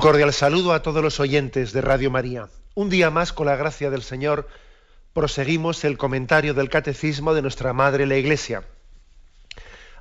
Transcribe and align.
Un 0.00 0.06
cordial 0.06 0.32
saludo 0.32 0.72
a 0.72 0.80
todos 0.80 1.02
los 1.02 1.20
oyentes 1.20 1.74
de 1.74 1.82
Radio 1.82 2.10
María. 2.10 2.48
Un 2.74 2.88
día 2.88 3.10
más, 3.10 3.34
con 3.34 3.44
la 3.44 3.56
gracia 3.56 3.90
del 3.90 4.00
Señor, 4.00 4.48
proseguimos 5.12 5.84
el 5.84 5.98
comentario 5.98 6.54
del 6.54 6.70
Catecismo 6.70 7.34
de 7.34 7.42
nuestra 7.42 7.74
Madre 7.74 8.06
la 8.06 8.16
Iglesia. 8.16 8.64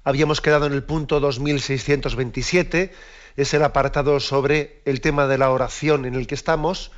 Habíamos 0.05 0.39
quedado 0.39 0.67
en 0.67 0.71
el 0.71 0.83
punto 0.83 1.19
2627, 1.19 2.93
es 3.35 3.53
el 3.53 3.61
apartado 3.61 4.21
sobre 4.21 4.81
el 4.85 5.01
tema 5.01 5.27
de 5.27 5.37
la 5.37 5.51
oración 5.51 6.05
en 6.05 6.15
el 6.15 6.27
que 6.27 6.35
estamos, 6.35 6.91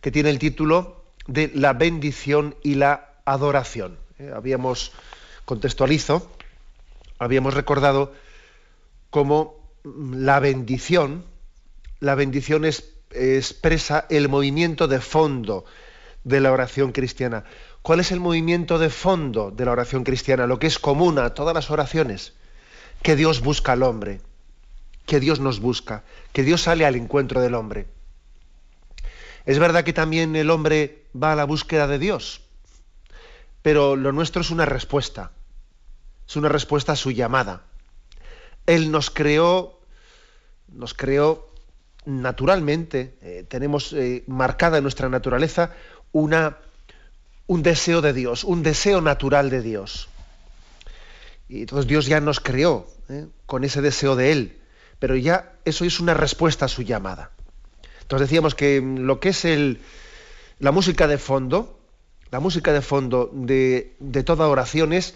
que 0.00 0.10
tiene 0.10 0.30
el 0.30 0.40
título 0.40 1.04
de 1.28 1.48
la 1.54 1.74
bendición 1.74 2.56
y 2.64 2.74
la 2.74 3.12
adoración. 3.24 3.98
Eh, 4.18 4.32
habíamos, 4.34 4.90
contextualizo, 5.44 6.28
habíamos 7.20 7.54
recordado 7.54 8.12
cómo 9.10 9.62
la 9.84 10.40
bendición, 10.40 11.30
la 12.02 12.16
bendición 12.16 12.64
expresa 12.64 14.06
el 14.10 14.28
movimiento 14.28 14.88
de 14.88 15.00
fondo 15.00 15.64
de 16.24 16.40
la 16.40 16.50
oración 16.50 16.90
cristiana. 16.90 17.44
¿Cuál 17.80 18.00
es 18.00 18.10
el 18.10 18.18
movimiento 18.18 18.80
de 18.80 18.90
fondo 18.90 19.52
de 19.52 19.64
la 19.64 19.70
oración 19.70 20.02
cristiana? 20.02 20.48
Lo 20.48 20.58
que 20.58 20.66
es 20.66 20.80
común 20.80 21.20
a 21.20 21.32
todas 21.32 21.54
las 21.54 21.70
oraciones. 21.70 22.32
Que 23.04 23.14
Dios 23.14 23.40
busca 23.40 23.72
al 23.72 23.84
hombre, 23.84 24.20
que 25.06 25.20
Dios 25.20 25.38
nos 25.38 25.60
busca, 25.60 26.02
que 26.32 26.42
Dios 26.42 26.62
sale 26.62 26.86
al 26.86 26.96
encuentro 26.96 27.40
del 27.40 27.54
hombre. 27.54 27.86
Es 29.46 29.60
verdad 29.60 29.84
que 29.84 29.92
también 29.92 30.34
el 30.34 30.50
hombre 30.50 31.04
va 31.14 31.32
a 31.32 31.36
la 31.36 31.44
búsqueda 31.44 31.86
de 31.86 32.00
Dios, 32.00 32.42
pero 33.62 33.94
lo 33.94 34.10
nuestro 34.10 34.42
es 34.42 34.50
una 34.50 34.66
respuesta, 34.66 35.30
es 36.28 36.34
una 36.34 36.48
respuesta 36.48 36.92
a 36.92 36.96
su 36.96 37.12
llamada. 37.12 37.62
Él 38.66 38.90
nos 38.90 39.10
creó, 39.10 39.80
nos 40.68 40.94
creó 40.94 41.51
naturalmente, 42.04 43.14
eh, 43.22 43.44
tenemos 43.48 43.92
eh, 43.92 44.24
marcada 44.26 44.78
en 44.78 44.84
nuestra 44.84 45.08
naturaleza 45.08 45.74
una, 46.12 46.58
un 47.46 47.62
deseo 47.62 48.00
de 48.00 48.12
Dios, 48.12 48.44
un 48.44 48.62
deseo 48.62 49.00
natural 49.00 49.50
de 49.50 49.62
Dios. 49.62 50.08
Y 51.48 51.60
entonces 51.60 51.86
Dios 51.86 52.06
ya 52.06 52.20
nos 52.20 52.40
creó 52.40 52.86
eh, 53.08 53.26
con 53.46 53.64
ese 53.64 53.80
deseo 53.82 54.16
de 54.16 54.32
Él, 54.32 54.58
pero 54.98 55.16
ya 55.16 55.52
eso 55.64 55.84
es 55.84 56.00
una 56.00 56.14
respuesta 56.14 56.64
a 56.64 56.68
su 56.68 56.82
llamada. 56.82 57.30
Entonces 58.00 58.28
decíamos 58.28 58.54
que 58.54 58.80
lo 58.80 59.20
que 59.20 59.30
es 59.30 59.44
el, 59.44 59.80
la 60.58 60.72
música 60.72 61.06
de 61.06 61.18
fondo, 61.18 61.78
la 62.30 62.40
música 62.40 62.72
de 62.72 62.82
fondo 62.82 63.30
de 63.32 64.22
toda 64.24 64.48
oración 64.48 64.92
es 64.92 65.14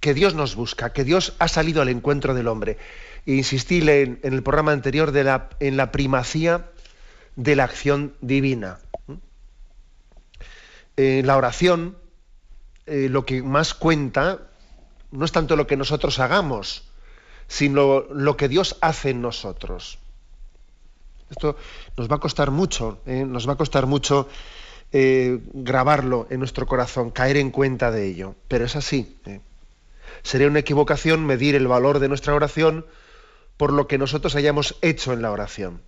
que 0.00 0.12
Dios 0.12 0.34
nos 0.34 0.54
busca, 0.54 0.92
que 0.92 1.02
Dios 1.02 1.34
ha 1.38 1.48
salido 1.48 1.80
al 1.80 1.88
encuentro 1.88 2.34
del 2.34 2.48
hombre 2.48 2.76
insistí 3.26 3.78
en, 3.88 4.20
el 4.22 4.42
programa 4.42 4.72
anterior 4.72 5.12
de 5.12 5.24
la, 5.24 5.48
en 5.60 5.76
la 5.76 5.92
primacía 5.92 6.70
de 7.36 7.56
la 7.56 7.64
acción 7.64 8.14
divina. 8.20 8.78
En 10.96 11.26
la 11.26 11.36
oración, 11.36 11.96
eh, 12.86 13.08
lo 13.10 13.24
que 13.26 13.42
más 13.42 13.74
cuenta 13.74 14.40
no 15.10 15.24
es 15.24 15.32
tanto 15.32 15.56
lo 15.56 15.66
que 15.66 15.76
nosotros 15.76 16.18
hagamos, 16.18 16.84
sino 17.48 18.00
lo 18.10 18.36
que 18.36 18.48
Dios 18.48 18.76
hace 18.80 19.10
en 19.10 19.22
nosotros. 19.22 19.98
Esto 21.30 21.56
nos 21.96 22.10
va 22.10 22.16
a 22.16 22.20
costar 22.20 22.50
mucho, 22.50 23.00
¿eh? 23.06 23.24
nos 23.26 23.48
va 23.48 23.54
a 23.54 23.56
costar 23.56 23.86
mucho 23.86 24.28
eh, 24.92 25.40
grabarlo 25.52 26.26
en 26.30 26.38
nuestro 26.38 26.66
corazón, 26.66 27.10
caer 27.10 27.36
en 27.36 27.50
cuenta 27.50 27.90
de 27.90 28.06
ello, 28.06 28.34
pero 28.48 28.64
es 28.64 28.76
así. 28.76 29.16
¿eh? 29.26 29.40
Sería 30.22 30.48
una 30.48 30.60
equivocación 30.60 31.24
medir 31.24 31.54
el 31.54 31.66
valor 31.66 31.98
de 31.98 32.08
nuestra 32.08 32.34
oración 32.34 32.86
por 33.56 33.72
lo 33.72 33.86
que 33.86 33.98
nosotros 33.98 34.34
hayamos 34.34 34.76
hecho 34.82 35.12
en 35.12 35.22
la 35.22 35.30
oración. 35.30 35.82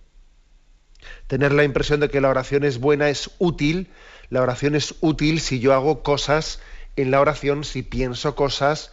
Tener 1.27 1.51
la 1.51 1.63
impresión 1.63 1.99
de 1.99 2.09
que 2.09 2.21
la 2.21 2.29
oración 2.29 2.63
es 2.63 2.79
buena 2.79 3.09
es 3.09 3.31
útil. 3.37 3.89
La 4.29 4.41
oración 4.41 4.75
es 4.75 4.95
útil 5.01 5.39
si 5.39 5.59
yo 5.59 5.73
hago 5.73 6.03
cosas 6.03 6.59
en 6.95 7.11
la 7.11 7.21
oración, 7.21 7.63
si 7.63 7.83
pienso 7.83 8.35
cosas, 8.35 8.91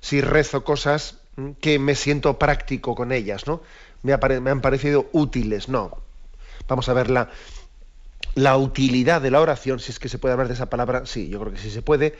si 0.00 0.20
rezo 0.20 0.64
cosas 0.64 1.18
que 1.60 1.78
me 1.78 1.94
siento 1.94 2.38
práctico 2.38 2.94
con 2.94 3.12
ellas, 3.12 3.46
¿no? 3.46 3.62
Me, 4.02 4.16
me 4.40 4.50
han 4.50 4.60
parecido 4.60 5.08
útiles, 5.12 5.68
no. 5.68 6.02
Vamos 6.68 6.88
a 6.88 6.94
ver 6.94 7.10
la, 7.10 7.30
la 8.34 8.56
utilidad 8.56 9.20
de 9.20 9.30
la 9.30 9.40
oración, 9.40 9.80
si 9.80 9.90
es 9.90 9.98
que 9.98 10.08
se 10.08 10.18
puede 10.18 10.32
hablar 10.32 10.48
de 10.48 10.54
esa 10.54 10.70
palabra, 10.70 11.06
sí, 11.06 11.28
yo 11.28 11.40
creo 11.40 11.52
que 11.52 11.58
sí 11.58 11.70
se 11.70 11.82
puede. 11.82 12.18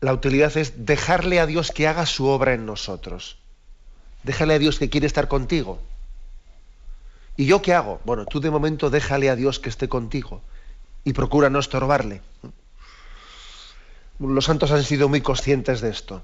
La 0.00 0.12
utilidad 0.12 0.56
es 0.56 0.86
dejarle 0.86 1.38
a 1.38 1.46
Dios 1.46 1.70
que 1.70 1.86
haga 1.86 2.06
su 2.06 2.26
obra 2.26 2.54
en 2.54 2.66
nosotros. 2.66 3.41
Déjale 4.22 4.54
a 4.54 4.58
Dios 4.58 4.78
que 4.78 4.88
quiere 4.88 5.06
estar 5.06 5.28
contigo. 5.28 5.80
¿Y 7.36 7.46
yo 7.46 7.62
qué 7.62 7.74
hago? 7.74 8.00
Bueno, 8.04 8.26
tú 8.26 8.40
de 8.40 8.50
momento 8.50 8.90
déjale 8.90 9.30
a 9.30 9.36
Dios 9.36 9.58
que 9.58 9.68
esté 9.68 9.88
contigo 9.88 10.42
y 11.04 11.12
procura 11.12 11.50
no 11.50 11.58
estorbarle. 11.58 12.20
Los 14.18 14.44
santos 14.44 14.70
han 14.70 14.84
sido 14.84 15.08
muy 15.08 15.20
conscientes 15.20 15.80
de 15.80 15.90
esto. 15.90 16.22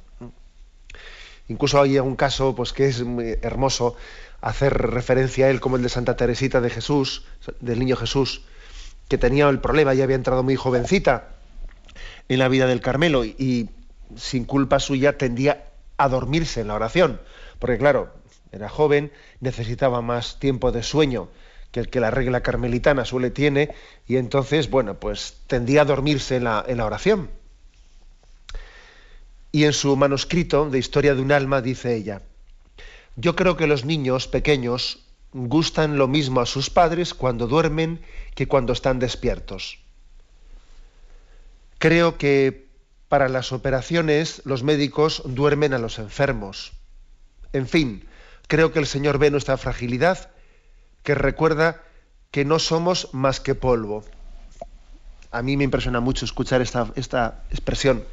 Incluso 1.49 1.81
hay 1.81 1.99
un 1.99 2.15
caso 2.15 2.55
pues, 2.55 2.73
que 2.73 2.87
es 2.87 3.03
muy 3.03 3.39
hermoso 3.43 3.97
hacer 4.41 4.75
referencia 4.75 5.47
a 5.47 5.51
él 5.51 5.61
como 5.61 5.77
el 5.77 5.83
de 5.83 5.89
Santa 5.89 6.15
Teresita 6.15 6.61
de 6.61 6.71
Jesús, 6.71 7.25
del 7.61 7.79
niño 7.79 7.97
Jesús, 7.97 8.43
que 9.09 9.19
tenía 9.19 9.49
el 9.49 9.59
problema, 9.59 9.95
ya 9.95 10.05
había 10.05 10.17
entrado 10.17 10.43
muy 10.43 10.55
jovencita 10.55 11.31
en 12.29 12.39
la 12.39 12.49
vida 12.49 12.67
del 12.67 12.83
Carmelo 12.83 13.25
y, 13.25 13.35
y 13.39 13.71
sin 14.17 14.45
culpa 14.45 14.79
suya 14.79 15.17
tendía 15.17 15.65
a 15.97 16.09
dormirse 16.09 16.61
en 16.61 16.69
la 16.69 16.75
oración 16.75 17.19
porque 17.59 17.79
claro, 17.79 18.13
era 18.53 18.69
joven, 18.69 19.13
necesitaba 19.41 20.01
más 20.01 20.39
tiempo 20.39 20.73
de 20.73 20.83
sueño 20.83 21.29
que 21.71 21.81
el 21.81 21.91
que 21.91 22.01
la 22.01 22.11
regla 22.11 22.43
carmelitana 22.43 23.05
suele 23.05 23.31
tiene, 23.31 23.75
y 24.07 24.17
entonces, 24.17 24.71
bueno, 24.71 24.99
pues 24.99 25.37
tendía 25.47 25.83
a 25.83 25.85
dormirse 25.85 26.37
en 26.37 26.45
la, 26.45 26.65
en 26.67 26.79
la 26.79 26.87
oración. 26.87 27.31
Y 29.53 29.65
en 29.65 29.73
su 29.73 29.97
manuscrito 29.97 30.69
de 30.71 30.79
Historia 30.79 31.15
de 31.15 31.23
un 31.23 31.33
alma 31.33 31.61
dice 31.61 31.95
ella, 31.95 32.23
yo 33.17 33.35
creo 33.37 33.57
que 33.57 33.67
los 33.67 33.85
niños 33.85 34.29
pequeños 34.29 35.05
gustan 35.33 35.99
lo 35.99 36.09
mismo 36.09 36.41
a 36.41 36.47
sus 36.47 36.71
padres 36.71 37.15
cuando 37.15 37.47
duermen 37.47 38.01
que 38.35 38.49
cuando 38.49 38.73
están 38.73 38.99
despiertos. 38.99 39.79
Creo 41.79 42.17
que 42.17 42.67
para 43.09 43.29
las 43.29 43.53
operaciones 43.53 44.43
los 44.45 44.63
médicos 44.63 45.23
duermen 45.25 45.75
a 45.75 45.79
los 45.79 45.99
enfermos. 45.99 46.73
En 47.53 47.67
fin, 47.67 48.05
creo 48.47 48.73
que 48.73 48.79
el 48.79 48.87
Señor 48.87 49.19
ve 49.19 49.31
nuestra 49.31 49.57
fragilidad, 49.57 50.31
que 51.03 51.15
recuerda 51.15 51.83
que 52.31 52.45
no 52.45 52.59
somos 52.59 53.09
más 53.13 53.41
que 53.41 53.55
polvo. 53.55 54.05
A 55.31 55.43
mí 55.43 55.57
me 55.57 55.65
impresiona 55.65 56.01
mucho 56.01 56.25
escuchar 56.25 56.61
esta, 56.61 56.93
esta 56.97 57.45
expresión. 57.51 58.05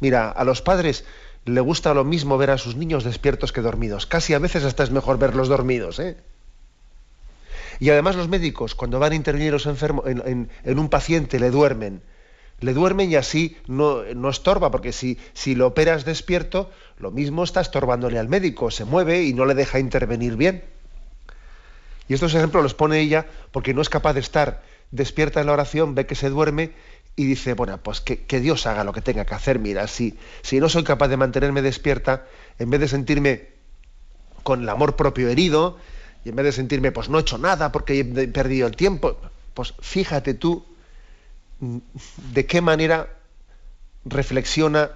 Mira, 0.00 0.30
a 0.30 0.44
los 0.44 0.62
padres 0.62 1.04
le 1.44 1.60
gusta 1.60 1.94
lo 1.94 2.04
mismo 2.04 2.38
ver 2.38 2.50
a 2.50 2.58
sus 2.58 2.76
niños 2.76 3.04
despiertos 3.04 3.52
que 3.52 3.60
dormidos. 3.60 4.06
Casi 4.06 4.34
a 4.34 4.38
veces 4.38 4.64
hasta 4.64 4.84
es 4.84 4.90
mejor 4.90 5.18
verlos 5.18 5.48
dormidos. 5.48 5.98
¿eh? 5.98 6.16
Y 7.80 7.90
además 7.90 8.16
los 8.16 8.28
médicos, 8.28 8.74
cuando 8.74 8.98
van 8.98 9.12
a 9.12 9.16
intervenir 9.16 9.52
los 9.52 9.66
enfermos, 9.66 10.06
en, 10.06 10.50
en, 10.64 10.78
un 10.78 10.88
paciente, 10.88 11.40
le 11.40 11.50
duermen. 11.50 12.02
Le 12.62 12.72
duermen 12.72 13.10
y 13.10 13.16
así 13.16 13.56
no, 13.66 14.02
no 14.14 14.30
estorba, 14.30 14.70
porque 14.70 14.92
si, 14.92 15.18
si 15.34 15.54
lo 15.54 15.66
operas 15.66 16.04
despierto, 16.04 16.70
lo 16.98 17.10
mismo 17.10 17.44
está 17.44 17.60
estorbándole 17.60 18.18
al 18.18 18.28
médico, 18.28 18.70
se 18.70 18.84
mueve 18.84 19.24
y 19.24 19.34
no 19.34 19.44
le 19.44 19.54
deja 19.54 19.78
intervenir 19.78 20.36
bien. 20.36 20.64
Y 22.08 22.14
estos 22.14 22.34
ejemplos 22.34 22.62
los 22.62 22.74
pone 22.74 23.00
ella 23.00 23.26
porque 23.50 23.74
no 23.74 23.82
es 23.82 23.88
capaz 23.88 24.14
de 24.14 24.20
estar 24.20 24.62
despierta 24.90 25.40
en 25.40 25.46
la 25.46 25.52
oración, 25.52 25.94
ve 25.94 26.06
que 26.06 26.14
se 26.14 26.30
duerme 26.30 26.72
y 27.16 27.26
dice, 27.26 27.54
bueno, 27.54 27.78
pues 27.82 28.00
que, 28.00 28.24
que 28.24 28.40
Dios 28.40 28.66
haga 28.66 28.84
lo 28.84 28.92
que 28.92 29.02
tenga 29.02 29.24
que 29.24 29.34
hacer. 29.34 29.58
Mira, 29.58 29.86
si, 29.86 30.16
si 30.42 30.60
no 30.60 30.68
soy 30.68 30.84
capaz 30.84 31.08
de 31.08 31.16
mantenerme 31.16 31.62
despierta, 31.62 32.26
en 32.58 32.70
vez 32.70 32.80
de 32.80 32.88
sentirme 32.88 33.48
con 34.42 34.62
el 34.62 34.68
amor 34.68 34.96
propio 34.96 35.28
herido, 35.28 35.78
y 36.24 36.28
en 36.28 36.36
vez 36.36 36.44
de 36.44 36.52
sentirme, 36.52 36.92
pues 36.92 37.08
no 37.08 37.18
he 37.18 37.22
hecho 37.22 37.38
nada 37.38 37.72
porque 37.72 37.98
he 37.98 38.04
perdido 38.28 38.66
el 38.66 38.76
tiempo, 38.76 39.16
pues 39.54 39.74
fíjate 39.80 40.34
tú 40.34 40.64
de 41.62 42.46
qué 42.46 42.60
manera 42.60 43.08
reflexiona 44.04 44.90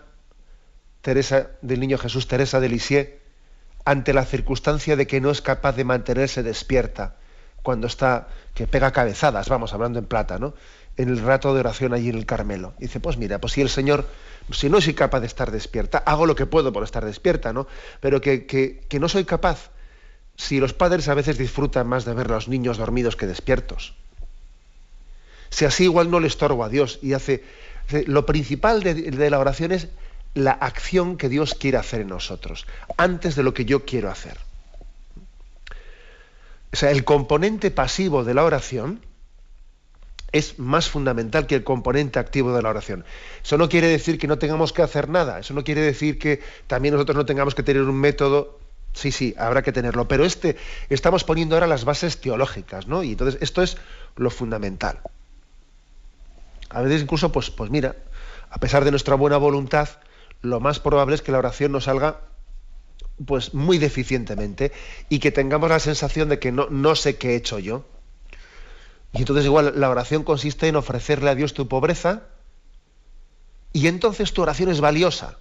Teresa 1.00 1.50
del 1.62 1.78
Niño 1.78 1.96
Jesús, 1.96 2.26
Teresa 2.26 2.58
de 2.58 2.68
Lisieux, 2.68 3.08
ante 3.84 4.12
la 4.12 4.24
circunstancia 4.24 4.96
de 4.96 5.06
que 5.06 5.20
no 5.20 5.30
es 5.30 5.40
capaz 5.40 5.76
de 5.76 5.84
mantenerse 5.84 6.42
despierta 6.42 7.14
cuando 7.62 7.86
está, 7.86 8.28
que 8.54 8.66
pega 8.66 8.92
cabezadas, 8.92 9.48
vamos, 9.48 9.72
hablando 9.72 10.00
en 10.00 10.06
plata, 10.06 10.38
¿no? 10.38 10.54
En 10.96 11.08
el 11.08 11.20
rato 11.20 11.54
de 11.54 11.60
oración 11.60 11.94
allí 11.94 12.08
en 12.08 12.16
el 12.16 12.26
Carmelo. 12.26 12.74
Dice, 12.78 12.98
pues 12.98 13.16
mira, 13.16 13.40
pues 13.40 13.52
si 13.52 13.60
el 13.60 13.68
Señor, 13.68 14.08
si 14.50 14.68
no 14.68 14.80
soy 14.80 14.94
capaz 14.94 15.20
de 15.20 15.26
estar 15.26 15.52
despierta, 15.52 15.98
hago 15.98 16.26
lo 16.26 16.34
que 16.34 16.46
puedo 16.46 16.72
por 16.72 16.82
estar 16.82 17.04
despierta, 17.04 17.52
¿no? 17.52 17.68
Pero 18.00 18.20
que, 18.20 18.46
que, 18.46 18.80
que 18.88 18.98
no 18.98 19.08
soy 19.08 19.24
capaz, 19.24 19.70
si 20.36 20.58
los 20.58 20.72
padres 20.72 21.08
a 21.08 21.14
veces 21.14 21.38
disfrutan 21.38 21.86
más 21.86 22.04
de 22.04 22.14
ver 22.14 22.26
a 22.26 22.34
los 22.34 22.48
niños 22.48 22.78
dormidos 22.78 23.14
que 23.14 23.26
despiertos. 23.26 23.94
Si 25.50 25.64
así 25.64 25.84
igual 25.84 26.10
no 26.10 26.20
le 26.20 26.26
estorbo 26.26 26.64
a 26.64 26.68
Dios 26.68 26.98
y 27.02 27.12
hace... 27.12 27.44
Lo 28.06 28.26
principal 28.26 28.82
de, 28.82 28.94
de 28.94 29.30
la 29.30 29.38
oración 29.38 29.70
es 29.72 29.88
la 30.34 30.52
acción 30.52 31.16
que 31.16 31.28
Dios 31.28 31.54
quiere 31.54 31.78
hacer 31.78 32.02
en 32.02 32.08
nosotros, 32.08 32.66
antes 32.96 33.36
de 33.36 33.42
lo 33.42 33.54
que 33.54 33.64
yo 33.64 33.84
quiero 33.84 34.10
hacer. 34.10 34.36
O 36.72 36.76
sea, 36.76 36.90
el 36.90 37.04
componente 37.04 37.70
pasivo 37.70 38.24
de 38.24 38.34
la 38.34 38.44
oración 38.44 39.00
es 40.32 40.58
más 40.58 40.88
fundamental 40.88 41.46
que 41.46 41.54
el 41.54 41.64
componente 41.64 42.18
activo 42.18 42.54
de 42.54 42.62
la 42.62 42.68
oración. 42.68 43.04
Eso 43.42 43.56
no 43.56 43.68
quiere 43.68 43.86
decir 43.86 44.18
que 44.18 44.26
no 44.26 44.38
tengamos 44.38 44.72
que 44.72 44.82
hacer 44.82 45.08
nada, 45.08 45.38
eso 45.38 45.54
no 45.54 45.64
quiere 45.64 45.80
decir 45.80 46.18
que 46.18 46.42
también 46.66 46.92
nosotros 46.94 47.16
no 47.16 47.24
tengamos 47.24 47.54
que 47.54 47.62
tener 47.62 47.82
un 47.82 47.96
método, 47.96 48.58
sí, 48.92 49.12
sí, 49.12 49.34
habrá 49.38 49.62
que 49.62 49.72
tenerlo, 49.72 50.08
pero 50.08 50.24
este 50.24 50.56
estamos 50.90 51.24
poniendo 51.24 51.56
ahora 51.56 51.66
las 51.66 51.84
bases 51.84 52.20
teológicas, 52.20 52.86
¿no? 52.86 53.02
Y 53.02 53.12
entonces 53.12 53.40
esto 53.40 53.62
es 53.62 53.78
lo 54.16 54.30
fundamental. 54.30 55.00
A 56.70 56.82
veces 56.82 57.02
incluso, 57.02 57.32
pues, 57.32 57.50
pues 57.50 57.70
mira, 57.70 57.96
a 58.50 58.58
pesar 58.58 58.84
de 58.84 58.90
nuestra 58.90 59.14
buena 59.14 59.36
voluntad, 59.36 59.88
lo 60.42 60.60
más 60.60 60.80
probable 60.80 61.14
es 61.14 61.22
que 61.22 61.32
la 61.32 61.38
oración 61.38 61.72
nos 61.72 61.84
salga 61.84 62.20
pues 63.24 63.54
muy 63.54 63.78
deficientemente 63.78 64.72
y 65.08 65.20
que 65.20 65.32
tengamos 65.32 65.70
la 65.70 65.78
sensación 65.78 66.28
de 66.28 66.38
que 66.38 66.52
no, 66.52 66.68
no 66.68 66.94
sé 66.94 67.16
qué 67.16 67.30
he 67.30 67.36
hecho 67.36 67.58
yo. 67.58 67.84
Y 69.12 69.18
entonces 69.18 69.46
igual 69.46 69.72
la 69.76 69.88
oración 69.88 70.24
consiste 70.24 70.68
en 70.68 70.76
ofrecerle 70.76 71.30
a 71.30 71.34
Dios 71.34 71.54
tu 71.54 71.68
pobreza 71.68 72.24
y 73.72 73.86
entonces 73.88 74.32
tu 74.32 74.42
oración 74.42 74.70
es 74.70 74.80
valiosa, 74.80 75.38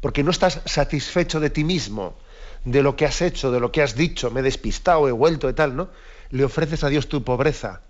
porque 0.00 0.22
no 0.22 0.30
estás 0.30 0.60
satisfecho 0.64 1.40
de 1.40 1.50
ti 1.50 1.64
mismo, 1.64 2.16
de 2.64 2.82
lo 2.82 2.96
que 2.96 3.06
has 3.06 3.20
hecho, 3.22 3.50
de 3.50 3.60
lo 3.60 3.72
que 3.72 3.82
has 3.82 3.94
dicho, 3.94 4.30
me 4.30 4.40
he 4.40 4.42
despistado, 4.42 5.08
he 5.08 5.12
vuelto 5.12 5.48
y 5.48 5.52
tal, 5.52 5.76
¿no? 5.76 5.88
Le 6.30 6.44
ofreces 6.44 6.84
a 6.84 6.88
Dios 6.88 7.08
tu 7.08 7.24
pobreza. 7.24 7.82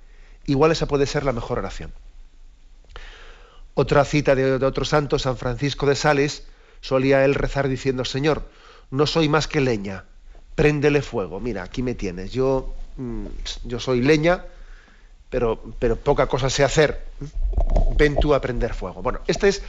Igual 0.47 0.73
esa 0.73 0.87
puede 0.87 1.07
ser 1.07 1.25
la 1.25 1.33
mejor 1.33 1.59
oración. 1.59 1.93
Otra 3.81 4.05
cita 4.05 4.35
de, 4.35 4.55
otro 4.55 4.85
santo, 4.85 5.21
San 5.21 5.37
Francisco 5.37 5.87
de 5.87 5.95
Sales, 5.95 6.43
solía 6.81 7.25
él 7.25 7.37
rezar 7.37 7.69
diciendo, 7.69 8.05
Señor, 8.05 8.43
no 8.91 9.07
soy 9.07 9.29
más 9.29 9.47
que 9.47 9.61
leña, 9.61 10.03
préndele 10.57 11.01
fuego. 11.01 11.39
Mira, 11.39 11.63
aquí 11.63 11.85
me 11.85 11.95
tienes. 11.95 12.33
Yo, 12.33 12.75
mm, 12.97 13.27
yo 13.67 13.79
soy 13.79 14.01
leña, 14.01 14.47
pero, 15.31 15.63
pero 15.79 15.95
poca 15.95 16.27
cosa 16.27 16.51
sé 16.51 16.65
hacer. 16.65 17.05
Ven 17.97 18.17
tú 18.17 18.35
a 18.35 18.41
prender 18.41 18.75
fuego. 18.75 19.01
Bueno, 19.01 19.21
esta 19.29 19.47
es 19.47 19.63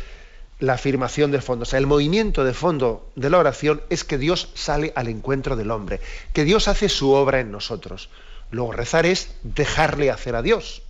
la 0.58 0.74
afirmación 0.74 1.30
de 1.30 1.40
fondo. 1.40 1.62
O 1.62 1.66
sea, 1.68 1.78
el 1.78 1.86
movimiento 1.86 2.44
de 2.44 2.56
fondo 2.56 3.12
de 3.16 3.30
la 3.30 3.38
oración 3.38 3.80
es 3.92 4.04
que 4.04 4.18
Dios 4.18 4.50
sale 4.56 4.92
al 4.96 5.08
encuentro 5.08 5.56
del 5.56 5.70
hombre, 5.70 6.00
que 6.34 6.46
Dios 6.46 6.68
hace 6.68 6.90
su 6.90 7.12
obra 7.12 7.42
en 7.42 7.52
nosotros. 7.52 8.10
Luego 8.50 8.72
rezar 8.72 9.06
es 9.06 9.36
dejarle 9.44 10.10
hacer 10.10 10.36
a 10.36 10.42
Dios. 10.42 10.82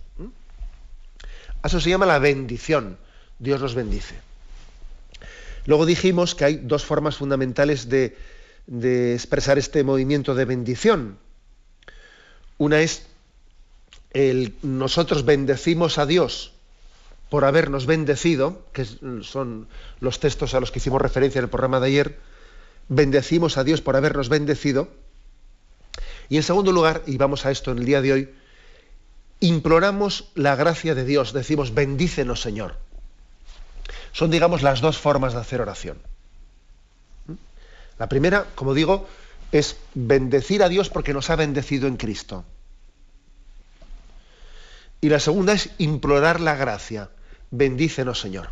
Eso 1.62 1.82
se 1.82 1.90
llama 1.90 2.06
la 2.06 2.18
bendición. 2.18 2.96
Dios 3.40 3.60
nos 3.60 3.74
bendice. 3.74 4.14
Luego 5.66 5.86
dijimos 5.86 6.34
que 6.34 6.44
hay 6.44 6.56
dos 6.56 6.84
formas 6.84 7.16
fundamentales 7.16 7.88
de, 7.88 8.16
expresar 9.14 9.58
este 9.58 9.82
movimiento 9.82 10.34
de 10.34 10.44
bendición. 10.44 11.18
Una 12.58 12.80
es 12.80 13.06
nosotros 14.62 15.24
bendecimos 15.24 15.98
a 15.98 16.06
Dios 16.06 16.52
por 17.30 17.44
habernos 17.44 17.86
bendecido, 17.86 18.66
que 18.72 18.84
son 19.22 19.68
los 20.00 20.20
textos 20.20 20.54
a 20.54 20.60
los 20.60 20.70
que 20.70 20.78
hicimos 20.78 21.00
referencia 21.00 21.38
en 21.38 21.44
el 21.44 21.50
programa 21.50 21.80
de 21.80 21.86
ayer, 21.86 22.18
bendecimos 22.88 23.56
a 23.56 23.64
Dios 23.64 23.80
por 23.80 23.96
habernos 23.96 24.28
bendecido. 24.28 24.88
Y 26.28 26.36
en 26.36 26.42
segundo 26.42 26.72
lugar, 26.72 27.02
y 27.06 27.16
vamos 27.16 27.46
a 27.46 27.50
esto 27.50 27.70
en 27.70 27.78
el 27.78 27.84
día 27.86 28.02
de 28.02 28.12
hoy, 28.12 28.34
imploramos 29.38 30.30
la 30.34 30.56
gracia 30.56 30.94
de 30.94 31.04
Dios, 31.04 31.32
decimos, 31.32 31.72
bendícenos 31.72 32.42
Señor. 32.42 32.89
Son, 34.12 34.30
digamos, 34.30 34.62
las 34.62 34.80
dos 34.80 34.98
formas 34.98 35.34
de 35.34 35.40
hacer 35.40 35.60
oración. 35.60 35.98
La 37.98 38.08
primera, 38.08 38.46
como 38.54 38.74
digo, 38.74 39.06
es 39.52 39.76
bendecir 39.94 40.62
a 40.62 40.68
Dios 40.68 40.88
porque 40.88 41.12
nos 41.12 41.30
ha 41.30 41.36
bendecido 41.36 41.86
en 41.86 41.96
Cristo. 41.96 42.44
Y 45.00 45.08
la 45.08 45.20
segunda 45.20 45.52
es 45.52 45.70
implorar 45.78 46.40
la 46.40 46.56
gracia. 46.56 47.10
Bendícenos, 47.50 48.20
Señor. 48.20 48.50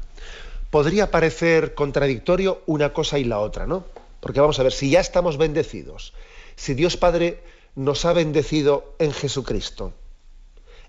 Podría 0.70 1.10
parecer 1.10 1.75
contradictorio 1.75 2.62
una 2.66 2.93
cosa 2.93 3.19
y 3.19 3.25
la 3.25 3.38
otra, 3.38 3.66
¿no? 3.66 3.84
Porque 4.20 4.40
vamos 4.40 4.58
a 4.58 4.62
ver, 4.62 4.72
si 4.72 4.90
ya 4.90 5.00
estamos 5.00 5.38
bendecidos, 5.38 6.12
si 6.56 6.75
Dios 6.75 6.96
Padre 6.96 7.43
nos 7.75 8.05
ha 8.05 8.12
bendecido 8.12 8.94
en 8.99 9.12
Jesucristo, 9.12 9.93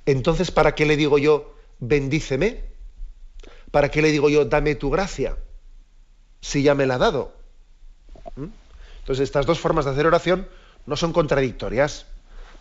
entonces 0.05 0.51
¿para 0.51 0.75
qué 0.75 0.85
le 0.85 0.97
digo 0.97 1.17
yo, 1.17 1.53
bendíceme? 1.79 2.63
¿Para 3.71 3.89
qué 3.89 4.01
le 4.01 4.11
digo 4.11 4.29
yo, 4.29 4.45
dame 4.45 4.75
tu 4.75 4.89
gracia? 4.89 5.37
Si 6.41 6.63
ya 6.63 6.75
me 6.75 6.85
la 6.85 6.95
ha 6.95 6.97
dado. 6.97 7.33
¿Mm? 8.35 8.47
Entonces, 8.99 9.23
estas 9.23 9.45
dos 9.45 9.59
formas 9.59 9.85
de 9.85 9.91
hacer 9.91 10.07
oración 10.07 10.47
no 10.85 10.95
son 10.95 11.13
contradictorias. 11.13 12.05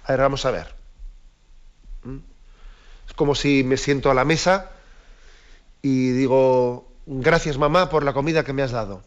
A 0.05 0.13
ver, 0.13 0.21
vamos 0.21 0.45
a 0.45 0.51
ver. 0.51 0.75
¿Mm? 2.03 2.19
Es 3.07 3.15
como 3.15 3.35
si 3.35 3.65
me 3.65 3.77
siento 3.77 4.11
a 4.11 4.15
la 4.15 4.25
mesa 4.25 4.71
y 5.83 6.11
digo, 6.11 6.91
gracias 7.07 7.57
mamá 7.57 7.89
por 7.89 8.05
la 8.05 8.13
comida 8.13 8.45
que 8.45 8.53
me 8.53 8.63
has 8.63 8.73
dado. 8.73 9.03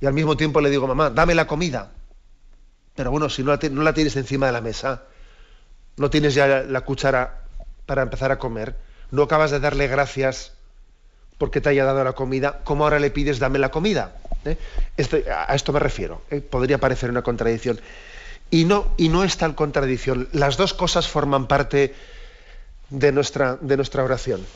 Y 0.00 0.06
al 0.06 0.12
mismo 0.12 0.36
tiempo 0.36 0.60
le 0.60 0.70
digo, 0.70 0.86
mamá, 0.86 1.10
dame 1.10 1.34
la 1.34 1.46
comida. 1.46 1.92
Pero 2.94 3.10
bueno, 3.10 3.28
si 3.28 3.42
no 3.42 3.52
la, 3.52 3.68
no 3.70 3.82
la 3.82 3.94
tienes 3.94 4.14
encima 4.16 4.46
de 4.46 4.52
la 4.52 4.60
mesa, 4.60 5.04
no 5.96 6.10
tienes 6.10 6.34
ya 6.34 6.62
la 6.62 6.80
cuchara 6.82 7.44
para 7.86 8.02
empezar 8.02 8.30
a 8.30 8.38
comer, 8.38 8.76
no 9.10 9.22
acabas 9.22 9.50
de 9.50 9.60
darle 9.60 9.86
gracias 9.86 10.52
porque 11.38 11.60
te 11.60 11.68
haya 11.68 11.84
dado 11.84 12.04
la 12.04 12.12
comida, 12.12 12.60
¿cómo 12.64 12.84
ahora 12.84 12.98
le 12.98 13.10
pides 13.10 13.38
dame 13.38 13.58
la 13.58 13.70
comida? 13.70 14.16
¿Eh? 14.44 14.56
a 15.30 15.54
esto 15.54 15.72
me 15.72 15.80
refiero. 15.80 16.22
¿eh? 16.30 16.40
Podría 16.40 16.78
parecer 16.78 17.10
una 17.10 17.22
contradicción. 17.22 17.80
Y 18.50 18.64
no, 18.64 18.94
y 18.96 19.08
no 19.08 19.24
es 19.24 19.36
tal 19.36 19.54
contradicción. 19.54 20.28
Las 20.32 20.56
dos 20.56 20.74
cosas 20.74 21.08
forman 21.08 21.48
parte 21.48 21.94
de 22.90 23.12
nuestra, 23.12 23.58
oración. 24.02 24.46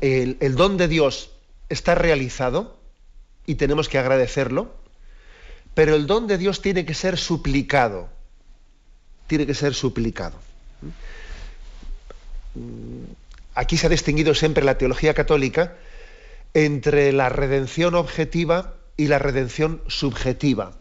El, 0.00 0.38
el 0.40 0.54
don 0.54 0.76
de 0.76 0.88
Dios 0.88 1.30
está 1.68 1.94
realizado 1.94 2.78
y 3.44 3.56
tenemos 3.56 3.88
que 3.88 3.98
agradecerlo, 3.98 4.74
pero 5.74 5.94
el 5.94 6.06
don 6.06 6.26
de 6.26 6.38
Dios 6.38 6.62
tiene 6.62 6.86
que 6.86 6.94
ser 6.94 7.18
suplicado. 7.18 8.08
Tiene 9.26 9.46
que 9.46 9.54
ser 9.54 9.74
suplicado. 9.74 10.38
Aquí 13.54 13.76
se 13.76 13.86
ha 13.86 13.90
distinguido 13.90 14.34
siempre 14.34 14.64
la 14.64 14.78
teología 14.78 15.14
católica 15.14 15.76
entre 16.54 17.12
la 17.12 17.28
redención 17.28 17.94
objetiva 17.94 18.74
y 18.96 19.06
la 19.06 19.18
redención 19.18 19.82
subjetiva. 19.88 20.72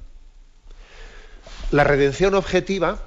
La 1.71 1.83
redención 1.83 2.35
objetiva 2.35 2.99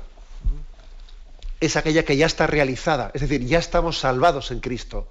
es 1.61 1.77
aquella 1.77 2.05
que 2.05 2.17
ya 2.17 2.27
está 2.27 2.47
realizada, 2.47 3.11
es 3.15 3.23
decir, 3.23 3.45
ya 3.47 3.59
estamos 3.59 3.99
salvados 3.99 4.51
en 4.51 4.61
Cristo. 4.61 5.09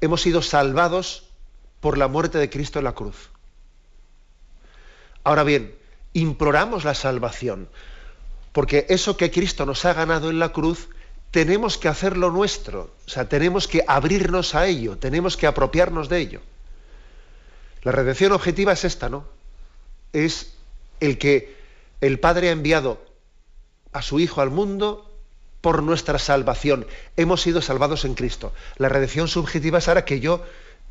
Hemos 0.00 0.22
sido 0.22 0.42
salvados 0.42 1.28
por 1.80 1.98
la 1.98 2.08
muerte 2.08 2.38
de 2.38 2.50
Cristo 2.50 2.78
en 2.78 2.84
la 2.84 2.92
cruz. 2.92 3.30
Ahora 5.24 5.44
bien, 5.44 5.74
imploramos 6.12 6.84
la 6.84 6.94
salvación, 6.94 7.68
porque 8.52 8.86
eso 8.88 9.16
que 9.16 9.30
Cristo 9.30 9.66
nos 9.66 9.84
ha 9.84 9.92
ganado 9.92 10.30
en 10.30 10.38
la 10.38 10.50
cruz 10.50 10.88
tenemos 11.30 11.78
que 11.78 11.88
hacerlo 11.88 12.30
nuestro, 12.30 12.90
o 13.06 13.08
sea, 13.08 13.28
tenemos 13.28 13.68
que 13.68 13.84
abrirnos 13.86 14.54
a 14.54 14.66
ello, 14.66 14.98
tenemos 14.98 15.36
que 15.36 15.46
apropiarnos 15.46 16.08
de 16.08 16.18
ello. 16.18 16.40
La 17.82 17.92
redención 17.92 18.32
objetiva 18.32 18.72
es 18.72 18.84
esta, 18.84 19.08
¿no? 19.08 19.24
Es 20.12 20.54
el 20.98 21.18
que 21.18 21.56
el 22.00 22.18
Padre 22.18 22.48
ha 22.48 22.52
enviado 22.52 23.00
a 23.92 24.02
su 24.02 24.20
Hijo 24.20 24.40
al 24.40 24.50
mundo 24.50 25.10
por 25.60 25.82
nuestra 25.82 26.18
salvación. 26.18 26.86
Hemos 27.16 27.42
sido 27.42 27.62
salvados 27.62 28.04
en 28.04 28.14
Cristo. 28.14 28.52
La 28.76 28.88
redención 28.88 29.28
subjetiva 29.28 29.78
es 29.78 29.88
ahora 29.88 30.04
que 30.04 30.20
yo, 30.20 30.44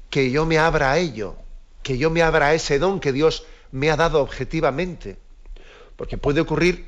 que 0.09 0.31
yo 0.31 0.45
me 0.45 0.57
abra 0.57 0.91
a 0.91 0.99
ello, 0.99 1.35
que 1.83 1.97
yo 1.97 2.09
me 2.09 2.21
abra 2.21 2.47
a 2.47 2.53
ese 2.53 2.79
don 2.79 2.99
que 2.99 3.11
Dios 3.11 3.45
me 3.71 3.91
ha 3.91 3.97
dado 3.97 4.21
objetivamente. 4.21 5.17
Porque 5.95 6.17
puede 6.17 6.41
ocurrir 6.41 6.87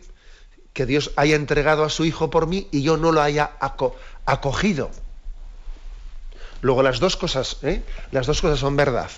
que 0.74 0.86
Dios 0.86 1.12
haya 1.16 1.36
entregado 1.36 1.84
a 1.84 1.90
su 1.90 2.06
Hijo 2.06 2.30
por 2.30 2.48
mí 2.48 2.68
y 2.72 2.82
yo 2.82 2.98
no 2.98 3.12
lo 3.12 3.22
haya 3.22 3.51
acogido. 4.25 4.92
Luego 6.62 6.84
las 6.84 7.00
dos 7.00 7.18
cosas, 7.18 7.58
¿eh? 7.63 7.82
las 8.12 8.28
dos 8.28 8.42
cosas 8.42 8.60
son 8.60 8.75
verdad. 8.75 9.10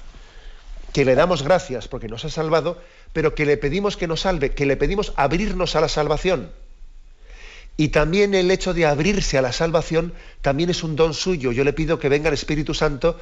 Que 0.94 1.06
le 1.06 1.16
damos 1.16 1.44
gracias 1.44 1.88
porque 1.88 2.08
nos 2.08 2.26
ha 2.26 2.30
salvado, 2.30 2.82
pero 3.12 3.36
que 3.36 3.46
le 3.46 3.58
pedimos 3.58 3.98
que 3.98 4.08
nos 4.08 4.22
salve, 4.22 4.52
que 4.52 4.66
le 4.66 4.78
pedimos 4.78 5.14
abrirnos 5.16 5.76
a 5.76 5.82
la 5.82 5.90
salvación. 5.90 6.52
Y 7.76 7.90
también 7.90 8.36
el 8.36 8.52
hecho 8.52 8.74
de 8.74 8.86
abrirse 8.86 9.38
a 9.38 9.42
la 9.42 9.52
salvación 9.52 10.14
también 10.42 10.70
es 10.70 10.84
un 10.84 10.96
don 10.96 11.14
suyo. 11.14 11.52
Yo 11.52 11.64
le 11.64 11.74
pido 11.74 12.00
que 12.00 12.10
venga 12.10 12.28
el 12.28 12.36
Espíritu 12.36 12.74
Santo 12.74 13.20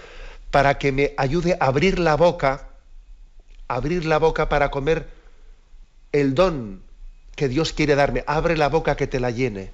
para 0.51 0.77
que 0.77 0.91
me 0.91 1.13
ayude 1.17 1.57
a 1.59 1.65
abrir 1.65 1.99
la 1.99 2.15
boca, 2.15 2.67
abrir 3.69 4.05
la 4.05 4.19
boca 4.19 4.49
para 4.49 4.69
comer 4.69 5.07
el 6.11 6.35
don 6.35 6.83
que 7.35 7.47
Dios 7.47 7.73
quiere 7.73 7.95
darme. 7.95 8.23
Abre 8.27 8.57
la 8.57 8.69
boca 8.69 8.95
que 8.95 9.07
te 9.07 9.19
la 9.19 9.31
llene. 9.31 9.71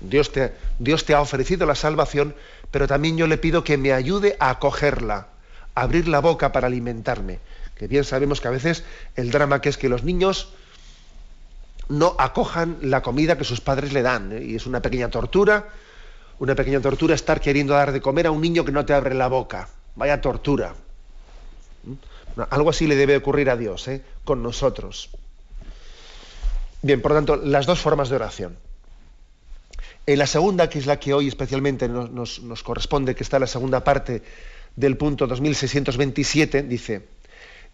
Dios 0.00 0.32
te, 0.32 0.52
Dios 0.78 1.04
te 1.04 1.14
ha 1.14 1.20
ofrecido 1.20 1.66
la 1.66 1.74
salvación, 1.74 2.34
pero 2.70 2.86
también 2.86 3.16
yo 3.16 3.26
le 3.26 3.38
pido 3.38 3.64
que 3.64 3.78
me 3.78 3.92
ayude 3.92 4.36
a 4.38 4.50
acogerla, 4.50 5.28
a 5.74 5.80
abrir 5.80 6.08
la 6.08 6.20
boca 6.20 6.52
para 6.52 6.66
alimentarme. 6.66 7.38
Que 7.76 7.88
bien 7.88 8.04
sabemos 8.04 8.40
que 8.40 8.48
a 8.48 8.52
veces 8.52 8.84
el 9.16 9.30
drama 9.30 9.60
que 9.60 9.68
es 9.68 9.78
que 9.78 9.88
los 9.88 10.02
niños 10.02 10.52
no 11.88 12.16
acojan 12.18 12.78
la 12.82 13.02
comida 13.02 13.38
que 13.38 13.44
sus 13.44 13.60
padres 13.60 13.92
le 13.92 14.02
dan. 14.02 14.32
¿eh? 14.32 14.44
Y 14.44 14.56
es 14.56 14.66
una 14.66 14.80
pequeña 14.82 15.08
tortura, 15.08 15.68
una 16.38 16.54
pequeña 16.54 16.80
tortura 16.80 17.14
estar 17.14 17.40
queriendo 17.40 17.74
dar 17.74 17.92
de 17.92 18.00
comer 18.00 18.26
a 18.26 18.30
un 18.30 18.40
niño 18.40 18.64
que 18.64 18.72
no 18.72 18.84
te 18.84 18.94
abre 18.94 19.14
la 19.14 19.28
boca. 19.28 19.68
Vaya 19.94 20.20
tortura. 20.20 20.74
¿Mm? 21.84 21.94
algo 22.50 22.68
así 22.68 22.86
le 22.86 22.96
debe 22.96 23.16
ocurrir 23.16 23.48
a 23.48 23.56
Dios, 23.56 23.88
¿eh? 23.88 24.02
con 24.24 24.42
nosotros. 24.42 25.08
Bien, 26.86 27.02
por 27.02 27.10
lo 27.10 27.16
tanto, 27.16 27.36
las 27.36 27.66
dos 27.66 27.80
formas 27.80 28.08
de 28.08 28.14
oración. 28.14 28.56
En 30.06 30.20
la 30.20 30.26
segunda, 30.28 30.70
que 30.70 30.78
es 30.78 30.86
la 30.86 31.00
que 31.00 31.12
hoy 31.12 31.26
especialmente 31.26 31.88
nos, 31.88 32.40
nos 32.40 32.62
corresponde, 32.62 33.16
que 33.16 33.24
está 33.24 33.38
en 33.38 33.40
la 33.40 33.48
segunda 33.48 33.82
parte 33.82 34.22
del 34.76 34.96
punto 34.96 35.26
2627, 35.26 36.62
dice, 36.62 37.08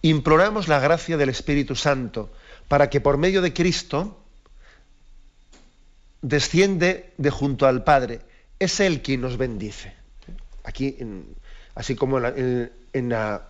imploramos 0.00 0.66
la 0.66 0.80
gracia 0.80 1.18
del 1.18 1.28
Espíritu 1.28 1.76
Santo 1.76 2.30
para 2.68 2.88
que 2.88 3.02
por 3.02 3.18
medio 3.18 3.42
de 3.42 3.52
Cristo 3.52 4.18
desciende 6.22 7.12
de 7.18 7.28
junto 7.28 7.66
al 7.66 7.84
Padre. 7.84 8.20
Es 8.58 8.80
Él 8.80 9.02
quien 9.02 9.20
nos 9.20 9.36
bendice. 9.36 9.92
Aquí, 10.64 10.96
así 11.74 11.96
como 11.96 12.18
en 12.18 13.08
la, 13.10 13.42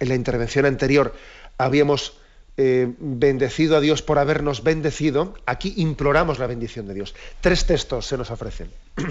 intervención 0.00 0.66
anterior 0.66 1.14
habíamos 1.56 2.14
eh, 2.60 2.92
bendecido 2.98 3.76
a 3.76 3.80
Dios 3.80 4.02
por 4.02 4.18
habernos 4.18 4.64
bendecido, 4.64 5.34
aquí 5.46 5.74
imploramos 5.76 6.40
la 6.40 6.48
bendición 6.48 6.88
de 6.88 6.94
Dios. 6.94 7.14
Tres 7.40 7.66
textos 7.66 8.04
se 8.06 8.18
nos 8.18 8.32
ofrecen. 8.32 8.68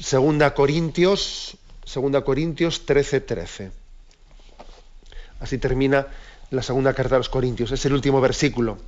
Segunda 0.00 0.54
Corintios, 0.54 1.58
segunda 1.84 2.22
Corintios 2.22 2.86
13, 2.86 3.20
13. 3.20 3.70
Así 5.38 5.58
termina 5.58 6.06
la 6.50 6.62
segunda 6.62 6.94
carta 6.94 7.16
de 7.16 7.20
los 7.20 7.28
Corintios, 7.28 7.70
es 7.72 7.84
el 7.84 7.92
último 7.92 8.22
versículo, 8.22 8.78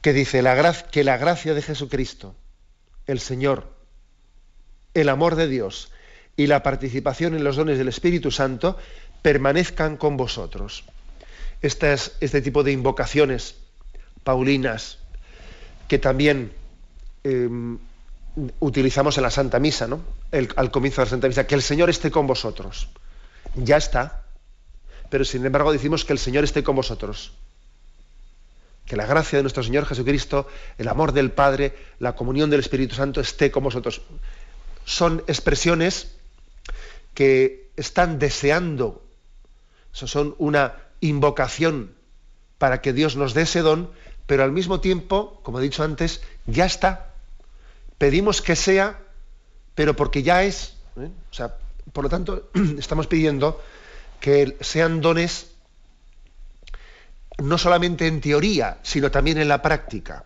que 0.00 0.12
dice 0.12 0.44
que 0.92 1.04
la 1.04 1.16
gracia 1.16 1.54
de 1.54 1.62
Jesucristo, 1.62 2.36
el 3.08 3.18
Señor, 3.18 3.68
el 4.94 5.08
amor 5.08 5.34
de 5.34 5.48
Dios 5.48 5.90
y 6.36 6.46
la 6.46 6.62
participación 6.62 7.34
en 7.34 7.42
los 7.42 7.56
dones 7.56 7.78
del 7.78 7.88
Espíritu 7.88 8.30
Santo 8.30 8.78
permanezcan 9.22 9.96
con 9.96 10.16
vosotros. 10.16 10.84
Este 11.62 12.42
tipo 12.42 12.62
de 12.64 12.72
invocaciones 12.72 13.54
paulinas 14.24 14.98
que 15.88 15.98
también 15.98 16.52
em, 17.24 17.78
utilizamos 18.60 19.16
en 19.16 19.22
la 19.22 19.30
Santa 19.30 19.58
Misa, 19.58 19.86
¿no? 19.86 20.00
al 20.32 20.70
comienzo 20.70 21.00
de 21.00 21.06
la 21.06 21.10
Santa 21.10 21.28
Misa, 21.28 21.46
que 21.46 21.54
el 21.54 21.62
Señor 21.62 21.90
esté 21.90 22.10
con 22.10 22.26
vosotros. 22.26 22.88
Ya 23.54 23.76
está, 23.76 24.22
pero 25.10 25.24
sin 25.24 25.44
embargo 25.44 25.72
decimos 25.72 26.04
que 26.04 26.12
el 26.12 26.18
Señor 26.18 26.44
esté 26.44 26.62
con 26.62 26.74
vosotros. 26.74 27.32
Que 28.86 28.96
la 28.96 29.06
gracia 29.06 29.38
de 29.38 29.42
nuestro 29.42 29.62
Señor 29.62 29.86
Jesucristo, 29.86 30.48
el 30.78 30.88
amor 30.88 31.12
del 31.12 31.30
Padre, 31.30 31.76
la 31.98 32.16
comunión 32.16 32.50
del 32.50 32.60
Espíritu 32.60 32.94
Santo 32.94 33.20
esté 33.20 33.50
con 33.50 33.62
vosotros. 33.62 34.00
Son 34.84 35.22
expresiones 35.26 36.12
que 37.14 37.70
están 37.76 38.18
deseando, 38.18 39.02
son 39.92 40.34
una 40.38 40.76
invocación 41.02 41.92
para 42.56 42.80
que 42.80 42.94
Dios 42.94 43.16
nos 43.16 43.34
dé 43.34 43.42
ese 43.42 43.60
don, 43.60 43.90
pero 44.26 44.44
al 44.44 44.52
mismo 44.52 44.80
tiempo, 44.80 45.40
como 45.42 45.58
he 45.58 45.62
dicho 45.62 45.82
antes, 45.82 46.22
ya 46.46 46.64
está. 46.64 47.12
Pedimos 47.98 48.40
que 48.40 48.56
sea, 48.56 48.98
pero 49.74 49.94
porque 49.94 50.22
ya 50.22 50.44
es. 50.44 50.76
¿eh? 50.96 51.10
O 51.30 51.34
sea, 51.34 51.56
por 51.92 52.04
lo 52.04 52.10
tanto, 52.10 52.50
estamos 52.78 53.06
pidiendo 53.06 53.60
que 54.20 54.56
sean 54.60 55.00
dones 55.00 55.48
no 57.38 57.58
solamente 57.58 58.06
en 58.06 58.20
teoría, 58.20 58.78
sino 58.82 59.10
también 59.10 59.38
en 59.38 59.48
la 59.48 59.60
práctica. 59.60 60.24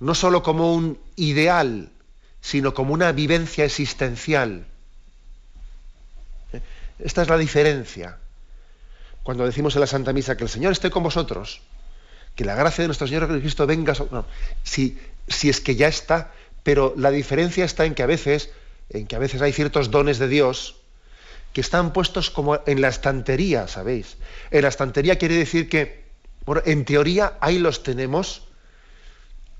No 0.00 0.14
solo 0.14 0.42
como 0.42 0.74
un 0.74 0.98
ideal, 1.16 1.90
sino 2.40 2.72
como 2.72 2.94
una 2.94 3.12
vivencia 3.12 3.64
existencial. 3.64 4.66
Esta 6.98 7.22
es 7.22 7.28
la 7.28 7.36
diferencia. 7.36 8.18
Cuando 9.26 9.44
decimos 9.44 9.74
en 9.74 9.80
la 9.80 9.88
Santa 9.88 10.12
Misa 10.12 10.36
que 10.36 10.44
el 10.44 10.48
Señor 10.48 10.70
esté 10.70 10.88
con 10.88 11.02
vosotros, 11.02 11.60
que 12.36 12.44
la 12.44 12.54
gracia 12.54 12.82
de 12.82 12.86
nuestro 12.86 13.08
Señor 13.08 13.26
Jesucristo 13.26 13.66
venga, 13.66 13.92
no, 14.12 14.24
si, 14.62 14.96
si 15.26 15.48
es 15.48 15.60
que 15.60 15.74
ya 15.74 15.88
está, 15.88 16.30
pero 16.62 16.94
la 16.96 17.10
diferencia 17.10 17.64
está 17.64 17.86
en 17.86 17.96
que 17.96 18.04
a 18.04 18.06
veces, 18.06 18.50
en 18.88 19.08
que 19.08 19.16
a 19.16 19.18
veces 19.18 19.42
hay 19.42 19.52
ciertos 19.52 19.90
dones 19.90 20.20
de 20.20 20.28
Dios 20.28 20.76
que 21.52 21.60
están 21.60 21.92
puestos 21.92 22.30
como 22.30 22.60
en 22.66 22.80
la 22.80 22.86
estantería, 22.86 23.66
¿sabéis? 23.66 24.16
En 24.52 24.62
la 24.62 24.68
estantería 24.68 25.18
quiere 25.18 25.34
decir 25.34 25.68
que, 25.68 26.04
bueno, 26.44 26.62
en 26.64 26.84
teoría 26.84 27.32
ahí 27.40 27.58
los 27.58 27.82
tenemos, 27.82 28.46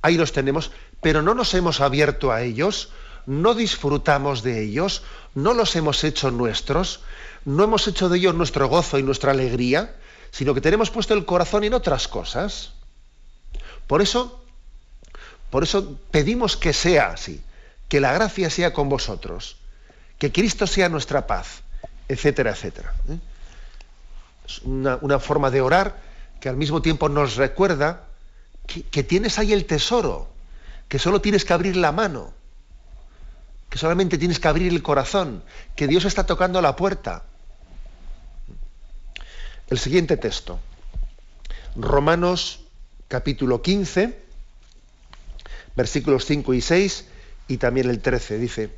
ahí 0.00 0.16
los 0.16 0.30
tenemos, 0.30 0.70
pero 1.02 1.22
no 1.22 1.34
nos 1.34 1.52
hemos 1.54 1.80
abierto 1.80 2.30
a 2.30 2.42
ellos, 2.42 2.92
no 3.26 3.56
disfrutamos 3.56 4.44
de 4.44 4.62
ellos, 4.62 5.02
no 5.34 5.54
los 5.54 5.74
hemos 5.74 6.04
hecho 6.04 6.30
nuestros, 6.30 7.00
no 7.46 7.62
hemos 7.62 7.86
hecho 7.86 8.08
de 8.08 8.18
ellos 8.18 8.34
nuestro 8.34 8.68
gozo 8.68 8.98
y 8.98 9.04
nuestra 9.04 9.30
alegría, 9.30 9.94
sino 10.32 10.52
que 10.52 10.60
tenemos 10.60 10.90
puesto 10.90 11.14
el 11.14 11.24
corazón 11.24 11.62
en 11.62 11.74
otras 11.74 12.08
cosas. 12.08 12.72
Por 13.86 14.02
eso, 14.02 14.44
por 15.50 15.62
eso 15.62 15.96
pedimos 16.10 16.56
que 16.56 16.72
sea 16.72 17.12
así, 17.12 17.40
que 17.88 18.00
la 18.00 18.12
gracia 18.12 18.50
sea 18.50 18.72
con 18.72 18.88
vosotros, 18.88 19.56
que 20.18 20.32
Cristo 20.32 20.66
sea 20.66 20.88
nuestra 20.88 21.28
paz, 21.28 21.62
etcétera, 22.08 22.50
etcétera. 22.50 22.92
¿eh? 23.08 23.18
Es 24.44 24.62
una, 24.62 25.18
forma 25.20 25.52
de 25.52 25.60
orar 25.60 25.96
que 26.40 26.48
al 26.48 26.56
mismo 26.56 26.82
tiempo 26.82 27.08
nos 27.08 27.36
recuerda 27.36 28.06
que, 28.66 29.04
tienes 29.04 29.38
ahí 29.38 29.52
el 29.52 29.66
tesoro, 29.66 30.28
que 30.88 30.98
solo 30.98 31.20
tienes 31.20 31.44
que 31.44 31.52
abrir 31.52 31.76
la 31.76 31.92
mano, 31.92 32.32
que 33.70 33.78
solamente 33.78 34.18
tienes 34.18 34.40
que 34.40 34.48
abrir 34.48 34.72
el 34.72 34.82
corazón, 34.82 35.44
que 35.76 35.86
Dios 35.86 36.04
está 36.04 36.26
tocando 36.26 36.60
la 36.60 36.74
puerta. 36.74 37.22
El 39.68 39.80
siguiente 39.80 40.16
texto, 40.16 40.60
Romanos 41.74 42.60
capítulo 43.08 43.62
15, 43.62 44.16
versículos 45.74 46.24
5 46.24 46.54
y 46.54 46.60
6 46.60 47.06
y 47.48 47.56
también 47.56 47.90
el 47.90 47.98
13, 47.98 48.38
dice, 48.38 48.70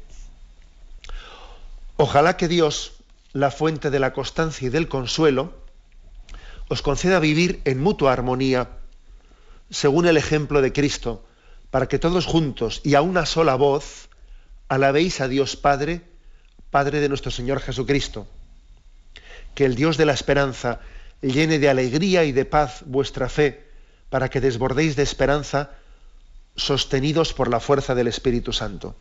ojalá 1.99 2.39
que 2.39 2.49
Dios, 2.49 2.95
la 3.35 3.51
fuente 3.51 3.91
de 3.91 3.99
la 3.99 4.15
constancia 4.15 4.69
y 4.69 4.71
del 4.71 4.89
consuelo, 4.89 5.53
os 6.69 6.81
conceda 6.81 7.21
vivir 7.21 7.61
en 7.67 7.83
mutua 7.83 8.15
armonía, 8.15 8.71
según 9.69 10.07
el 10.07 10.17
ejemplo 10.17 10.63
de 10.63 10.73
Cristo, 10.73 11.23
para 11.71 11.87
que 11.87 11.99
todos 11.99 12.25
juntos 12.25 12.81
y 12.83 12.95
a 12.95 13.03
una 13.03 13.27
sola 13.27 13.57
voz 13.57 14.09
alabéis 14.69 15.21
a 15.21 15.29
Dios 15.29 15.55
Padre, 15.55 16.01
Padre 16.71 17.01
de 17.01 17.11
nuestro 17.11 17.31
Señor 17.31 17.61
Jesucristo. 17.61 18.27
Que 19.59 19.65
el 19.65 19.75
Dios 19.75 19.97
de 19.97 20.07
la 20.07 20.13
esperanza 20.13 20.79
llene 21.21 21.59
de 21.59 21.69
alegría 21.69 22.23
y 22.23 22.31
de 22.31 22.45
paz 22.45 22.85
vuestra 22.87 23.29
fe, 23.29 23.67
para 24.09 24.31
que 24.31 24.41
desbordéis 24.41 24.95
de 24.95 25.03
esperanza, 25.03 25.71
sostenidos 26.55 27.33
por 27.33 27.51
la 27.51 27.59
fuerza 27.59 27.97
del 27.97 28.07
Espíritu 28.07 28.53
Santo. 28.53 28.95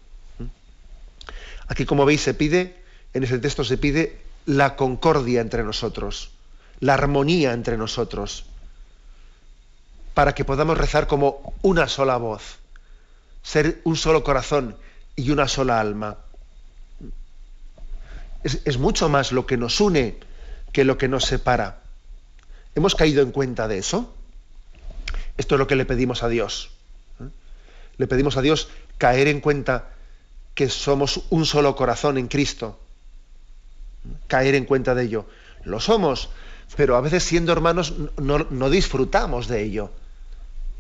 Aquí, 1.68 1.86
como 1.86 2.06
veis, 2.06 2.22
se 2.22 2.34
pide 2.34 2.74
en 3.14 3.24
ese 3.24 3.40
texto 3.40 3.64
se 3.64 3.78
pide 3.78 4.22
la 4.46 4.76
concordia 4.76 5.42
entre 5.42 5.64
nosotros, 5.64 6.32
la 6.80 6.94
armonía 6.94 7.54
entre 7.54 7.78
nosotros, 7.78 8.46
para 10.14 10.34
que 10.36 10.46
podamos 10.46 10.78
rezar 10.78 11.08
como 11.08 11.56
una 11.62 11.88
sola 11.88 12.18
voz, 12.18 12.58
ser 13.44 13.82
un 13.84 13.96
solo 13.96 14.24
corazón 14.24 14.78
y 15.16 15.32
una 15.32 15.48
sola 15.48 15.80
alma. 15.80 16.18
Es, 18.44 18.78
mucho 18.78 19.10
más 19.10 19.32
lo 19.32 19.46
que 19.46 19.58
nos 19.58 19.82
une 19.82 20.18
que 20.78 20.84
lo 20.84 21.00
que 21.00 21.08
nos 21.08 21.26
separa. 21.26 21.82
¿Hemos 22.76 22.94
caído 22.94 23.24
en 23.24 23.32
cuenta 23.32 23.68
de 23.68 23.80
eso? 23.80 24.14
Esto 25.36 25.56
es 25.56 25.60
lo 25.60 25.66
que 25.66 25.76
le 25.76 25.88
pedimos 25.88 26.22
a 26.22 26.30
Dios. 26.30 26.70
¿eh? 27.20 27.30
Le 27.98 28.06
pedimos 28.06 28.38
a 28.38 28.44
Dios 28.44 28.70
caer 29.00 29.28
en 29.28 29.42
cuenta 29.42 29.90
que 30.54 30.70
somos 30.70 31.24
un 31.32 31.48
solo 31.48 31.76
corazón 31.76 32.20
en 32.20 32.28
Cristo 32.28 32.80
caer 34.28 34.54
en 34.54 34.66
cuenta 34.66 34.94
de 34.94 35.06
ello. 35.06 35.26
Lo 35.64 35.80
somos, 35.80 36.30
pero 36.76 36.96
a 36.96 37.02
veces 37.02 37.24
siendo 37.24 37.52
hermanos 37.54 37.96
no, 38.18 38.70
disfrutamos 38.70 39.48
de 39.48 39.64
ello, 39.64 39.90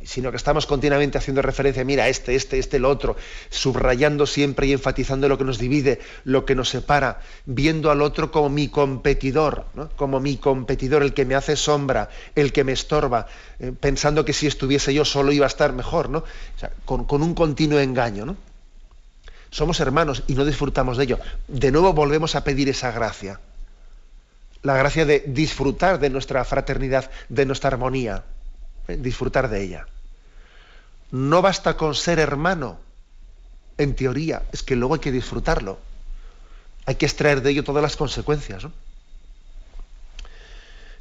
sino 0.04 0.32
que 0.32 0.38
estamos 0.38 0.66
continuamente 0.66 1.18
haciendo 1.18 1.42
referencia, 1.42 1.84
mira, 1.84 2.08
este, 2.08 2.36
este, 2.36 2.60
este, 2.60 2.78
el 2.78 2.86
otro, 2.86 3.16
subrayando 3.50 4.26
siempre 4.26 4.68
y 4.68 4.74
enfatizando 4.74 5.28
lo 5.28 5.38
que 5.38 5.44
nos 5.44 5.58
divide, 5.58 6.00
lo 6.24 6.46
que 6.46 6.56
nos 6.56 6.70
separa, 6.70 7.22
viendo 7.46 7.92
al 7.92 8.02
otro 8.02 8.32
como 8.32 8.50
mi 8.50 8.68
competidor, 8.70 9.66
como 9.96 10.20
mi 10.20 10.38
competidor, 10.38 11.04
el 11.04 11.14
que 11.14 11.26
me 11.26 11.36
hace 11.36 11.56
sombra, 11.56 12.10
el 12.36 12.54
que 12.54 12.64
me 12.64 12.72
estorba, 12.72 13.28
eh, 13.60 13.74
pensando 13.78 14.24
que 14.24 14.34
si 14.34 14.48
estuviese 14.48 14.94
yo 14.94 15.04
solo 15.04 15.32
iba 15.32 15.46
a 15.46 15.48
estar 15.48 15.74
mejor, 15.74 16.10
¿no? 16.10 16.24
con, 16.86 17.06
con, 17.06 17.22
un 17.22 17.34
continuo 17.34 17.80
engaño, 17.80 18.26
¿no? 18.26 18.38
Somos 19.50 19.80
hermanos 19.80 20.24
y 20.28 20.34
no 20.34 20.44
disfrutamos 20.44 20.98
de 20.98 21.06
ello. 21.06 21.20
De 21.48 21.72
nuevo 21.72 21.94
volvemos 21.94 22.36
a 22.36 22.44
pedir 22.44 22.68
esa 22.68 22.92
gracia 22.92 23.40
la 24.64 24.76
gracia 24.76 25.06
de 25.06 25.24
disfrutar 25.26 26.00
de 26.00 26.10
nuestra 26.10 26.44
fraternidad, 26.44 27.10
de 27.30 27.46
nuestra 27.46 27.70
armonía. 27.70 28.24
Disfrutar 28.88 29.50
de 29.50 29.64
ella. 29.64 29.88
No 31.12 31.42
basta 31.42 31.78
con 31.78 31.96
ser 31.96 32.20
hermano, 32.20 32.80
en 33.78 33.96
teoría, 33.96 34.44
es 34.52 34.64
que 34.64 34.76
luego 34.76 34.96
hay 34.96 35.00
que 35.00 35.12
disfrutarlo. 35.12 35.80
Hay 36.86 36.96
que 36.96 37.06
extraer 37.06 37.42
de 37.42 37.52
ello 37.52 37.64
todas 37.64 37.82
las 37.82 37.96
consecuencias. 37.96 38.66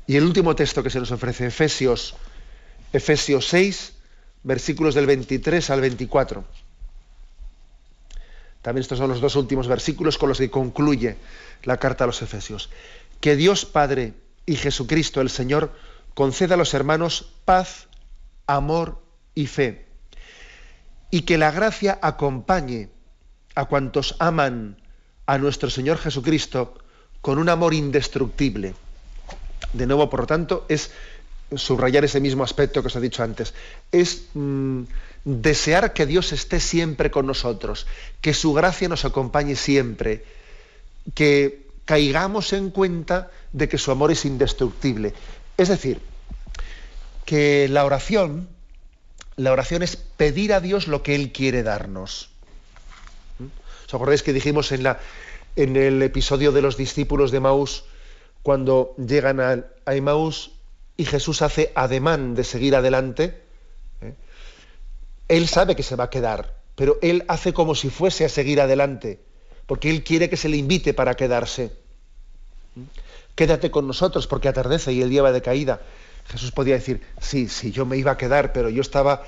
Y 0.06 0.16
el 0.16 0.24
último 0.24 0.54
texto 0.54 0.82
que 0.82 0.90
se 0.90 1.00
nos 1.00 1.10
ofrece, 1.10 1.46
Efesios, 1.46 2.14
Efesios 2.92 3.48
6, 3.48 3.92
versículos 4.42 4.94
del 4.94 5.06
23 5.06 5.70
al 5.70 5.80
24. 5.80 6.44
También 8.62 8.82
estos 8.82 8.98
son 8.98 9.10
los 9.10 9.20
dos 9.20 9.36
últimos 9.36 9.68
versículos 9.68 10.18
con 10.18 10.28
los 10.28 10.38
que 10.38 10.50
concluye 10.50 11.16
la 11.62 11.76
carta 11.78 12.04
a 12.04 12.06
los 12.08 12.22
Efesios. 12.22 12.68
Que 13.20 13.36
Dios 13.36 13.64
Padre 13.64 14.14
y 14.44 14.56
Jesucristo 14.56 15.20
el 15.20 15.30
Señor 15.30 15.72
conceda 16.16 16.54
a 16.54 16.56
los 16.56 16.72
hermanos 16.72 17.28
paz, 17.44 17.88
amor 18.46 19.02
y 19.34 19.48
fe. 19.48 19.84
Y 21.10 21.22
que 21.22 21.36
la 21.36 21.50
gracia 21.50 21.98
acompañe 22.00 22.88
a 23.54 23.66
cuantos 23.66 24.16
aman 24.18 24.80
a 25.26 25.36
nuestro 25.36 25.68
Señor 25.68 25.98
Jesucristo 25.98 26.78
con 27.20 27.38
un 27.38 27.50
amor 27.50 27.74
indestructible. 27.74 28.74
De 29.74 29.86
nuevo, 29.86 30.08
por 30.08 30.20
lo 30.20 30.26
tanto, 30.26 30.64
es 30.70 30.90
subrayar 31.54 32.06
ese 32.06 32.20
mismo 32.20 32.44
aspecto 32.44 32.80
que 32.80 32.88
os 32.88 32.96
he 32.96 33.00
dicho 33.00 33.22
antes. 33.22 33.52
Es 33.92 34.28
mm, 34.32 34.84
desear 35.22 35.92
que 35.92 36.06
Dios 36.06 36.32
esté 36.32 36.60
siempre 36.60 37.10
con 37.10 37.26
nosotros, 37.26 37.86
que 38.22 38.32
su 38.32 38.54
gracia 38.54 38.88
nos 38.88 39.04
acompañe 39.04 39.54
siempre, 39.54 40.24
que 41.14 41.66
caigamos 41.84 42.54
en 42.54 42.70
cuenta 42.70 43.30
de 43.52 43.68
que 43.68 43.78
su 43.78 43.90
amor 43.90 44.10
es 44.10 44.24
indestructible. 44.24 45.14
Es 45.56 45.68
decir, 45.68 46.00
que 47.24 47.68
la 47.68 47.84
oración, 47.84 48.48
la 49.36 49.52
oración 49.52 49.82
es 49.82 49.96
pedir 49.96 50.52
a 50.52 50.60
Dios 50.60 50.88
lo 50.88 51.02
que 51.02 51.14
Él 51.14 51.32
quiere 51.32 51.62
darnos. 51.62 52.30
¿Os 53.86 53.94
acordáis 53.94 54.22
que 54.22 54.32
dijimos 54.32 54.72
en, 54.72 54.82
la, 54.82 55.00
en 55.54 55.76
el 55.76 56.02
episodio 56.02 56.52
de 56.52 56.62
los 56.62 56.76
discípulos 56.76 57.30
de 57.30 57.40
Maús, 57.40 57.84
cuando 58.42 58.94
llegan 58.96 59.40
a, 59.40 59.64
a 59.86 59.94
y 60.98 61.04
Jesús 61.04 61.42
hace 61.42 61.72
ademán 61.74 62.34
de 62.34 62.44
seguir 62.44 62.74
adelante? 62.76 63.42
¿eh? 64.00 64.14
Él 65.28 65.48
sabe 65.48 65.76
que 65.76 65.82
se 65.82 65.96
va 65.96 66.04
a 66.04 66.10
quedar, 66.10 66.54
pero 66.74 66.98
Él 67.02 67.24
hace 67.28 67.52
como 67.52 67.74
si 67.74 67.90
fuese 67.90 68.24
a 68.24 68.28
seguir 68.28 68.60
adelante 68.60 69.20
porque 69.66 69.90
Él 69.90 70.04
quiere 70.04 70.30
que 70.30 70.36
se 70.36 70.48
le 70.48 70.56
invite 70.56 70.94
para 70.94 71.14
quedarse. 71.14 71.72
Quédate 73.36 73.70
con 73.70 73.86
nosotros 73.86 74.26
porque 74.26 74.48
atardece 74.48 74.92
y 74.94 75.02
el 75.02 75.10
día 75.10 75.22
va 75.22 75.30
de 75.30 75.42
caída. 75.42 75.82
Jesús 76.26 76.52
podía 76.52 76.74
decir, 76.74 77.02
sí, 77.20 77.48
sí, 77.48 77.70
yo 77.70 77.84
me 77.84 77.98
iba 77.98 78.12
a 78.12 78.16
quedar, 78.16 78.52
pero 78.52 78.70
yo 78.70 78.80
estaba, 78.80 79.24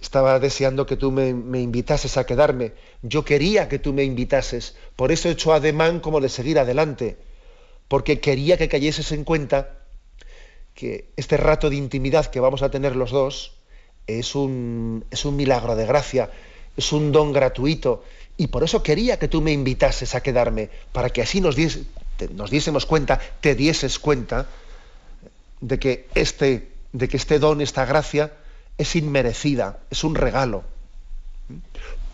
estaba 0.00 0.40
deseando 0.40 0.86
que 0.86 0.96
tú 0.96 1.12
me, 1.12 1.28
invitases 1.60 2.16
a 2.16 2.24
quedarme. 2.24 2.72
Yo 3.02 3.24
quería 3.24 3.68
que 3.68 3.78
tú 3.78 3.92
me 3.92 4.02
invitases. 4.02 4.76
Por 4.96 5.12
eso 5.12 5.28
he 5.28 5.32
hecho 5.32 5.52
ademán 5.52 6.00
como 6.00 6.20
de 6.20 6.30
seguir 6.30 6.58
adelante. 6.58 7.18
Porque 7.86 8.18
quería 8.18 8.56
que 8.56 8.68
cayeses 8.68 9.12
en 9.12 9.24
cuenta 9.24 9.76
que 10.74 11.10
este 11.16 11.36
rato 11.36 11.68
de 11.68 11.76
intimidad 11.76 12.26
que 12.26 12.40
vamos 12.40 12.62
a 12.62 12.70
tener 12.70 12.96
los 12.96 13.10
dos 13.10 13.58
es 14.06 14.34
un, 14.34 15.04
es 15.10 15.26
un 15.26 15.36
milagro 15.36 15.76
de 15.76 15.84
gracia, 15.84 16.30
es 16.78 16.92
un 16.92 17.12
don 17.12 17.32
gratuito 17.32 18.02
y 18.40 18.46
por 18.46 18.64
eso 18.64 18.82
quería 18.82 19.18
que 19.18 19.28
tú 19.28 19.42
me 19.42 19.52
invitases 19.52 20.14
a 20.14 20.22
quedarme, 20.22 20.70
para 20.92 21.10
que 21.10 21.20
así 21.20 21.42
nos, 21.42 21.56
nos 22.28 22.50
diésemos 22.50 22.86
cuenta, 22.86 23.18
te 23.40 23.54
dieses 23.54 23.98
cuenta 23.98 24.46
de 25.60 25.78
que, 25.78 26.08
este, 26.14 26.70
de 26.92 27.08
que 27.08 27.16
este 27.16 27.38
don, 27.38 27.60
esta 27.60 27.84
gracia, 27.84 28.32
es 28.78 28.96
inmerecida, 28.96 29.80
es 29.90 30.04
un 30.04 30.14
regalo. 30.14 30.64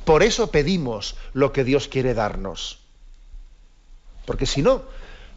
Por 0.04 0.22
eso 0.22 0.50
pedimos 0.50 1.16
lo 1.32 1.52
que 1.52 1.64
Dios 1.64 1.88
quiere 1.88 2.14
darnos. 2.14 2.78
Porque 4.24 4.46
si 4.46 4.62
no, 4.62 4.82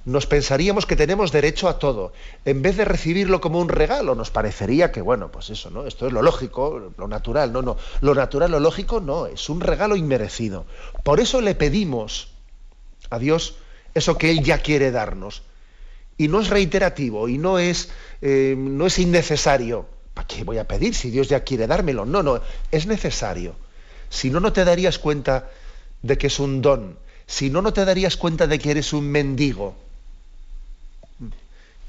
nos 0.06 0.26
pensaríamos 0.26 0.86
que 0.86 0.96
tenemos 0.96 1.32
derecho 1.32 1.70
a 1.70 1.78
todo. 1.78 2.14
En 2.46 2.62
vez 2.62 2.78
de 2.78 2.86
recibirlo 2.86 3.42
como 3.42 3.60
un 3.60 3.70
regalo, 3.70 4.16
nos 4.16 4.32
parecería 4.32 4.92
que, 4.92 5.02
bueno, 5.02 5.32
pues 5.32 5.50
eso, 5.50 5.70
¿no? 5.70 5.86
Esto 5.86 6.08
es 6.08 6.14
lo 6.14 6.22
lógico, 6.22 6.94
lo 6.98 7.08
natural. 7.08 7.54
No, 7.54 7.62
no. 7.62 7.78
Lo 8.02 8.16
natural, 8.16 8.52
lo 8.52 8.60
lógico, 8.60 9.00
no. 9.00 9.28
Es 9.28 9.50
un 9.50 9.62
regalo 9.62 9.96
inmerecido. 9.96 10.66
Por 11.04 11.20
eso 11.20 11.42
le 11.42 11.54
pedimos 11.54 12.30
a 13.10 13.20
Dios 13.20 13.58
eso 13.94 14.18
que 14.18 14.32
Él 14.32 14.44
ya 14.44 14.60
quiere 14.60 14.92
darnos. 14.92 15.44
Y 16.18 16.28
no 16.28 16.42
es 16.42 16.50
reiterativo 16.50 17.30
y 17.30 17.38
no 17.38 17.60
es, 17.60 17.90
eh, 18.22 18.56
no 18.58 18.88
es 18.88 19.00
innecesario. 19.00 19.88
¿Para 20.14 20.28
qué 20.28 20.44
voy 20.44 20.58
a 20.58 20.68
pedir 20.68 20.94
si 20.94 21.12
Dios 21.12 21.30
ya 21.30 21.44
quiere 21.44 21.68
dármelo? 21.68 22.06
No, 22.06 22.24
no, 22.24 22.42
es 22.72 22.88
necesario. 22.88 23.56
Si 24.10 24.30
no, 24.30 24.40
no 24.40 24.52
te 24.52 24.66
darías 24.66 25.00
cuenta 25.00 25.50
de 26.02 26.18
que 26.18 26.28
es 26.28 26.40
un 26.40 26.62
don. 26.62 26.98
Si 27.26 27.50
no, 27.50 27.62
no 27.62 27.74
te 27.74 27.86
darías 27.86 28.18
cuenta 28.18 28.48
de 28.48 28.60
que 28.60 28.72
eres 28.72 28.92
un 28.92 29.10
mendigo 29.10 29.76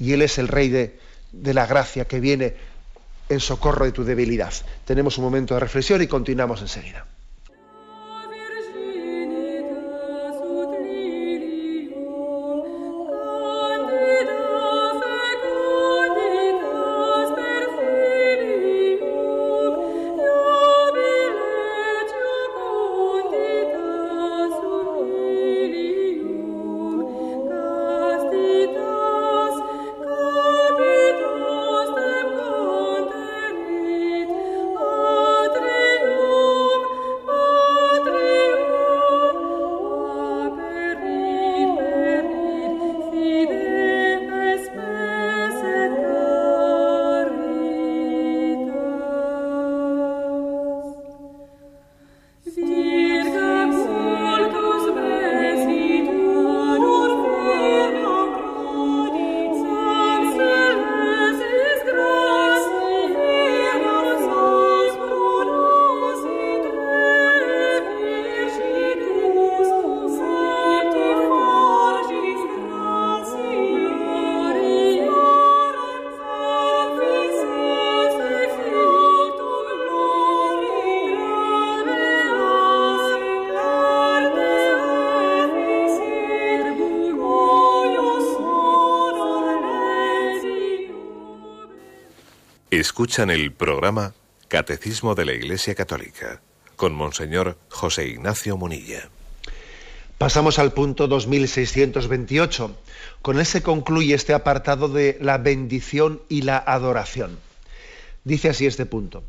y 0.00 0.14
Él 0.14 0.22
es 0.22 0.38
el 0.38 0.48
Rey 0.48 0.70
de, 0.70 0.98
de 1.30 1.54
la 1.54 1.66
gracia 1.66 2.06
que 2.06 2.18
viene 2.18 2.54
en 3.28 3.38
socorro 3.38 3.84
de 3.84 3.92
tu 3.92 4.02
debilidad. 4.02 4.52
Tenemos 4.86 5.18
un 5.18 5.24
momento 5.24 5.54
de 5.54 5.60
reflexión 5.60 6.02
y 6.02 6.06
continuamos 6.06 6.62
enseguida. 6.62 7.06
Escuchan 93.00 93.30
el 93.30 93.50
programa 93.50 94.12
Catecismo 94.48 95.14
de 95.14 95.24
la 95.24 95.32
Iglesia 95.32 95.74
Católica 95.74 96.42
con 96.76 96.92
Monseñor 96.92 97.56
José 97.70 98.06
Ignacio 98.06 98.58
Munilla. 98.58 99.08
Pasamos 100.18 100.58
al 100.58 100.74
punto 100.74 101.08
2628. 101.08 102.76
Con 103.22 103.38
él 103.38 103.46
se 103.46 103.62
concluye 103.62 104.14
este 104.14 104.34
apartado 104.34 104.90
de 104.90 105.16
la 105.18 105.38
bendición 105.38 106.20
y 106.28 106.42
la 106.42 106.58
adoración. 106.58 107.38
Dice 108.24 108.50
así 108.50 108.66
este 108.66 108.84
punto. 108.84 109.22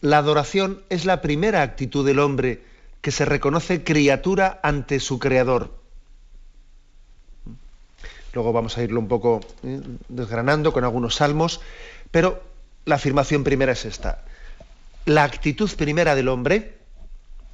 La 0.00 0.18
adoración 0.18 0.82
es 0.88 1.04
la 1.04 1.22
primera 1.22 1.62
actitud 1.62 2.04
del 2.04 2.18
hombre 2.18 2.62
que 3.00 3.12
se 3.12 3.24
reconoce 3.24 3.84
criatura 3.84 4.58
ante 4.64 4.98
su 4.98 5.20
creador. 5.20 5.70
Luego 8.32 8.52
vamos 8.52 8.76
a 8.76 8.82
irlo 8.82 8.98
un 8.98 9.06
poco 9.06 9.38
eh, 9.62 9.80
desgranando 10.08 10.72
con 10.72 10.82
algunos 10.82 11.14
salmos, 11.14 11.60
pero 12.10 12.53
la 12.84 12.96
afirmación 12.96 13.44
primera 13.44 13.72
es 13.72 13.84
esta. 13.84 14.24
La 15.06 15.24
actitud 15.24 15.70
primera 15.76 16.14
del 16.14 16.28
hombre 16.28 16.78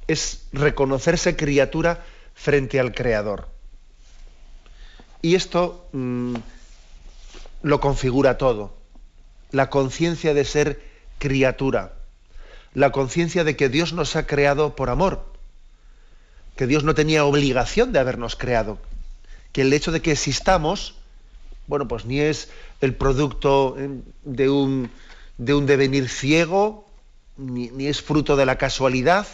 es 0.07 0.45
reconocerse 0.51 1.35
criatura 1.35 2.03
frente 2.33 2.79
al 2.79 2.93
Creador. 2.93 3.47
Y 5.21 5.35
esto 5.35 5.87
mm, 5.91 6.35
lo 7.63 7.79
configura 7.79 8.37
todo. 8.37 8.75
La 9.51 9.69
conciencia 9.69 10.33
de 10.33 10.45
ser 10.45 10.81
criatura. 11.19 11.93
La 12.73 12.91
conciencia 12.91 13.43
de 13.43 13.55
que 13.55 13.69
Dios 13.69 13.93
nos 13.93 14.15
ha 14.15 14.25
creado 14.25 14.75
por 14.75 14.89
amor. 14.89 15.25
Que 16.55 16.67
Dios 16.67 16.83
no 16.83 16.95
tenía 16.95 17.25
obligación 17.25 17.91
de 17.93 17.99
habernos 17.99 18.35
creado. 18.35 18.79
Que 19.51 19.61
el 19.61 19.73
hecho 19.73 19.91
de 19.91 20.01
que 20.01 20.13
existamos, 20.13 20.95
bueno, 21.67 21.87
pues 21.87 22.05
ni 22.05 22.19
es 22.19 22.49
el 22.79 22.95
producto 22.95 23.75
eh, 23.77 23.89
de 24.23 24.49
un, 24.49 24.89
de 25.37 25.53
un 25.53 25.65
devenir 25.65 26.09
ciego, 26.09 26.85
ni, 27.37 27.69
ni 27.69 27.87
es 27.87 28.01
fruto 28.01 28.35
de 28.35 28.45
la 28.45 28.57
casualidad, 28.57 29.27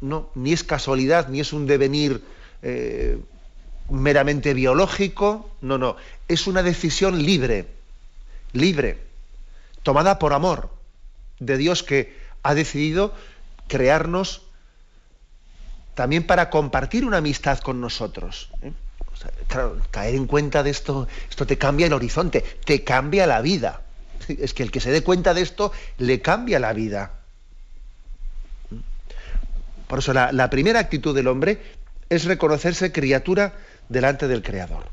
no, 0.00 0.28
ni 0.34 0.52
es 0.52 0.64
casualidad, 0.64 1.28
ni 1.28 1.40
es 1.40 1.52
un 1.52 1.66
devenir 1.66 2.22
eh, 2.62 3.18
meramente 3.88 4.54
biológico, 4.54 5.50
no, 5.60 5.78
no, 5.78 5.96
es 6.28 6.46
una 6.46 6.62
decisión 6.62 7.22
libre, 7.22 7.66
libre, 8.52 8.98
tomada 9.82 10.18
por 10.18 10.32
amor 10.32 10.70
de 11.38 11.56
Dios 11.56 11.82
que 11.82 12.16
ha 12.42 12.54
decidido 12.54 13.14
crearnos 13.68 14.42
también 15.94 16.26
para 16.26 16.50
compartir 16.50 17.04
una 17.04 17.18
amistad 17.18 17.58
con 17.58 17.80
nosotros. 17.80 18.50
¿eh? 18.62 18.72
claro, 19.48 19.78
caer 19.90 20.14
en 20.14 20.26
cuenta 20.26 20.62
de 20.62 20.70
esto, 20.70 21.06
esto 21.28 21.46
te 21.46 21.58
cambia 21.58 21.86
el 21.86 21.92
horizonte, 21.92 22.42
te 22.64 22.82
cambia 22.84 23.26
la 23.26 23.40
vida. 23.40 23.82
Es 24.38 24.54
que 24.54 24.62
el 24.62 24.70
que 24.70 24.80
se 24.80 24.90
dé 24.90 25.02
cuenta 25.02 25.34
de 25.34 25.42
esto 25.42 25.72
le 25.98 26.20
cambia 26.20 26.58
la 26.58 26.72
vida. 26.72 27.22
Por 29.92 29.98
eso 29.98 30.14
la, 30.14 30.48
primera 30.48 30.80
actitud 30.80 31.14
del 31.14 31.28
hombre 31.28 31.60
es 32.08 32.24
reconocerse 32.24 32.92
criatura 32.92 33.52
delante 33.90 34.26
del 34.26 34.42
Creador. 34.42 34.84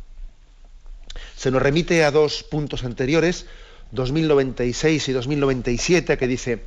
Se 1.38 1.52
nos 1.52 1.62
remite 1.62 2.04
a 2.04 2.12
dos 2.12 2.44
puntos 2.44 2.84
anteriores, 2.84 3.46
2096 3.92 5.08
y 5.08 5.12
2097, 5.14 6.18
que 6.18 6.28
dice, 6.28 6.64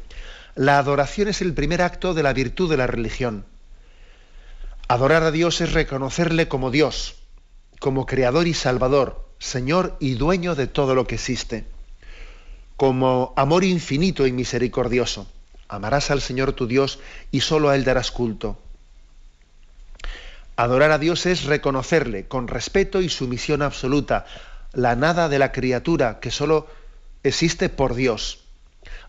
la 0.54 0.78
adoración 0.78 1.28
es 1.28 1.42
el 1.42 1.52
primer 1.52 1.82
acto 1.82 2.14
de 2.14 2.22
la 2.22 2.32
virtud 2.32 2.70
de 2.70 2.78
la 2.78 2.86
religión. 2.86 3.44
Adorar 4.88 5.24
a 5.24 5.30
Dios 5.30 5.60
es 5.60 5.74
reconocerle 5.74 6.48
como 6.48 6.70
Dios, 6.70 7.16
como 7.80 8.06
Creador 8.06 8.46
y 8.46 8.54
Salvador, 8.54 9.28
Señor 9.38 9.96
y 10.00 10.14
dueño 10.14 10.54
de 10.54 10.68
todo 10.68 10.94
lo 10.94 11.06
que 11.06 11.16
existe, 11.16 11.66
como 12.82 13.32
amor 13.36 13.62
infinito 13.62 14.26
y 14.26 14.32
misericordioso. 14.32 15.28
Amarás 15.68 16.10
al 16.10 16.20
Señor 16.20 16.52
tu 16.54 16.66
Dios 16.66 16.98
y 17.30 17.42
solo 17.42 17.68
a 17.68 17.76
Él 17.76 17.84
darás 17.84 18.10
culto. 18.10 18.58
Adorar 20.56 20.90
a 20.90 20.98
Dios 20.98 21.24
es 21.26 21.44
reconocerle 21.44 22.26
con 22.26 22.48
respeto 22.48 23.00
y 23.00 23.08
sumisión 23.08 23.62
absoluta 23.62 24.26
la 24.72 24.96
nada 24.96 25.28
de 25.28 25.38
la 25.38 25.52
criatura 25.52 26.18
que 26.18 26.32
solo 26.32 26.66
existe 27.22 27.68
por 27.68 27.94
Dios. 27.94 28.40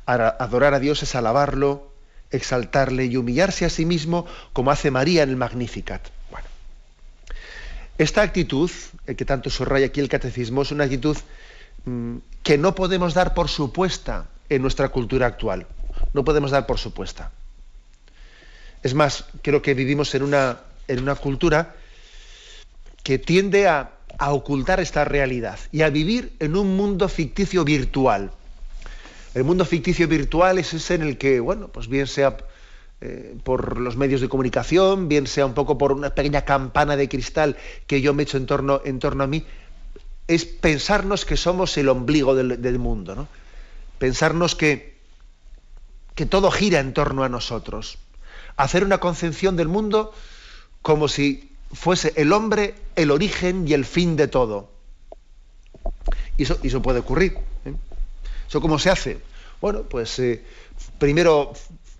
Adorar 0.06 0.76
a 0.76 0.80
Dios 0.80 1.02
es 1.02 1.16
alabarlo, 1.16 1.92
exaltarle 2.30 3.06
y 3.06 3.18
humillarse 3.18 3.66
a 3.66 3.72
sí 3.72 3.88
mismo 3.88 4.28
como 4.54 4.70
hace 4.70 4.92
María 4.92 5.24
en 5.24 5.32
el 5.32 5.36
Magnificat. 5.36 6.10
Esta 7.98 8.22
actitud, 8.22 8.70
eh, 9.08 9.16
que 9.16 9.26
tanto 9.26 9.50
subraya 9.50 9.88
aquí 9.88 10.00
el 10.00 10.10
catecismo, 10.10 10.62
es 10.62 10.72
una 10.72 10.84
actitud 10.84 11.18
que 12.43 12.58
no 12.58 12.76
podemos 12.76 13.13
dar 13.13 13.34
por 13.34 13.50
supuesta 13.50 14.28
en 14.50 14.62
nuestra 14.62 14.89
cultura 14.89 15.28
actual 15.28 15.67
no 16.13 16.24
podemos 16.24 16.52
dar 16.52 16.65
por 16.65 16.78
supuesta. 16.78 17.32
Es 18.82 18.93
más, 18.93 19.26
creo 19.41 19.62
que 19.62 19.74
vivimos 19.74 20.13
en 20.15 20.24
una, 20.24 20.60
en 20.88 21.02
una 21.02 21.15
cultura 21.15 21.76
que 23.04 23.19
tiende 23.19 23.67
a, 23.67 23.91
ocultar 24.19 24.80
esta 24.80 25.04
realidad 25.04 25.60
y 25.72 25.82
a 25.82 25.89
vivir 25.89 26.34
en 26.39 26.56
un 26.56 26.78
mundo 26.78 27.10
ficticio 27.10 27.65
virtual. 27.65 28.32
El 29.34 29.43
mundo 29.43 29.65
ficticio 29.65 30.08
virtual 30.08 30.60
es 30.60 30.74
ese 30.76 30.93
en 30.93 31.02
el 31.02 31.17
que, 31.17 31.39
bueno, 31.39 31.67
pues 31.69 31.88
bien 31.88 32.06
sea 32.06 32.38
eh, 33.02 33.36
por 33.43 33.80
los 33.80 33.98
medios 33.98 34.22
de 34.22 34.30
comunicación, 34.30 35.10
bien 35.10 35.26
sea 35.26 35.48
un 35.48 35.56
poco 35.56 35.80
por 35.80 35.91
una 35.91 36.12
pequeña 36.12 36.46
campana 36.46 36.96
de 36.96 37.10
cristal 37.10 37.58
que 37.88 38.02
yo 38.02 38.13
me 38.13 38.22
echo 38.22 38.38
en 38.38 38.46
torno, 38.46 38.82
en 38.86 39.00
torno 39.00 39.24
a 39.24 39.28
mí, 39.28 39.46
es 40.28 40.46
pensarnos 40.46 41.26
que 41.26 41.38
somos 41.38 41.78
el 41.78 41.90
ombligo 41.90 42.36
del, 42.36 42.80
mundo, 42.80 43.16
¿no? 43.16 43.28
Pensarnos 43.98 44.56
que, 44.56 44.98
que 46.16 46.26
todo 46.26 46.52
gira 46.52 46.80
en 46.80 46.94
torno 46.94 47.24
a 47.24 47.30
nosotros. 47.30 47.98
Hacer 48.56 48.84
una 48.84 49.00
concepción 49.00 49.56
del 49.58 49.68
mundo 49.68 50.14
como 50.82 51.08
si 51.08 51.52
fuese 51.72 52.14
el 52.16 52.34
hombre 52.34 52.76
el 52.96 53.12
origen 53.12 53.68
y 53.68 53.74
el 53.74 53.86
fin 53.86 54.16
de 54.16 54.28
todo. 54.28 54.72
Y 56.38 56.44
eso, 56.44 56.58
eso 56.64 56.82
puede 56.82 57.00
ocurrir. 57.00 57.38
¿eh? 57.66 57.74
¿Eso 58.48 58.62
cómo 58.62 58.80
se 58.80 58.90
hace? 58.90 59.22
Bueno, 59.60 59.84
pues 59.84 60.20
eh, 60.20 60.44
primero 61.00 61.54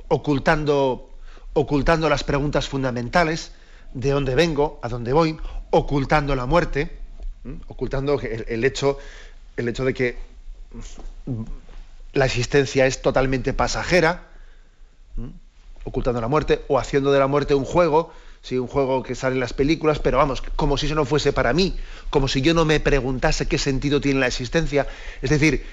ocultando, 0.08 1.10
ocultando 1.54 2.10
las 2.10 2.24
preguntas 2.24 2.68
fundamentales, 2.68 3.52
de 3.94 4.12
dónde 4.12 4.36
vengo, 4.36 4.80
a 4.82 4.90
dónde 4.90 5.14
voy, 5.14 5.38
ocultando 5.70 6.36
la 6.36 6.46
muerte, 6.46 7.03
ocultando 7.68 8.20
el, 8.22 8.64
hecho, 8.64 8.98
el 9.58 9.68
hecho 9.68 9.86
de 9.86 9.94
que 9.94 10.18
la 12.14 12.26
existencia 12.26 12.86
es 12.86 13.02
totalmente 13.02 13.54
pasajera, 13.54 14.28
ocultando 15.84 16.22
la 16.22 16.28
muerte, 16.28 16.64
o 16.68 16.80
haciendo 16.80 17.12
de 17.12 17.20
la 17.20 17.28
muerte 17.28 17.54
un 17.54 17.66
juego, 17.66 18.14
sí, 18.42 18.58
un 18.58 18.68
juego 18.68 19.04
que 19.04 19.16
sale 19.16 19.36
en 19.36 19.42
las 19.42 19.54
películas, 19.54 20.00
pero 20.00 20.18
vamos, 20.18 20.42
como 20.56 20.78
si 20.78 20.86
eso 20.86 20.96
no 20.96 21.06
fuese 21.06 21.34
para 21.34 21.54
mí, 21.54 21.76
como 22.10 22.28
si 22.28 22.42
yo 22.42 22.54
no 22.54 22.66
me 22.66 22.80
preguntase 22.80 23.48
qué 23.48 23.58
sentido 23.58 24.00
tiene 24.00 24.20
la 24.20 24.28
existencia. 24.28 24.88
Es 25.22 25.30
decir, 25.30 25.66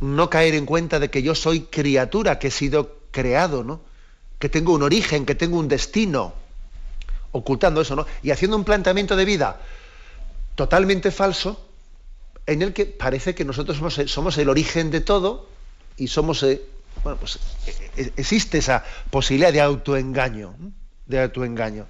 no 0.00 0.30
caer 0.30 0.54
en 0.54 0.66
cuenta 0.66 0.98
de 0.98 1.10
que 1.10 1.22
yo 1.22 1.34
soy 1.34 1.62
criatura, 1.62 2.38
que 2.38 2.48
he 2.48 2.52
sido 2.52 2.98
creado, 3.10 3.64
¿no? 3.64 3.80
que 4.40 4.48
tengo 4.48 4.72
un 4.72 4.82
origen, 4.82 5.26
que 5.26 5.34
tengo 5.34 5.58
un 5.58 5.68
destino, 5.68 6.32
ocultando 7.30 7.82
eso, 7.82 7.94
¿no? 7.94 8.06
Y 8.22 8.30
haciendo 8.30 8.56
un 8.56 8.64
planteamiento 8.64 9.14
de 9.14 9.26
vida 9.26 9.60
totalmente 10.60 11.10
falso, 11.10 11.58
en 12.44 12.60
el 12.60 12.74
que 12.74 12.84
parece 12.84 13.34
que 13.34 13.46
nosotros 13.46 13.78
somos 14.10 14.36
el 14.36 14.50
origen 14.50 14.90
de 14.90 15.00
todo, 15.00 15.48
y 15.96 16.08
somos, 16.08 16.42
eh, 16.42 16.60
bueno, 17.02 17.18
pues 17.18 17.36
eh, 17.66 17.90
eh, 17.96 18.12
existe 18.18 18.58
esa 18.58 18.84
posibilidad 19.08 19.54
de 19.54 19.62
autoengaño, 19.62 20.54
de 21.06 21.22
autoengaño. 21.22 21.86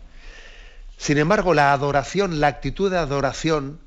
Sin 0.96 1.18
embargo, 1.18 1.52
la 1.52 1.72
adoración, 1.72 2.38
la 2.38 2.46
actitud 2.46 2.92
de 2.92 2.98
adoración, 2.98 3.80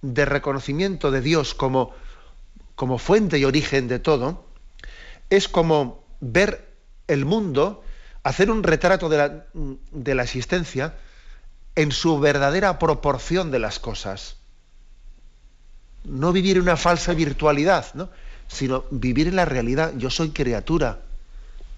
de 0.00 0.24
reconocimiento 0.26 1.10
de 1.10 1.22
Dios 1.22 1.52
como, 1.52 1.92
como 2.76 2.98
fuente 2.98 3.36
y 3.36 3.44
origen 3.44 3.88
de 3.88 3.98
todo, 3.98 4.46
es 5.28 5.48
como 5.48 6.04
ver 6.20 6.68
el 7.08 7.24
mundo, 7.24 7.82
hacer 8.22 8.48
un 8.48 8.62
retrato 8.62 9.08
de 9.08 9.16
la, 9.18 9.44
de 9.90 10.14
la 10.14 10.22
existencia 10.22 10.94
en 11.76 11.92
su 11.92 12.18
verdadera 12.18 12.78
proporción 12.78 13.50
de 13.50 13.58
las 13.58 13.78
cosas. 13.78 14.36
No 16.04 16.32
vivir 16.32 16.60
una 16.60 16.76
falsa 16.76 17.12
virtualidad, 17.14 17.86
¿no? 17.94 18.10
sino 18.48 18.84
vivir 18.90 19.28
en 19.28 19.36
la 19.36 19.44
realidad. 19.44 19.92
Yo 19.96 20.10
soy 20.10 20.30
criatura, 20.30 21.00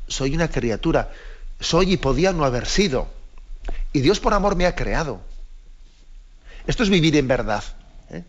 soy 0.08 0.34
una 0.34 0.48
criatura, 0.48 1.12
soy 1.60 1.92
y 1.92 1.96
podía 1.96 2.32
no 2.32 2.44
haber 2.44 2.66
sido. 2.66 3.08
Y 3.92 4.00
Dios 4.00 4.20
por 4.20 4.34
amor 4.34 4.56
me 4.56 4.66
ha 4.66 4.74
creado. 4.74 5.20
Esto 6.66 6.82
es 6.82 6.88
vivir 6.88 7.16
en 7.16 7.28
verdad. 7.28 7.62
¿eh? 8.10 8.24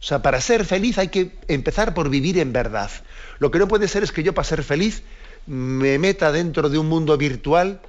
O 0.00 0.02
sea, 0.02 0.22
para 0.22 0.40
ser 0.40 0.64
feliz 0.64 0.98
hay 0.98 1.08
que 1.08 1.38
empezar 1.48 1.94
por 1.94 2.08
vivir 2.08 2.38
en 2.38 2.52
verdad. 2.52 2.90
Lo 3.38 3.50
que 3.50 3.58
no 3.58 3.68
puede 3.68 3.88
ser 3.88 4.02
es 4.02 4.12
que 4.12 4.22
yo 4.22 4.34
para 4.34 4.48
ser 4.48 4.64
feliz 4.64 5.02
me 5.46 5.98
meta 5.98 6.32
dentro 6.32 6.68
de 6.68 6.78
un 6.78 6.88
mundo 6.88 7.16
virtual, 7.16 7.80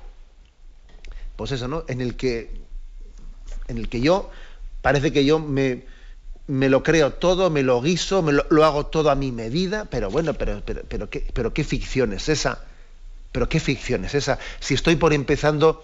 pues 1.40 1.54
eso, 1.54 1.70
¿no? 1.70 1.86
En 1.88 2.02
el 2.02 2.18
que, 2.18 2.52
en 3.70 3.78
el 3.78 3.88
que 3.88 4.02
yo, 4.02 4.30
parece 4.82 5.14
que 5.14 5.24
yo 5.24 5.40
me, 5.40 5.84
me 6.48 6.68
lo 6.68 6.84
creo 6.84 7.14
todo, 7.14 7.50
me 7.50 7.64
lo 7.64 7.82
guiso, 7.82 8.22
me 8.22 8.34
lo, 8.34 8.66
hago 8.66 8.88
todo 8.88 9.10
a 9.10 9.16
mi 9.16 9.32
medida, 9.32 9.86
pero 9.86 10.12
bueno, 10.12 10.34
pero, 10.34 10.62
pero, 10.66 11.10
¿qué, 11.10 11.26
pero 11.34 11.54
qué 11.54 11.64
ficción 11.64 12.12
es 12.12 12.28
esa, 12.28 12.66
pero 13.32 13.48
qué 13.48 13.62
ficción 13.62 14.04
es 14.04 14.16
esa, 14.16 14.38
si 14.60 14.74
estoy 14.74 14.98
por 14.98 15.14
empezando 15.14 15.82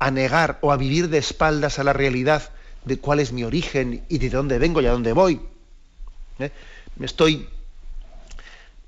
a 0.00 0.10
negar 0.10 0.58
o 0.60 0.72
a 0.72 0.76
vivir 0.76 1.08
de 1.08 1.18
espaldas 1.18 1.78
a 1.78 1.84
la 1.84 1.92
realidad 1.92 2.50
de 2.84 2.98
cuál 2.98 3.20
es 3.20 3.30
mi 3.30 3.44
origen 3.44 4.02
y 4.08 4.18
de 4.18 4.28
dónde 4.28 4.58
vengo 4.58 4.80
y 4.80 4.86
a 4.86 4.90
dónde 4.90 5.12
voy. 5.12 5.40
¿Eh? 6.40 6.50
Estoy, 7.00 7.48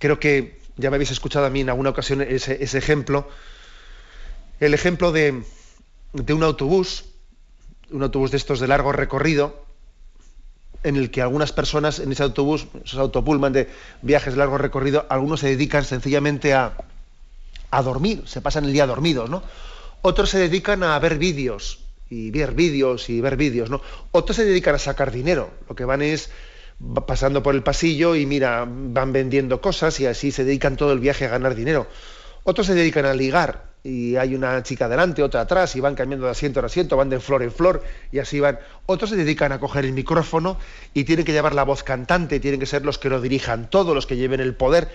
creo 0.00 0.18
que 0.18 0.58
ya 0.76 0.90
me 0.90 0.96
habéis 0.96 1.12
escuchado 1.12 1.46
a 1.46 1.50
mí 1.50 1.60
en 1.60 1.68
alguna 1.68 1.90
ocasión 1.90 2.22
ese, 2.22 2.58
ejemplo, 2.60 3.28
el 4.58 4.74
ejemplo 4.74 5.12
de, 5.12 5.44
de 6.12 6.34
un 6.34 6.42
autobús, 6.42 7.04
un 7.90 8.02
autobús 8.02 8.30
de 8.30 8.36
estos 8.36 8.60
de 8.60 8.68
largo 8.68 8.92
recorrido, 8.92 9.64
en 10.82 10.96
el 10.96 11.10
que 11.10 11.22
algunas 11.22 11.52
personas 11.52 11.98
en 12.00 12.12
ese 12.12 12.22
autobús, 12.22 12.66
esos 12.84 12.98
autopulman 12.98 13.52
de 13.52 13.68
viajes 14.02 14.34
de 14.34 14.38
largo 14.38 14.58
recorrido, 14.58 15.06
algunos 15.08 15.40
se 15.40 15.48
dedican 15.48 15.84
sencillamente 15.84 16.54
a, 16.54 16.76
a 17.70 17.82
dormir, 17.82 18.22
se 18.26 18.40
pasan 18.40 18.64
el 18.64 18.72
día 18.72 18.86
dormidos, 18.86 19.30
¿no? 19.30 19.42
Otros 20.02 20.30
se 20.30 20.38
dedican 20.38 20.82
a 20.82 20.98
ver 20.98 21.18
vídeos 21.18 21.78
y 22.10 22.30
ver 22.30 22.52
vídeos 22.52 23.08
y 23.08 23.20
ver 23.20 23.36
vídeos, 23.36 23.70
¿no? 23.70 23.80
Otros 24.10 24.36
se 24.36 24.44
dedican 24.44 24.74
a 24.74 24.78
sacar 24.78 25.12
dinero, 25.12 25.50
lo 25.68 25.74
que 25.74 25.84
van 25.84 26.02
es 26.02 26.30
pasando 27.06 27.42
por 27.42 27.54
el 27.54 27.62
pasillo 27.62 28.16
y 28.16 28.26
mira, 28.26 28.66
van 28.68 29.12
vendiendo 29.12 29.60
cosas 29.60 30.00
y 30.00 30.06
así 30.06 30.32
se 30.32 30.44
dedican 30.44 30.76
todo 30.76 30.92
el 30.92 30.98
viaje 30.98 31.26
a 31.26 31.28
ganar 31.28 31.54
dinero. 31.54 31.86
Otros 32.42 32.66
se 32.66 32.74
dedican 32.74 33.06
a 33.06 33.14
ligar 33.14 33.71
y 33.84 34.16
hay 34.16 34.34
una 34.34 34.62
chica 34.62 34.88
delante, 34.88 35.22
otra 35.22 35.40
atrás 35.40 35.74
y 35.74 35.80
van 35.80 35.94
cambiando 35.94 36.26
de 36.26 36.32
asiento 36.32 36.60
en 36.60 36.66
asiento, 36.66 36.96
van 36.96 37.08
de 37.08 37.18
flor 37.18 37.42
en 37.42 37.50
flor 37.50 37.82
y 38.12 38.20
así 38.20 38.38
van. 38.38 38.58
Otros 38.86 39.10
se 39.10 39.16
dedican 39.16 39.50
a 39.50 39.58
coger 39.58 39.84
el 39.84 39.92
micrófono 39.92 40.56
y 40.94 41.04
tienen 41.04 41.24
que 41.24 41.32
llevar 41.32 41.54
la 41.54 41.64
voz 41.64 41.82
cantante, 41.82 42.38
tienen 42.38 42.60
que 42.60 42.66
ser 42.66 42.84
los 42.84 42.98
que 42.98 43.08
lo 43.08 43.20
dirijan 43.20 43.68
todo, 43.70 43.94
los 43.94 44.06
que 44.06 44.16
lleven 44.16 44.40
el 44.40 44.54
poder. 44.54 44.88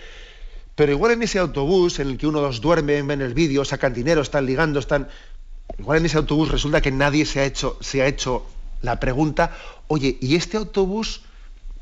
Pero 0.75 0.91
igual 0.91 1.13
en 1.13 1.23
ese 1.23 1.39
autobús 1.39 1.99
en 1.99 2.07
el 2.07 2.17
que 2.17 2.27
uno 2.27 2.39
dos 2.39 2.61
duerme, 2.61 3.01
ven 3.01 3.21
el 3.21 3.33
vídeo, 3.33 3.65
sacan 3.65 3.93
dinero, 3.93 4.21
están 4.21 4.45
ligando, 4.45 4.79
están... 4.79 5.09
Igual 5.77 5.97
en 5.99 6.05
ese 6.05 6.17
autobús 6.17 6.49
resulta 6.49 6.81
que 6.81 6.91
nadie 6.91 7.25
se 7.25 7.41
ha 7.41 7.43
hecho, 7.43 7.77
se 7.81 8.01
ha 8.01 8.07
hecho 8.07 8.45
la 8.81 8.99
pregunta, 8.99 9.51
oye, 9.87 10.17
¿y 10.21 10.35
este 10.35 10.55
autobús 10.55 11.23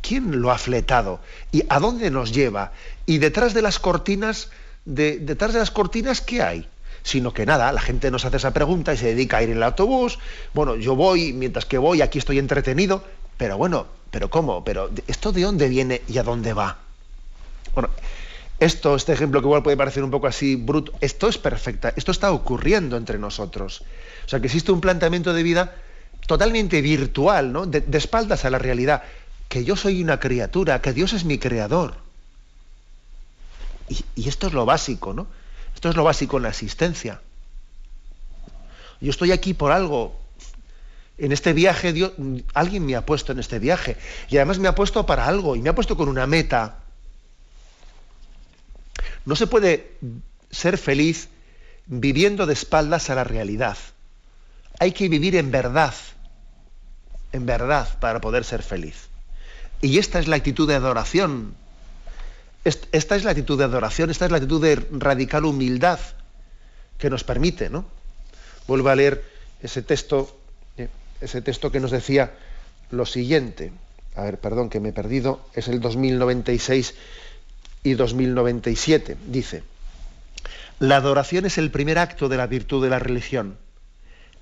quién 0.02 0.42
lo 0.42 0.50
ha 0.50 0.58
fletado? 0.58 1.20
¿Y 1.52 1.64
a 1.70 1.80
dónde 1.80 2.10
nos 2.10 2.32
lleva? 2.32 2.72
Y 3.06 3.20
detrás 3.20 3.54
de 3.54 3.62
las 3.62 3.80
cortinas, 3.80 4.50
de, 4.86 5.20
detrás 5.20 5.54
de 5.54 5.60
las 5.60 5.72
cortinas, 5.72 6.22
¿qué 6.22 6.42
hay? 6.42 6.68
Sino 7.06 7.32
que 7.34 7.46
nada, 7.46 7.72
la 7.72 7.82
gente 7.82 8.10
nos 8.10 8.26
hace 8.26 8.38
esa 8.38 8.52
pregunta 8.52 8.92
y 8.92 8.98
se 8.98 9.06
dedica 9.06 9.38
a 9.38 9.44
ir 9.44 9.52
en 9.52 9.58
el 9.58 9.64
autobús. 9.64 10.18
Bueno, 10.56 10.76
yo 10.76 10.96
voy, 10.96 11.34
mientras 11.34 11.66
que 11.66 11.78
voy, 11.78 12.02
aquí 12.02 12.18
estoy 12.18 12.40
entretenido. 12.40 13.04
Pero 13.38 13.60
bueno, 13.60 13.86
¿pero 14.10 14.30
cómo? 14.32 14.64
¿Pero 14.64 14.90
esto 15.06 15.32
de 15.32 15.44
dónde 15.44 15.70
viene 15.70 16.02
y 16.08 16.18
a 16.18 16.24
dónde 16.24 16.54
va? 16.54 16.80
Bueno, 17.76 17.92
esto, 18.60 18.96
este 18.96 19.14
ejemplo 19.14 19.40
que 19.40 19.48
igual 19.48 19.62
puede 19.62 19.78
parecer 19.78 20.04
un 20.04 20.10
poco 20.10 20.26
así 20.26 20.56
bruto, 20.56 20.94
esto 21.00 21.28
es 21.28 21.38
perfecta, 21.38 21.94
esto 21.96 22.12
está 22.12 22.32
ocurriendo 22.32 22.98
entre 22.98 23.20
nosotros. 23.20 23.84
O 24.26 24.30
sea, 24.30 24.40
que 24.40 24.48
existe 24.48 24.72
un 24.72 24.82
planteamiento 24.82 25.32
de 25.32 25.44
vida 25.44 25.76
totalmente 26.26 26.82
virtual, 26.82 27.54
¿no? 27.54 27.68
De, 27.68 27.84
espaldas 27.98 28.46
a 28.46 28.50
la 28.50 28.58
realidad, 28.58 29.04
que 29.48 29.64
yo 29.64 29.76
soy 29.76 30.02
una 30.02 30.20
criatura, 30.20 30.82
que 30.82 30.92
Dios 30.92 31.14
es 31.14 31.24
mi 31.26 31.38
creador. 31.38 31.96
Y, 33.90 34.28
esto 34.28 34.48
es 34.48 34.54
lo 34.54 34.66
básico, 34.66 35.14
¿no? 35.14 35.28
Esto 35.86 35.92
es 35.92 35.98
lo 35.98 36.04
básico 36.04 36.38
en 36.38 36.44
la 36.44 36.50
existencia. 36.50 37.22
Yo 39.00 39.12
estoy 39.12 39.32
aquí 39.32 39.54
por 39.54 39.72
algo. 39.72 40.20
En 41.20 41.32
este 41.32 41.54
viaje, 41.54 41.94
Dios, 41.94 42.14
alguien 42.56 42.88
me 42.88 42.96
ha 42.96 43.06
puesto 43.06 43.34
en 43.34 43.38
este 43.38 43.60
viaje. 43.60 43.96
Y 44.28 44.38
además 44.38 44.58
me 44.58 44.68
ha 44.68 44.74
puesto 44.74 45.06
para 45.06 45.28
algo, 45.28 45.56
y 45.56 45.62
me 45.62 45.70
ha 45.70 45.76
puesto 45.76 45.96
con 45.96 46.10
una 46.10 46.26
meta. 46.26 46.80
No 49.26 49.36
se 49.36 49.46
puede 49.46 49.92
ser 50.50 50.80
feliz 50.80 51.30
viviendo 51.86 52.48
de 52.48 52.54
espaldas 52.54 53.12
a 53.12 53.16
la 53.16 53.24
realidad. 53.24 53.78
Hay 54.80 54.92
que 54.92 55.08
vivir 55.08 55.36
en 55.36 55.52
verdad, 55.52 55.94
en 57.32 57.46
verdad, 57.46 58.00
para 58.00 58.22
poder 58.22 58.44
ser 58.44 58.64
feliz. 58.64 59.08
Y 59.84 60.00
esta 60.00 60.18
es 60.18 60.28
la 60.28 60.38
actitud 60.38 60.68
de 60.68 60.74
adoración. 60.74 61.54
Esta 62.66 63.16
es 63.16 63.24
la 63.24 63.30
actitud 63.30 63.60
de 63.60 63.64
adoración, 63.64 64.10
esta 64.10 64.26
es 64.26 64.32
la 64.32 64.38
actitud 64.38 64.60
de 64.60 64.76
radical 64.92 65.46
humildad 65.46 66.00
que 66.98 67.12
nos 67.12 67.24
permite, 67.24 67.70
¿no? 67.70 67.86
Vuelvo 68.68 68.90
a 68.90 68.96
leer 68.96 69.24
ese 69.62 69.84
texto, 69.84 70.36
eh, 70.76 70.88
ese 71.22 71.44
texto 71.44 71.72
que 71.72 71.80
nos 71.80 71.92
decía 71.92 72.34
lo 72.90 73.06
siguiente. 73.06 73.72
A 74.16 74.24
ver, 74.24 74.40
perdón, 74.40 74.72
que 74.72 74.80
me 74.80 74.90
he 74.90 74.94
perdido. 74.94 75.48
Es 75.54 75.68
el 75.68 75.80
2096 75.80 76.96
y 77.84 77.94
2097. 77.94 79.16
Dice, 79.28 79.62
la 80.80 80.98
adoración 80.98 81.46
es 81.46 81.60
el 81.60 81.70
primer 81.70 82.00
acto 82.00 82.30
de 82.30 82.38
la 82.38 82.48
virtud 82.48 82.84
de 82.84 82.90
la 82.90 82.98
religión. 82.98 83.60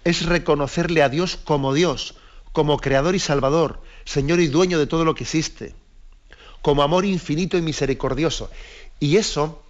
Es 0.05 0.25
reconocerle 0.25 1.03
a 1.03 1.09
Dios 1.09 1.35
como 1.35 1.73
Dios, 1.73 2.15
como 2.53 2.77
Creador 2.77 3.15
y 3.15 3.19
Salvador, 3.19 3.81
Señor 4.05 4.39
y 4.39 4.47
dueño 4.47 4.79
de 4.79 4.87
todo 4.87 5.03
lo 5.03 5.13
que 5.13 5.23
existe, 5.23 5.75
como 6.63 6.81
amor 6.81 7.05
infinito 7.05 7.57
y 7.57 7.61
misericordioso. 7.61 8.49
Y 8.99 9.17
eso, 9.17 9.61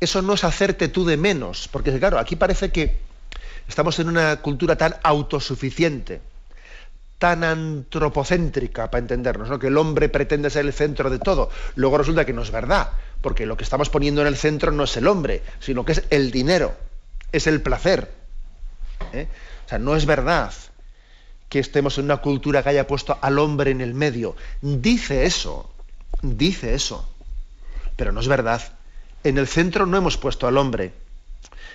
eso 0.00 0.22
no 0.22 0.32
es 0.32 0.44
hacerte 0.44 0.88
tú 0.88 1.04
de 1.04 1.18
menos, 1.18 1.68
porque 1.68 1.98
claro, 1.98 2.18
aquí 2.18 2.36
parece 2.36 2.70
que 2.70 2.96
estamos 3.68 3.98
en 3.98 4.08
una 4.08 4.36
cultura 4.36 4.76
tan 4.76 4.94
autosuficiente, 5.02 6.22
tan 7.18 7.42
antropocéntrica, 7.44 8.90
para 8.90 9.00
entendernos, 9.00 9.50
¿no? 9.50 9.58
que 9.58 9.66
el 9.66 9.76
hombre 9.76 10.08
pretende 10.08 10.48
ser 10.48 10.64
el 10.64 10.72
centro 10.72 11.10
de 11.10 11.18
todo. 11.18 11.50
Luego 11.74 11.98
resulta 11.98 12.24
que 12.24 12.32
no 12.32 12.42
es 12.42 12.52
verdad 12.52 12.92
porque 13.20 13.44
lo 13.44 13.56
que 13.56 13.64
estamos 13.64 13.90
poniendo 13.90 14.20
en 14.20 14.28
el 14.28 14.36
centro 14.36 14.70
no 14.70 14.84
es 14.84 14.96
el 14.96 15.08
hombre, 15.08 15.42
sino 15.58 15.84
que 15.84 15.92
es 15.92 16.04
el 16.10 16.30
dinero, 16.30 16.74
es 17.32 17.48
el 17.48 17.60
placer. 17.60 18.12
¿eh? 19.12 19.26
O 19.66 19.68
sea, 19.68 19.78
no 19.78 19.96
es 19.96 20.06
verdad 20.06 20.52
que 21.48 21.58
estemos 21.58 21.98
en 21.98 22.04
una 22.04 22.18
cultura 22.18 22.62
que 22.62 22.68
haya 22.68 22.86
puesto 22.86 23.18
al 23.20 23.40
hombre 23.40 23.72
en 23.72 23.80
el 23.80 23.94
medio. 23.94 24.36
Dice 24.62 25.24
eso, 25.24 25.68
dice 26.22 26.74
eso, 26.74 27.08
pero 27.96 28.12
no 28.12 28.20
es 28.20 28.28
verdad. 28.28 28.62
En 29.24 29.38
el 29.38 29.48
centro 29.48 29.86
no 29.86 29.96
hemos 29.96 30.16
puesto 30.16 30.46
al 30.46 30.56
hombre, 30.56 30.92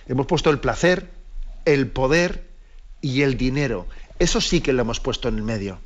hemos 0.07 0.25
puesto 0.25 0.49
el 0.49 0.59
placer, 0.59 1.09
el 1.65 1.87
poder 1.87 2.49
y 3.01 3.21
el 3.21 3.37
dinero. 3.37 3.87
Eso 4.19 4.41
sí 4.41 4.61
que 4.61 4.73
lo 4.73 4.81
hemos 4.81 4.99
puesto 4.99 5.27
en 5.27 5.35
el 5.35 5.43
medio. 5.43 5.79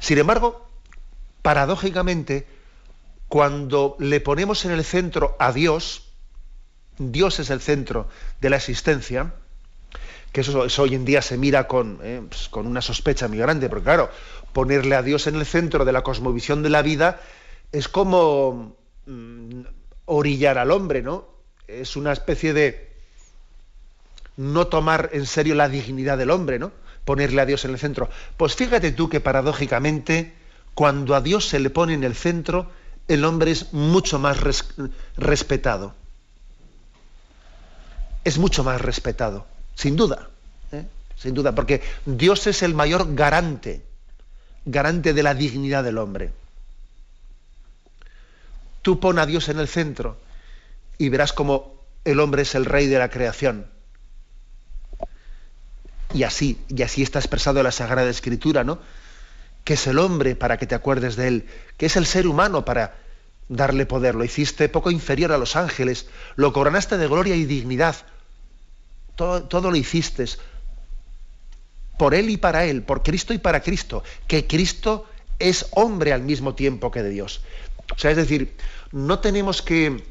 Sin 0.00 0.18
embargo, 0.18 0.68
paradójicamente, 1.42 2.46
cuando 3.28 3.96
le 3.98 4.20
ponemos 4.20 4.64
en 4.64 4.70
el 4.72 4.84
centro 4.84 5.36
a 5.38 5.52
Dios, 5.52 6.04
Dios 6.98 7.38
es 7.40 7.50
el 7.50 7.60
centro 7.60 8.08
de 8.40 8.50
la 8.50 8.56
existencia, 8.56 9.34
que 10.36 10.42
eso, 10.42 10.82
hoy 10.82 10.94
en 10.94 11.06
día 11.06 11.22
se 11.22 11.38
mira 11.38 11.66
con, 11.66 11.98
eh, 12.02 12.20
pues, 12.28 12.50
con, 12.50 12.66
una 12.66 12.82
sospecha 12.82 13.26
muy 13.26 13.38
grande, 13.38 13.70
porque 13.70 13.84
claro, 13.84 14.10
ponerle 14.52 14.94
a 14.94 15.00
Dios 15.00 15.26
en 15.28 15.36
el 15.36 15.46
centro 15.46 15.86
de 15.86 15.92
la 15.92 16.02
cosmovisión 16.02 16.62
de 16.62 16.68
la 16.68 16.82
vida 16.82 17.22
es 17.72 17.88
como 17.88 18.76
mm, 19.06 19.62
orillar 20.04 20.58
al 20.58 20.72
hombre, 20.72 21.00
¿no? 21.00 21.26
Es 21.66 21.96
una 21.96 22.12
especie 22.12 22.52
de 22.52 22.92
no 24.36 24.66
tomar 24.66 25.08
en 25.14 25.24
serio 25.24 25.54
la 25.54 25.70
dignidad 25.70 26.18
del 26.18 26.30
hombre, 26.30 26.58
¿no? 26.58 26.70
Ponerle 27.06 27.40
a 27.40 27.46
Dios 27.46 27.64
en 27.64 27.70
el 27.70 27.78
centro. 27.78 28.10
Pues 28.36 28.54
fíjate 28.56 28.92
tú 28.92 29.08
que 29.08 29.20
paradójicamente, 29.20 30.34
cuando 30.74 31.14
a 31.14 31.22
Dios 31.22 31.48
se 31.48 31.60
le 31.60 31.70
pone 31.70 31.94
en 31.94 32.04
el 32.04 32.14
centro, 32.14 32.70
el 33.08 33.24
hombre 33.24 33.52
es 33.52 33.72
mucho 33.72 34.18
más 34.18 34.36
respetado. 35.16 35.94
Es 38.22 38.36
mucho 38.36 38.64
más 38.64 38.82
respetado, 38.82 39.46
sin 39.76 39.94
duda, 39.94 40.28
¿eh? 40.72 40.84
sin 41.16 41.34
duda, 41.34 41.54
porque 41.54 41.82
Dios 42.04 42.48
es 42.48 42.64
el 42.64 42.74
mayor 42.74 43.14
garante, 43.14 43.84
garante 44.64 45.12
de 45.14 45.22
la 45.22 45.34
dignidad 45.34 45.84
del 45.84 45.98
hombre. 45.98 46.32
Tú 48.82 48.98
pon 48.98 49.20
a 49.20 49.26
Dios 49.26 49.48
en 49.48 49.60
el 49.60 49.68
centro 49.68 50.16
y 50.98 51.08
verás 51.08 51.32
como 51.32 51.76
el 52.04 52.18
hombre 52.18 52.42
es 52.42 52.56
el 52.56 52.64
rey 52.64 52.86
de 52.86 52.98
la 52.98 53.10
creación. 53.10 53.66
Y 56.14 56.22
así, 56.22 56.58
y 56.68 56.82
así 56.82 57.02
está 57.02 57.18
expresado 57.18 57.58
en 57.58 57.64
la 57.64 57.72
Sagrada 57.72 58.08
Escritura, 58.08 58.64
¿no? 58.64 58.80
que 59.64 59.74
es 59.74 59.86
el 59.88 59.98
hombre 59.98 60.36
para 60.36 60.58
que 60.58 60.66
te 60.66 60.76
acuerdes 60.76 61.16
de 61.16 61.28
él, 61.28 61.46
que 61.76 61.86
es 61.86 61.96
el 61.96 62.06
ser 62.06 62.28
humano 62.28 62.64
para 62.64 62.94
darle 63.48 63.84
poder. 63.84 64.14
Lo 64.14 64.24
hiciste 64.24 64.68
poco 64.68 64.92
inferior 64.92 65.32
a 65.32 65.38
los 65.38 65.56
ángeles, 65.56 66.06
lo 66.36 66.52
coronaste 66.52 66.96
de 66.96 67.08
gloria 67.08 67.34
y 67.34 67.44
dignidad. 67.44 67.96
Todo, 69.16 69.70
lo 69.70 69.76
hiciste 69.76 70.26
por 71.98 72.14
él 72.14 72.28
y 72.30 72.36
para 72.36 72.66
él, 72.66 72.82
por 72.82 73.02
Cristo 73.02 73.32
y 73.32 73.38
para 73.38 73.62
Cristo, 73.62 74.04
que 74.28 74.46
Cristo 74.46 75.06
es 75.38 75.66
hombre 75.72 76.12
al 76.12 76.22
mismo 76.22 76.54
tiempo 76.54 76.90
que 76.90 77.02
de 77.02 77.10
Dios. 77.10 77.40
O 77.94 77.98
sea, 77.98 78.10
es 78.10 78.16
decir, 78.16 78.54
no 78.92 79.18
tenemos 79.20 79.62
que 79.62 80.04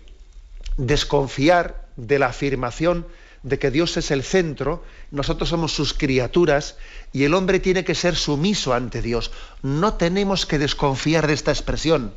desconfiar 0.77 1.85
de 1.95 2.19
la 2.19 2.27
afirmación 2.27 3.05
de 3.43 3.59
que 3.59 3.69
Dios 3.69 3.95
es 3.97 4.09
el 4.09 4.23
centro, 4.23 4.83
nosotros 5.11 5.49
somos 5.49 5.71
sus 5.71 5.93
criaturas 5.93 6.77
y 7.13 7.25
el 7.25 7.35
hombre 7.35 7.59
tiene 7.59 7.85
que 7.85 7.93
ser 7.93 8.15
sumiso 8.15 8.73
ante 8.73 9.03
Dios. 9.03 9.31
No 9.61 9.93
tenemos 9.93 10.47
que 10.47 10.57
desconfiar 10.57 11.27
de 11.27 11.33
esta 11.33 11.51
expresión. 11.51 12.11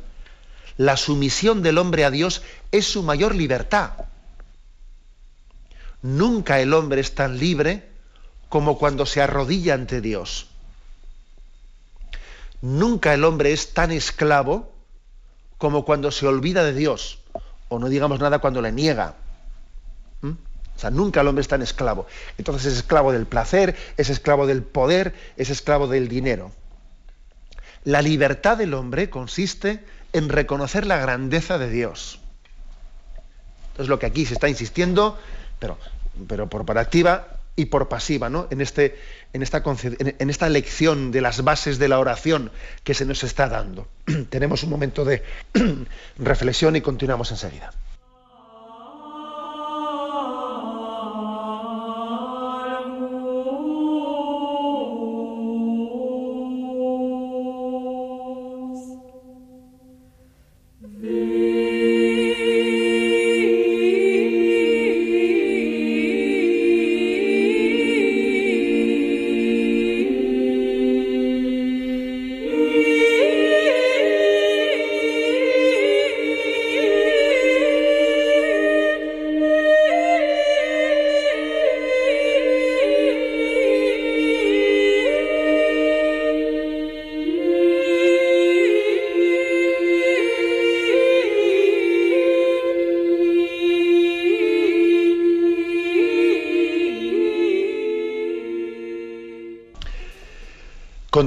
La 0.75 0.97
sumisión 0.97 1.61
del 1.61 1.77
hombre 1.77 2.03
a 2.03 2.09
Dios 2.09 2.41
es 2.71 2.87
su 2.87 3.03
mayor 3.03 3.35
libertad. 3.35 3.91
Nunca 6.01 6.59
el 6.59 6.73
hombre 6.73 7.01
es 7.01 7.15
tan 7.15 7.37
libre 7.39 7.89
como 8.47 8.77
cuando 8.77 9.05
se 9.05 9.21
arrodilla 9.21 9.73
ante 9.73 10.01
Dios. 10.01 10.47
Nunca 12.61 13.13
el 13.13 13.23
hombre 13.23 13.53
es 13.53 13.73
tan 13.73 13.91
esclavo 13.91 14.71
como 15.57 15.85
cuando 15.85 16.11
se 16.11 16.25
olvida 16.25 16.63
de 16.63 16.73
Dios, 16.73 17.19
o 17.67 17.79
no 17.79 17.89
digamos 17.89 18.19
nada 18.19 18.39
cuando 18.39 18.61
le 18.61 18.71
niega. 18.71 19.15
¿Mm? 20.21 20.31
O 20.31 20.79
sea, 20.79 20.89
nunca 20.89 21.21
el 21.21 21.27
hombre 21.27 21.41
es 21.41 21.47
tan 21.47 21.61
esclavo. 21.61 22.07
Entonces 22.37 22.71
es 22.71 22.79
esclavo 22.79 23.11
del 23.11 23.25
placer, 23.25 23.75
es 23.97 24.09
esclavo 24.09 24.47
del 24.47 24.63
poder, 24.63 25.13
es 25.35 25.49
esclavo 25.49 25.87
del 25.87 26.07
dinero. 26.07 26.51
La 27.83 28.01
libertad 28.01 28.57
del 28.57 28.73
hombre 28.73 29.09
consiste 29.09 29.83
en 30.13 30.29
reconocer 30.29 30.85
la 30.85 30.97
grandeza 30.97 31.57
de 31.57 31.69
Dios. 31.69 32.19
Es 33.77 33.87
lo 33.87 33.99
que 33.99 34.05
aquí 34.05 34.25
se 34.25 34.33
está 34.33 34.49
insistiendo, 34.49 35.17
pero, 35.59 35.77
pero 36.27 36.47
por 36.47 36.77
activa 36.77 37.39
y 37.55 37.65
por 37.65 37.89
pasiva, 37.89 38.29
¿no? 38.29 38.47
En, 38.51 38.61
este, 38.61 38.97
esta, 39.33 39.61
en 39.65 40.29
esta 40.29 40.49
lección 40.49 41.11
de 41.11 41.21
las 41.21 41.43
bases 41.43 41.77
de 41.77 41.89
la 41.89 41.99
oración 41.99 42.51
que 42.83 42.93
se 42.93 43.05
nos 43.05 43.23
está 43.23 43.49
dando. 43.49 43.87
Tenemos 44.29 44.63
un 44.63 44.69
momento 44.69 45.03
de 45.03 45.23
reflexión 46.17 46.75
y 46.77 46.81
continuamos 46.81 47.31
enseguida. 47.31 47.71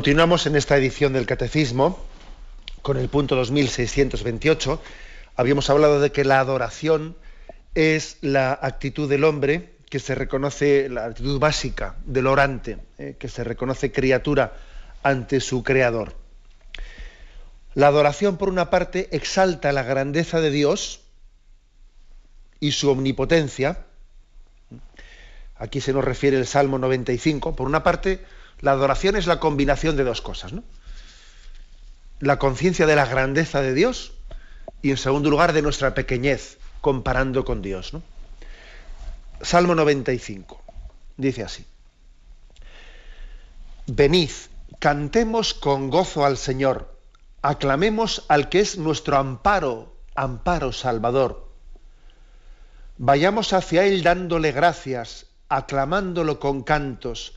Continuamos 0.03 0.47
en 0.47 0.57
esta 0.57 0.77
edición 0.77 1.13
del 1.13 1.27
Catecismo 1.27 1.97
con 2.83 2.97
el 2.97 3.09
punto 3.09 3.37
2628. 3.37 4.83
Habíamos 5.37 5.71
hablado 5.71 6.01
de 6.01 6.11
que 6.11 6.25
la 6.25 6.41
adoración 6.41 7.17
es 7.77 8.17
la 8.21 8.59
actitud 8.61 9.09
del 9.09 9.23
hombre 9.23 9.75
que 9.89 10.01
se 10.01 10.17
reconoce, 10.17 10.89
la 10.89 11.05
actitud 11.05 11.39
básica 11.39 11.95
del 12.05 12.27
orante, 12.27 12.79
eh, 12.99 13.15
que 13.17 13.29
se 13.29 13.45
reconoce 13.45 13.93
criatura 13.93 14.57
ante 15.05 15.39
su 15.39 15.63
creador. 15.63 16.17
La 17.75 17.87
adoración, 17.87 18.39
por 18.39 18.49
una 18.49 18.71
parte, 18.71 19.09
exalta 19.13 19.71
la 19.71 19.85
grandeza 19.85 20.41
de 20.41 20.51
Dios 20.51 21.03
y 22.59 22.73
su 22.73 22.91
omnipotencia. 22.91 23.87
Aquí 25.55 25.81
se 25.81 25.93
nos 25.93 26.05
refiere 26.05 26.39
el 26.39 26.49
Salmo 26.49 26.77
95. 26.81 27.55
Por 27.55 27.69
una 27.69 27.85
parte, 27.85 28.19
la 28.61 28.73
adoración 28.73 29.17
es 29.17 29.27
la 29.27 29.41
combinación 29.41 29.97
de 29.97 30.05
dos 30.05 30.21
cosas, 30.21 30.53
¿no? 30.53 30.63
La 32.21 32.39
conciencia 32.39 32.87
de 32.87 32.97
la 32.97 33.07
grandeza 33.07 33.61
de 33.61 33.75
Dios 33.75 34.13
y 34.83 34.91
en 34.91 34.97
segundo 34.97 35.31
lugar 35.31 35.53
de 35.53 35.63
nuestra 35.63 35.95
pequeñez 35.95 36.59
comparando 36.81 37.45
con 37.45 37.63
Dios, 37.63 37.93
¿no? 37.93 38.03
Salmo 39.41 39.75
95 39.75 40.63
dice 41.17 41.43
así: 41.43 41.67
Venid, 43.87 44.31
cantemos 44.79 45.55
con 45.55 45.91
gozo 45.91 46.25
al 46.25 46.37
Señor, 46.37 46.97
aclamemos 47.43 48.25
al 48.29 48.49
que 48.49 48.61
es 48.61 48.79
nuestro 48.79 49.17
amparo, 49.17 49.97
amparo 50.15 50.73
salvador. 50.73 51.49
Vayamos 52.99 53.53
hacia 53.53 53.85
él 53.85 54.05
dándole 54.05 54.53
gracias, 54.53 55.27
aclamándolo 55.49 56.39
con 56.39 56.63
cantos 56.63 57.35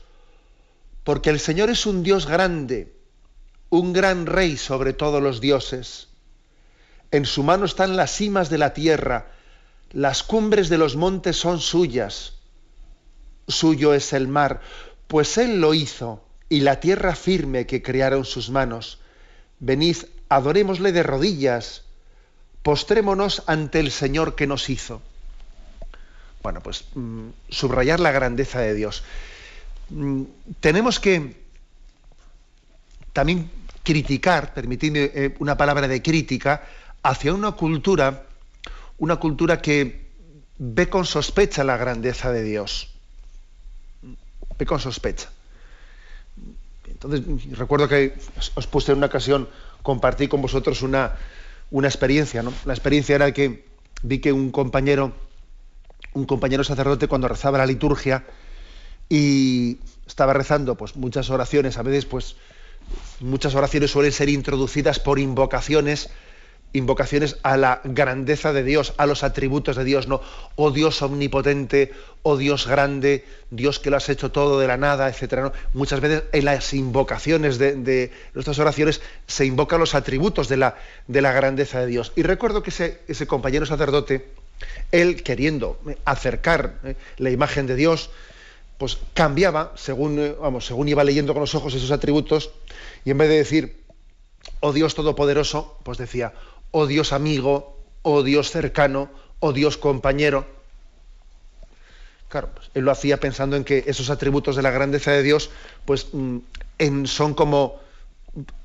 porque 1.06 1.30
el 1.30 1.38
Señor 1.38 1.70
es 1.70 1.86
un 1.86 2.02
Dios 2.02 2.26
grande, 2.26 2.92
un 3.70 3.92
gran 3.92 4.26
rey 4.26 4.56
sobre 4.56 4.92
todos 4.92 5.22
los 5.22 5.40
dioses. 5.40 6.08
En 7.12 7.26
su 7.26 7.44
mano 7.44 7.64
están 7.64 7.96
las 7.96 8.10
cimas 8.10 8.50
de 8.50 8.58
la 8.58 8.74
tierra, 8.74 9.30
las 9.92 10.24
cumbres 10.24 10.68
de 10.68 10.78
los 10.78 10.96
montes 10.96 11.36
son 11.36 11.60
suyas. 11.60 12.32
Suyo 13.46 13.94
es 13.94 14.12
el 14.14 14.26
mar, 14.26 14.60
pues 15.06 15.38
Él 15.38 15.60
lo 15.60 15.74
hizo, 15.74 16.24
y 16.48 16.62
la 16.62 16.80
tierra 16.80 17.14
firme 17.14 17.68
que 17.68 17.82
crearon 17.82 18.24
sus 18.24 18.50
manos. 18.50 18.98
Venid, 19.60 19.98
adorémosle 20.28 20.90
de 20.90 21.04
rodillas, 21.04 21.84
postrémonos 22.64 23.44
ante 23.46 23.78
el 23.78 23.92
Señor 23.92 24.34
que 24.34 24.48
nos 24.48 24.68
hizo. 24.68 25.02
Bueno, 26.42 26.60
pues 26.64 26.84
mm, 26.96 27.28
subrayar 27.48 28.00
la 28.00 28.10
grandeza 28.10 28.58
de 28.58 28.74
Dios. 28.74 29.04
Mm, 29.90 30.22
tenemos 30.60 30.98
que 30.98 31.36
también 33.12 33.50
criticar, 33.82 34.52
permitidme 34.52 35.10
eh, 35.14 35.34
una 35.38 35.56
palabra 35.56 35.86
de 35.86 36.02
crítica, 36.02 36.64
hacia 37.02 37.32
una 37.32 37.52
cultura, 37.52 38.26
una 38.98 39.16
cultura 39.16 39.62
que 39.62 40.06
ve 40.58 40.88
con 40.88 41.04
sospecha 41.04 41.62
la 41.62 41.76
grandeza 41.76 42.32
de 42.32 42.42
Dios. 42.42 42.90
Ve 44.58 44.66
con 44.66 44.80
sospecha. 44.80 45.30
Entonces, 46.88 47.22
recuerdo 47.56 47.88
que 47.88 48.14
os 48.54 48.66
puse 48.66 48.92
en 48.92 48.98
una 48.98 49.06
ocasión, 49.06 49.48
compartí 49.82 50.28
con 50.28 50.42
vosotros 50.42 50.82
una, 50.82 51.16
una 51.70 51.88
experiencia. 51.88 52.42
La 52.64 52.72
experiencia 52.72 53.14
era 53.14 53.32
que 53.32 53.66
vi 54.02 54.18
que 54.18 54.32
un 54.32 54.50
compañero, 54.50 55.12
un 56.14 56.24
compañero 56.24 56.64
sacerdote, 56.64 57.06
cuando 57.06 57.28
rezaba 57.28 57.58
la 57.58 57.66
liturgia, 57.66 58.24
y 59.08 59.78
estaba 60.06 60.32
rezando 60.32 60.76
pues 60.76 60.96
muchas 60.96 61.30
oraciones, 61.30 61.78
a 61.78 61.82
veces 61.82 62.06
pues 62.06 62.36
muchas 63.20 63.54
oraciones 63.54 63.90
suelen 63.90 64.12
ser 64.12 64.28
introducidas 64.28 64.98
por 64.98 65.18
invocaciones, 65.18 66.10
invocaciones 66.72 67.38
a 67.42 67.56
la 67.56 67.80
grandeza 67.84 68.52
de 68.52 68.62
Dios, 68.62 68.94
a 68.98 69.06
los 69.06 69.22
atributos 69.24 69.76
de 69.76 69.84
Dios, 69.84 70.08
no, 70.08 70.20
oh 70.56 70.70
Dios 70.70 71.00
omnipotente, 71.02 71.92
oh 72.22 72.36
Dios 72.36 72.66
grande, 72.66 73.24
Dios 73.50 73.78
que 73.78 73.90
lo 73.90 73.96
has 73.96 74.08
hecho 74.08 74.30
todo 74.30 74.60
de 74.60 74.66
la 74.66 74.76
nada, 74.76 75.08
etcétera. 75.08 75.52
Muchas 75.72 76.00
veces 76.00 76.24
en 76.32 76.44
las 76.44 76.74
invocaciones 76.74 77.58
de, 77.58 78.12
nuestras 78.34 78.58
oraciones 78.58 79.00
se 79.26 79.46
invocan 79.46 79.80
los 79.80 79.94
atributos 79.94 80.48
de 80.48 80.58
la, 80.58 80.76
de 81.06 81.22
la 81.22 81.32
grandeza 81.32 81.80
de 81.80 81.86
Dios. 81.86 82.12
Y 82.16 82.22
recuerdo 82.22 82.62
que 82.62 82.70
ese, 82.70 83.00
ese 83.08 83.26
compañero 83.26 83.64
sacerdote, 83.64 84.28
él 84.92 85.22
queriendo 85.22 85.80
acercar 86.04 86.74
eh, 86.84 86.96
la 87.18 87.30
imagen 87.30 87.66
de 87.66 87.76
Dios, 87.76 88.10
pues 88.78 88.98
cambiaba 89.14 89.72
según, 89.76 90.18
eh, 90.18 90.36
vamos, 90.40 90.66
según 90.66 90.88
iba 90.88 91.04
leyendo 91.04 91.32
con 91.32 91.40
los 91.40 91.54
ojos 91.54 91.74
esos 91.74 91.90
atributos, 91.90 92.50
y 93.04 93.10
en 93.10 93.18
vez 93.18 93.28
de 93.28 93.36
decir, 93.36 93.84
oh 94.60 94.72
Dios 94.72 94.94
todopoderoso, 94.94 95.78
pues 95.82 95.98
decía, 95.98 96.34
oh 96.70 96.86
Dios 96.86 97.12
amigo, 97.12 97.78
oh 98.02 98.22
Dios 98.22 98.50
cercano, 98.50 99.10
oh 99.40 99.52
Dios 99.52 99.76
compañero. 99.76 100.46
Claro, 102.28 102.50
pues 102.54 102.70
él 102.74 102.84
lo 102.84 102.90
hacía 102.90 103.18
pensando 103.18 103.56
en 103.56 103.64
que 103.64 103.84
esos 103.86 104.10
atributos 104.10 104.56
de 104.56 104.62
la 104.62 104.70
grandeza 104.70 105.12
de 105.12 105.22
Dios, 105.22 105.50
pues 105.84 106.08
mm, 106.12 107.04
son 107.04 107.34
como 107.34 107.80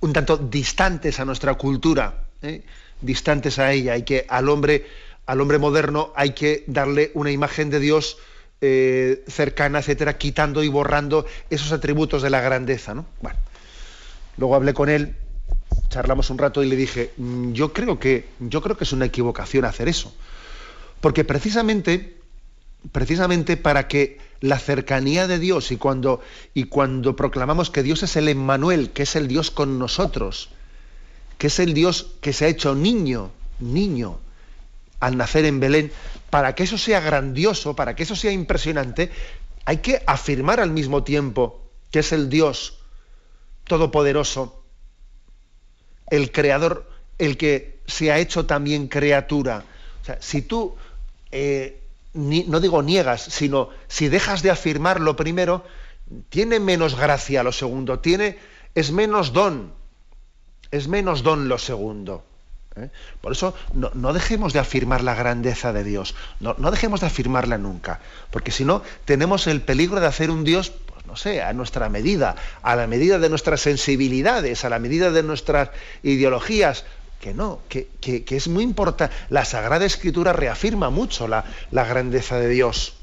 un 0.01 0.13
tanto 0.13 0.37
distantes 0.37 1.19
a 1.19 1.25
nuestra 1.25 1.53
cultura, 1.53 2.25
¿eh? 2.41 2.63
distantes 2.99 3.59
a 3.59 3.71
ella, 3.71 3.95
y 3.97 4.03
que 4.03 4.25
al 4.27 4.49
hombre, 4.49 4.85
al 5.25 5.39
hombre 5.39 5.57
moderno 5.57 6.11
hay 6.15 6.31
que 6.31 6.63
darle 6.67 7.11
una 7.13 7.31
imagen 7.31 7.69
de 7.69 7.79
Dios 7.79 8.17
eh, 8.61 9.23
cercana, 9.27 9.79
etcétera, 9.79 10.17
quitando 10.19 10.63
y 10.63 10.67
borrando 10.67 11.25
esos 11.49 11.71
atributos 11.71 12.21
de 12.21 12.29
la 12.29 12.41
grandeza, 12.41 12.93
¿no? 12.93 13.05
Bueno, 13.21 13.39
luego 14.37 14.55
hablé 14.55 14.75
con 14.75 14.87
él, 14.87 15.15
charlamos 15.89 16.29
un 16.29 16.37
rato 16.37 16.63
y 16.63 16.69
le 16.69 16.75
dije, 16.75 17.11
mm, 17.17 17.53
yo 17.53 17.73
creo 17.73 17.99
que, 17.99 18.27
yo 18.39 18.61
creo 18.61 18.77
que 18.77 18.83
es 18.83 18.93
una 18.93 19.05
equivocación 19.05 19.65
hacer 19.65 19.87
eso, 19.87 20.13
porque 21.01 21.23
precisamente, 21.23 22.17
precisamente 22.91 23.57
para 23.57 23.87
que 23.87 24.19
la 24.41 24.59
cercanía 24.59 25.27
de 25.27 25.39
Dios 25.39 25.71
y 25.71 25.77
cuando, 25.77 26.21
y 26.53 26.65
cuando 26.65 27.15
proclamamos 27.15 27.69
que 27.69 27.83
Dios 27.83 28.03
es 28.03 28.15
el 28.15 28.27
Emmanuel, 28.27 28.91
que 28.91 29.03
es 29.03 29.15
el 29.15 29.27
Dios 29.27 29.51
con 29.51 29.79
nosotros, 29.79 30.49
que 31.37 31.47
es 31.47 31.59
el 31.59 31.73
Dios 31.73 32.11
que 32.21 32.33
se 32.33 32.45
ha 32.45 32.49
hecho 32.49 32.75
niño, 32.75 33.31
niño, 33.59 34.19
al 34.99 35.17
nacer 35.17 35.45
en 35.45 35.59
Belén, 35.59 35.91
para 36.31 36.55
que 36.55 36.63
eso 36.63 36.79
sea 36.79 37.01
grandioso, 37.01 37.75
para 37.75 37.95
que 37.95 38.03
eso 38.03 38.15
sea 38.15 38.31
impresionante, 38.31 39.11
hay 39.65 39.77
que 39.77 40.01
afirmar 40.07 40.59
al 40.59 40.71
mismo 40.71 41.03
tiempo 41.03 41.61
que 41.91 41.99
es 41.99 42.11
el 42.13 42.29
Dios 42.29 42.79
todopoderoso, 43.65 44.63
el 46.09 46.31
creador, 46.31 46.89
el 47.19 47.37
que 47.37 47.81
se 47.85 48.11
ha 48.11 48.17
hecho 48.17 48.45
también 48.45 48.87
criatura. 48.87 49.65
O 50.01 50.05
sea, 50.05 50.17
si 50.21 50.41
tú, 50.41 50.75
eh, 51.31 51.81
no 52.13 52.59
digo 52.59 52.81
niegas, 52.81 53.21
sino 53.21 53.69
si 53.87 54.07
dejas 54.07 54.41
de 54.41 54.51
afirmar 54.51 55.01
lo 55.01 55.15
primero, 55.15 55.65
tiene 56.29 56.59
menos 56.59 56.95
gracia 56.95 57.43
lo 57.43 57.51
segundo, 57.51 57.99
tiene, 57.99 58.39
es 58.73 58.91
menos 58.91 59.33
don, 59.33 59.73
es 60.71 60.87
menos 60.87 61.23
don 61.23 61.49
lo 61.49 61.57
segundo. 61.57 62.23
¿Eh? 62.75 62.89
Por 63.21 63.31
eso 63.31 63.53
no, 63.73 64.13
dejemos 64.13 64.53
de 64.53 64.59
afirmar 64.59 65.03
la 65.03 65.15
grandeza 65.15 65.73
de 65.73 65.83
Dios, 65.83 66.15
no, 66.39 66.55
no 66.57 66.71
dejemos 66.71 67.01
de 67.01 67.07
afirmarla 67.07 67.57
nunca, 67.57 67.99
porque 68.29 68.51
si 68.51 68.65
no 68.65 68.81
tenemos 69.05 69.47
el 69.47 69.61
peligro 69.61 69.99
de 69.99 70.07
hacer 70.07 70.31
un 70.31 70.43
Dios, 70.43 70.71
pues 70.85 71.05
no 71.05 71.15
sé, 71.15 71.41
a 71.41 71.53
nuestra 71.53 71.89
medida, 71.89 72.35
a 72.61 72.75
la 72.75 72.87
medida 72.87 73.19
de 73.19 73.29
nuestras 73.29 73.61
sensibilidades, 73.61 74.65
a 74.65 74.69
la 74.69 74.79
medida 74.79 75.11
de 75.11 75.23
nuestras 75.23 75.69
ideologías, 76.03 76.85
que 77.19 77.33
no, 77.35 77.59
que, 77.69 77.87
es 78.27 78.47
muy 78.47 78.63
importante. 78.63 79.13
La 79.29 79.45
Sagrada 79.45 79.85
Escritura 79.85 80.33
reafirma 80.33 80.89
mucho 80.89 81.27
la, 81.27 81.45
la 81.69 81.85
grandeza 81.85 82.39
de 82.39 82.49
Dios. 82.49 82.95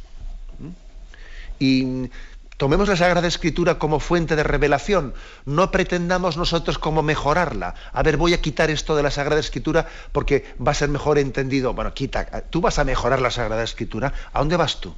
Y 1.61 2.11
Tomemos 2.59 2.89
la 2.89 2.97
Sagrada 2.97 3.29
Escritura 3.29 3.79
como 3.79 4.01
fuente 4.01 4.35
de 4.35 4.43
revelación. 4.43 5.15
No 5.47 5.71
pretendamos 5.71 6.37
nosotros 6.37 6.77
como 6.77 7.05
mejorarla. 7.05 7.77
A 7.93 8.03
ver, 8.03 8.17
voy 8.17 8.35
a 8.35 8.41
quitar 8.41 8.69
esto 8.69 8.97
de 8.97 9.05
la 9.05 9.13
Sagrada 9.13 9.41
Escritura 9.41 9.87
porque 10.11 10.45
va 10.61 10.73
a 10.73 10.75
ser 10.75 10.89
mejor 10.89 11.19
entendido. 11.19 11.73
Bueno, 11.73 11.95
quita. 11.95 12.27
¿Tú 12.51 12.61
vas 12.61 12.81
a 12.81 12.85
mejorar 12.85 13.21
la 13.21 13.31
Sagrada 13.31 13.63
Escritura? 13.63 14.13
¿A 14.33 14.41
dónde 14.41 14.57
vas 14.57 14.81
tú? 14.81 14.93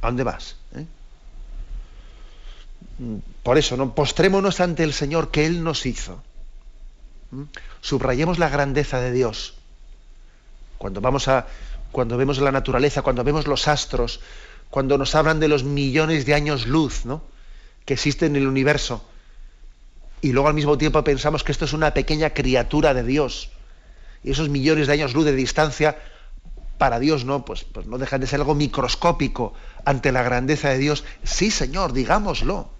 ¿A 0.00 0.06
dónde 0.06 0.24
vas? 0.24 0.56
¿Eh? 0.74 0.86
Por 3.42 3.58
eso, 3.58 3.76
¿no? 3.76 3.94
Postrémonos 3.94 4.60
ante 4.60 4.84
el 4.84 4.94
Señor 4.94 5.30
que 5.30 5.44
Él 5.44 5.64
nos 5.64 5.84
hizo. 5.84 6.22
¿Mm? 7.30 7.42
Subrayemos 7.82 8.38
la 8.38 8.48
grandeza 8.48 9.00
de 9.00 9.12
Dios. 9.12 9.54
Cuando 10.78 11.02
vamos 11.02 11.28
a. 11.28 11.46
Cuando 11.92 12.16
vemos 12.16 12.38
la 12.38 12.52
naturaleza, 12.52 13.02
cuando 13.02 13.22
vemos 13.22 13.46
los 13.46 13.68
astros, 13.68 14.20
cuando 14.70 14.98
nos 14.98 15.14
hablan 15.14 15.40
de 15.40 15.48
los 15.48 15.64
millones 15.64 16.26
de 16.26 16.34
años 16.34 16.66
luz 16.66 17.04
¿no? 17.04 17.22
que 17.84 17.94
existen 17.94 18.36
en 18.36 18.42
el 18.42 18.48
universo. 18.48 19.04
Y 20.20 20.32
luego 20.32 20.48
al 20.48 20.54
mismo 20.54 20.78
tiempo 20.78 21.04
pensamos 21.04 21.44
que 21.44 21.52
esto 21.52 21.64
es 21.66 21.72
una 21.72 21.92
pequeña 21.92 22.30
criatura 22.30 22.94
de 22.94 23.04
Dios. 23.04 23.50
Y 24.22 24.30
esos 24.30 24.48
millones 24.48 24.86
de 24.86 24.94
años 24.94 25.12
luz 25.12 25.26
de 25.26 25.34
distancia 25.34 25.98
para 26.78 26.98
Dios 26.98 27.24
no, 27.24 27.44
pues, 27.44 27.64
pues 27.64 27.86
no 27.86 27.98
dejan 27.98 28.20
de 28.20 28.26
ser 28.26 28.40
algo 28.40 28.54
microscópico 28.54 29.54
ante 29.84 30.12
la 30.12 30.22
grandeza 30.22 30.70
de 30.70 30.78
Dios. 30.78 31.04
Sí, 31.24 31.50
Señor, 31.50 31.92
digámoslo. 31.92 32.70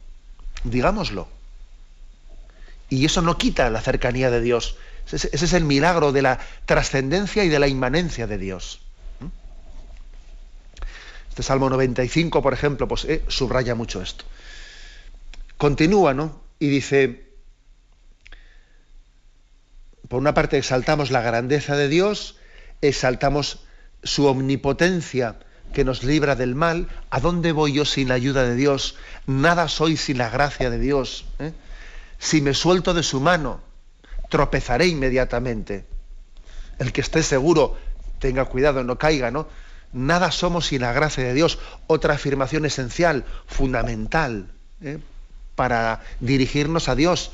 Digámoslo. 0.64 1.28
Y 2.88 3.04
eso 3.04 3.22
no 3.22 3.36
quita 3.36 3.68
la 3.70 3.82
cercanía 3.82 4.30
de 4.30 4.40
Dios. 4.40 4.76
Ese, 5.06 5.28
ese 5.32 5.44
es 5.44 5.52
el 5.52 5.64
milagro 5.64 6.12
de 6.12 6.22
la 6.22 6.40
trascendencia 6.64 7.44
y 7.44 7.48
de 7.48 7.58
la 7.58 7.68
inmanencia 7.68 8.26
de 8.26 8.38
Dios. 8.38 8.80
Este 11.34 11.42
Salmo 11.42 11.68
95, 11.68 12.42
por 12.42 12.52
ejemplo, 12.52 12.86
pues 12.86 13.04
eh, 13.06 13.24
subraya 13.26 13.74
mucho 13.74 14.00
esto. 14.00 14.24
Continúa, 15.58 16.14
¿no? 16.14 16.40
Y 16.60 16.68
dice, 16.68 17.26
por 20.06 20.20
una 20.20 20.32
parte 20.32 20.58
exaltamos 20.58 21.10
la 21.10 21.22
grandeza 21.22 21.74
de 21.74 21.88
Dios, 21.88 22.36
exaltamos 22.82 23.64
su 24.04 24.26
omnipotencia 24.26 25.40
que 25.72 25.82
nos 25.82 26.04
libra 26.04 26.36
del 26.36 26.54
mal. 26.54 26.86
¿A 27.10 27.18
dónde 27.18 27.50
voy 27.50 27.72
yo 27.72 27.84
sin 27.84 28.10
la 28.10 28.14
ayuda 28.14 28.44
de 28.44 28.54
Dios? 28.54 28.94
Nada 29.26 29.66
soy 29.66 29.96
sin 29.96 30.18
la 30.18 30.30
gracia 30.30 30.70
de 30.70 30.78
Dios. 30.78 31.24
¿eh? 31.40 31.50
Si 32.16 32.42
me 32.42 32.54
suelto 32.54 32.94
de 32.94 33.02
su 33.02 33.18
mano, 33.18 33.60
tropezaré 34.30 34.86
inmediatamente. 34.86 35.84
El 36.78 36.92
que 36.92 37.00
esté 37.00 37.24
seguro, 37.24 37.76
tenga 38.20 38.44
cuidado, 38.44 38.84
no 38.84 38.98
caiga, 38.98 39.32
¿no? 39.32 39.48
Nada 39.94 40.32
somos 40.32 40.66
sin 40.66 40.82
la 40.82 40.92
gracia 40.92 41.22
de 41.22 41.32
Dios. 41.32 41.58
Otra 41.86 42.14
afirmación 42.14 42.66
esencial, 42.66 43.24
fundamental, 43.46 44.48
¿eh? 44.82 44.98
para 45.54 46.02
dirigirnos 46.18 46.88
a 46.88 46.96
Dios, 46.96 47.30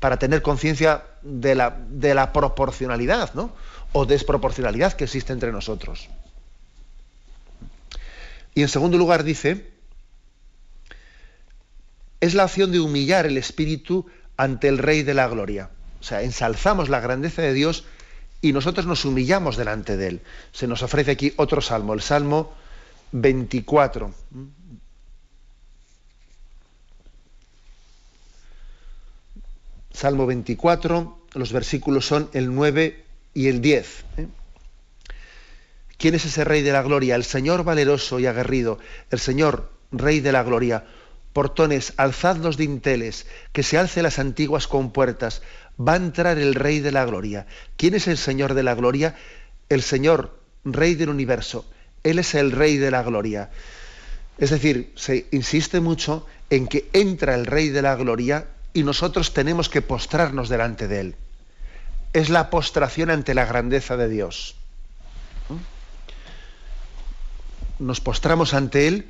para 0.00 0.18
tener 0.18 0.40
conciencia 0.40 1.04
de 1.20 1.54
la, 1.54 1.76
de 1.90 2.14
la, 2.14 2.32
proporcionalidad 2.32 3.34
¿no? 3.34 3.52
o 3.92 4.06
desproporcionalidad 4.06 4.94
que 4.94 5.04
existe 5.04 5.34
entre 5.34 5.52
nosotros. 5.52 6.08
Y 8.54 8.62
en 8.62 8.68
segundo 8.68 8.96
lugar 8.96 9.22
dice, 9.22 9.70
es 12.20 12.32
la 12.32 12.44
acción 12.44 12.72
de 12.72 12.80
humillar 12.80 13.26
el 13.26 13.36
espíritu 13.36 14.06
ante 14.38 14.68
el 14.68 14.78
Rey 14.78 15.02
de 15.02 15.12
la 15.12 15.28
Gloria. 15.28 15.68
O 16.00 16.04
sea, 16.04 16.22
ensalzamos 16.22 16.88
la 16.88 17.00
grandeza 17.00 17.42
de 17.42 17.52
Dios 17.52 17.84
y 18.42 18.52
nosotros 18.52 18.86
nos 18.86 19.04
humillamos 19.04 19.56
delante 19.56 19.96
de 19.96 20.08
Él. 20.08 20.20
Se 20.50 20.66
nos 20.66 20.82
ofrece 20.82 21.12
aquí 21.12 21.32
otro 21.36 21.62
salmo, 21.62 21.94
el 21.94 22.02
Salmo 22.02 22.52
24. 23.12 24.12
Salmo 29.92 30.26
24, 30.26 31.18
los 31.34 31.52
versículos 31.52 32.06
son 32.06 32.28
el 32.32 32.52
9 32.52 33.04
y 33.34 33.46
el 33.46 33.60
10. 33.60 34.04
¿eh? 34.16 34.26
¿Quién 35.96 36.16
es 36.16 36.24
ese 36.24 36.42
Rey 36.42 36.62
de 36.62 36.72
la 36.72 36.82
Gloria? 36.82 37.14
El 37.14 37.22
Señor 37.22 37.62
valeroso 37.62 38.18
y 38.18 38.26
aguerrido, 38.26 38.80
el 39.12 39.20
Señor 39.20 39.70
Rey 39.92 40.18
de 40.18 40.32
la 40.32 40.42
Gloria. 40.42 40.84
Portones, 41.32 41.94
alzad 41.96 42.36
los 42.36 42.56
dinteles, 42.56 43.26
que 43.52 43.62
se 43.62 43.78
alce 43.78 44.02
las 44.02 44.18
antiguas 44.18 44.66
compuertas, 44.66 45.42
va 45.80 45.94
a 45.94 45.96
entrar 45.96 46.38
el 46.38 46.54
Rey 46.54 46.80
de 46.80 46.92
la 46.92 47.04
Gloria. 47.04 47.46
¿Quién 47.76 47.94
es 47.94 48.08
el 48.08 48.18
Señor 48.18 48.54
de 48.54 48.62
la 48.62 48.74
Gloria? 48.74 49.16
El 49.68 49.82
Señor, 49.82 50.38
Rey 50.64 50.94
del 50.94 51.08
universo. 51.08 51.64
Él 52.02 52.18
es 52.18 52.34
el 52.34 52.52
Rey 52.52 52.76
de 52.76 52.90
la 52.90 53.02
Gloria. 53.02 53.50
Es 54.38 54.50
decir, 54.50 54.92
se 54.96 55.26
insiste 55.30 55.80
mucho 55.80 56.26
en 56.50 56.66
que 56.66 56.88
entra 56.92 57.34
el 57.34 57.46
Rey 57.46 57.68
de 57.68 57.82
la 57.82 57.94
Gloria 57.96 58.48
y 58.72 58.82
nosotros 58.82 59.34
tenemos 59.34 59.68
que 59.68 59.82
postrarnos 59.82 60.48
delante 60.48 60.88
de 60.88 61.00
Él. 61.00 61.16
Es 62.12 62.28
la 62.28 62.50
postración 62.50 63.10
ante 63.10 63.34
la 63.34 63.44
grandeza 63.44 63.96
de 63.96 64.08
Dios. 64.08 64.56
Nos 67.78 68.00
postramos 68.00 68.54
ante 68.54 68.88
Él. 68.88 69.08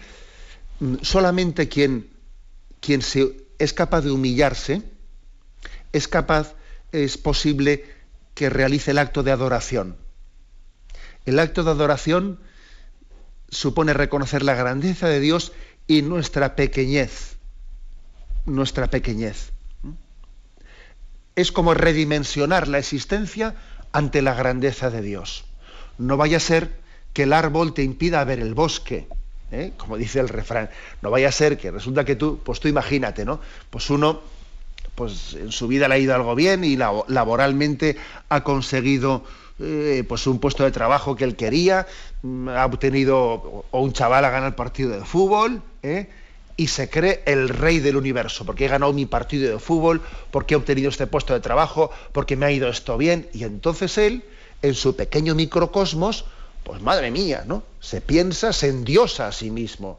Solamente 1.02 1.68
quien, 1.68 2.10
quien 2.80 3.02
se, 3.02 3.36
es 3.58 3.72
capaz 3.72 4.02
de 4.02 4.10
humillarse, 4.10 4.82
es 5.93 6.09
capaz, 6.09 6.55
es 6.93 7.18
posible 7.18 7.84
que 8.34 8.51
realice 8.51 8.93
el 8.93 8.99
acto 8.99 9.22
de 9.22 9.32
adoración. 9.32 9.97
El 11.24 11.38
acto 11.38 11.64
de 11.64 11.70
adoración 11.70 12.40
supone 13.49 13.93
reconocer 13.93 14.43
la 14.43 14.55
grandeza 14.55 15.09
de 15.09 15.20
Dios 15.20 15.53
y 15.86 16.03
nuestra 16.03 16.57
pequeñez. 16.57 17.36
Nuestra 18.47 18.88
pequeñez. 18.88 19.53
Es 21.36 21.53
como 21.53 21.74
redimensionar 21.74 22.68
la 22.68 22.78
existencia 22.78 23.55
ante 23.93 24.22
la 24.22 24.34
grandeza 24.34 24.90
de 24.90 25.03
Dios. 25.03 25.45
No 25.99 26.16
vaya 26.16 26.38
a 26.38 26.40
ser 26.40 26.70
que 27.12 27.24
el 27.24 27.32
árbol 27.32 27.74
te 27.74 27.82
impida 27.82 28.24
ver 28.24 28.40
el 28.40 28.55
bosque, 28.55 29.07
¿eh? 29.51 29.72
como 29.76 29.97
dice 29.97 30.18
el 30.18 30.28
refrán. 30.28 30.70
No 31.03 31.11
vaya 31.11 31.28
a 31.28 31.32
ser 31.32 31.59
que 31.59 31.70
resulta 31.70 32.05
que 32.05 32.16
tú, 32.16 32.40
pues 32.43 32.59
tú 32.59 32.68
imagínate, 32.68 33.24
¿no? 33.24 33.40
Pues 33.70 33.90
uno 33.90 34.22
pues 35.03 35.34
en 35.34 35.50
su 35.50 35.66
vida 35.66 35.88
le 35.88 35.96
ha 35.96 35.98
ido 35.98 36.14
algo 36.14 36.36
bien 36.36 36.62
y 36.62 36.76
laboralmente 36.76 37.96
ha 38.28 38.44
conseguido 38.44 39.24
eh, 39.59 40.05
pues 40.09 40.28
un 40.28 40.38
puesto 40.38 40.62
de 40.62 40.70
trabajo 40.70 41.16
que 41.16 41.24
él 41.24 41.34
quería, 41.34 41.88
mm, 42.22 42.48
ha 42.50 42.64
obtenido, 42.66 43.64
o 43.68 43.80
un 43.80 43.92
chaval 43.92 44.24
ha 44.24 44.30
ganado 44.30 44.46
el 44.50 44.55
partido 44.55 44.90
de 44.90 45.05
fútbol, 45.05 45.61
¿eh? 45.82 46.09
y 46.57 46.68
se 46.68 46.88
cree 46.88 47.24
el 47.26 47.48
rey 47.48 47.80
del 47.80 47.96
universo, 47.96 48.46
porque 48.46 48.66
he 48.66 48.68
ganado 48.68 48.92
mi 48.92 49.05
partido 49.05 49.50
de 49.50 49.59
fútbol, 49.59 50.03
porque 50.30 50.55
he 50.55 50.57
obtenido 50.57 50.88
este 50.88 51.09
puesto 51.09 51.34
de 51.34 51.40
trabajo, 51.40 51.90
porque 52.12 52.36
me 52.36 52.46
ha 52.46 52.53
ido 52.53 52.68
esto 52.68 52.96
bien, 52.96 53.28
y 53.32 53.42
entonces 53.42 53.98
él, 53.98 54.22
en 54.62 54.74
su 54.74 54.94
pequeño 54.94 55.34
microcosmos, 55.34 56.26
pues 56.62 56.80
madre 56.80 57.11
mía, 57.11 57.42
¿no? 57.44 57.64
Se 57.80 58.00
piensa, 58.00 58.53
se 58.53 58.68
endiosa 58.68 59.26
a 59.26 59.32
sí 59.32 59.50
mismo. 59.50 59.98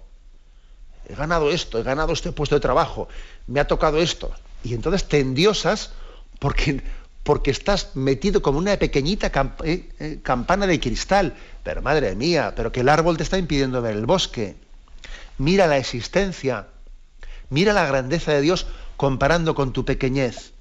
He 1.10 1.16
ganado 1.16 1.52
esto, 1.52 1.78
he 1.78 1.84
ganado 1.84 2.14
este 2.14 2.32
puesto 2.32 2.56
de 2.56 2.62
trabajo, 2.62 3.10
me 3.48 3.60
ha 3.60 3.68
tocado 3.68 4.00
esto 4.00 4.32
y 4.64 4.74
entonces 4.74 5.08
te 5.08 5.20
endiosas 5.20 5.92
porque, 6.40 6.82
porque 7.24 7.52
estás 7.52 7.96
metido 7.96 8.42
como 8.42 8.58
una 8.58 8.78
pequeñita 8.78 9.32
eh, 9.64 9.90
eh, 10.00 10.20
campana 10.24 10.66
de 10.66 10.80
cristal. 10.80 11.36
Pero 11.64 11.82
madre 11.82 12.16
mía, 12.16 12.54
pero 12.56 12.72
que 12.72 12.82
el 12.82 12.90
árbol 12.90 13.18
te 13.18 13.24
está 13.24 13.38
impidiendo 13.38 13.82
ver 13.82 13.96
el 13.96 14.06
bosque. 14.06 14.56
Mira 15.38 15.68
la 15.68 15.78
existencia, 15.78 16.68
mira 17.50 17.74
la 17.74 17.86
grandeza 17.86 18.32
de 18.32 18.42
Dios 18.42 18.68
comparando 18.98 19.56
con 19.56 19.74
tu 19.74 19.84
pequeñez. 19.86 20.52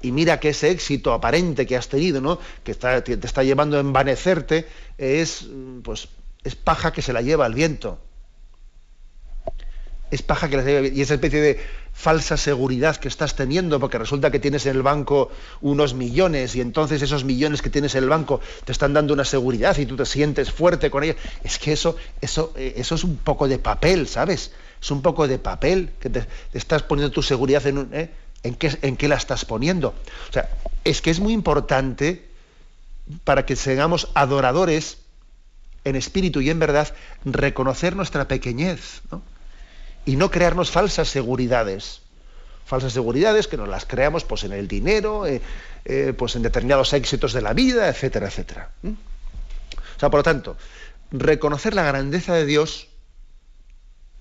y 0.00 0.12
mira 0.12 0.38
que 0.38 0.50
ese 0.50 0.70
éxito 0.70 1.12
aparente 1.12 1.66
que 1.66 1.76
has 1.76 1.88
tenido, 1.88 2.20
¿no? 2.20 2.38
que 2.62 2.74
te 2.74 3.26
está 3.26 3.42
llevando 3.42 3.76
a 3.76 3.80
envanecerte, 3.80 4.68
es, 4.96 5.48
pues, 5.82 6.08
es 6.44 6.54
paja 6.54 6.92
que 6.92 7.02
se 7.02 7.12
la 7.12 7.20
lleva 7.20 7.46
al 7.46 7.54
viento. 7.54 7.98
Es 10.10 10.22
paja 10.22 10.48
que 10.48 10.56
la 10.56 10.62
lleva 10.62 10.86
y 10.88 11.00
esa 11.00 11.14
especie 11.14 11.40
de 11.40 11.60
falsa 11.92 12.36
seguridad 12.36 12.96
que 12.96 13.08
estás 13.08 13.34
teniendo, 13.34 13.80
porque 13.80 13.98
resulta 13.98 14.30
que 14.30 14.38
tienes 14.38 14.66
en 14.66 14.76
el 14.76 14.82
banco 14.82 15.30
unos 15.60 15.94
millones 15.94 16.54
y 16.54 16.60
entonces 16.60 17.02
esos 17.02 17.24
millones 17.24 17.60
que 17.60 17.70
tienes 17.70 17.94
en 17.94 18.04
el 18.04 18.08
banco 18.08 18.40
te 18.64 18.72
están 18.72 18.92
dando 18.92 19.14
una 19.14 19.24
seguridad 19.24 19.76
y 19.78 19.86
tú 19.86 19.96
te 19.96 20.06
sientes 20.06 20.52
fuerte 20.52 20.90
con 20.90 21.02
ella. 21.04 21.16
Es 21.42 21.58
que 21.58 21.72
eso, 21.72 21.96
eso, 22.20 22.52
eh, 22.56 22.74
eso 22.76 22.94
es 22.94 23.04
un 23.04 23.16
poco 23.16 23.48
de 23.48 23.58
papel, 23.58 24.06
¿sabes? 24.06 24.52
Es 24.80 24.90
un 24.90 25.02
poco 25.02 25.26
de 25.26 25.38
papel 25.38 25.90
que 25.98 26.08
te, 26.08 26.26
estás 26.52 26.82
poniendo 26.84 27.12
tu 27.12 27.22
seguridad 27.22 27.66
en 27.66 27.78
un, 27.78 27.94
¿eh? 27.94 28.10
¿En 28.44 28.54
qué, 28.54 28.78
¿En 28.82 28.96
qué 28.96 29.08
la 29.08 29.16
estás 29.16 29.44
poniendo? 29.44 29.88
O 30.28 30.32
sea, 30.32 30.48
es 30.84 31.02
que 31.02 31.10
es 31.10 31.18
muy 31.18 31.32
importante 31.32 32.28
para 33.24 33.44
que 33.44 33.56
seamos 33.56 34.08
adoradores 34.14 34.98
en 35.84 35.96
espíritu 35.96 36.40
y 36.40 36.50
en 36.50 36.58
verdad, 36.58 36.94
reconocer 37.24 37.96
nuestra 37.96 38.28
pequeñez 38.28 39.02
y 40.08 40.16
no 40.16 40.30
crearnos 40.30 40.70
falsas 40.70 41.06
seguridades. 41.08 42.00
Falsas 42.64 42.94
seguridades 42.94 43.46
que 43.46 43.58
nos 43.58 43.68
las 43.68 43.84
creamos 43.84 44.24
pues, 44.24 44.42
en 44.42 44.52
el 44.52 44.66
dinero, 44.66 45.26
eh, 45.26 45.42
eh, 45.84 46.14
pues, 46.16 46.34
en 46.34 46.40
determinados 46.40 46.94
éxitos 46.94 47.34
de 47.34 47.42
la 47.42 47.52
vida, 47.52 47.90
etcétera, 47.90 48.28
etcétera. 48.28 48.70
O 48.82 50.00
sea, 50.00 50.08
por 50.08 50.20
lo 50.20 50.22
tanto, 50.22 50.56
reconocer 51.10 51.74
la 51.74 51.82
grandeza 51.82 52.32
de 52.32 52.46
Dios, 52.46 52.88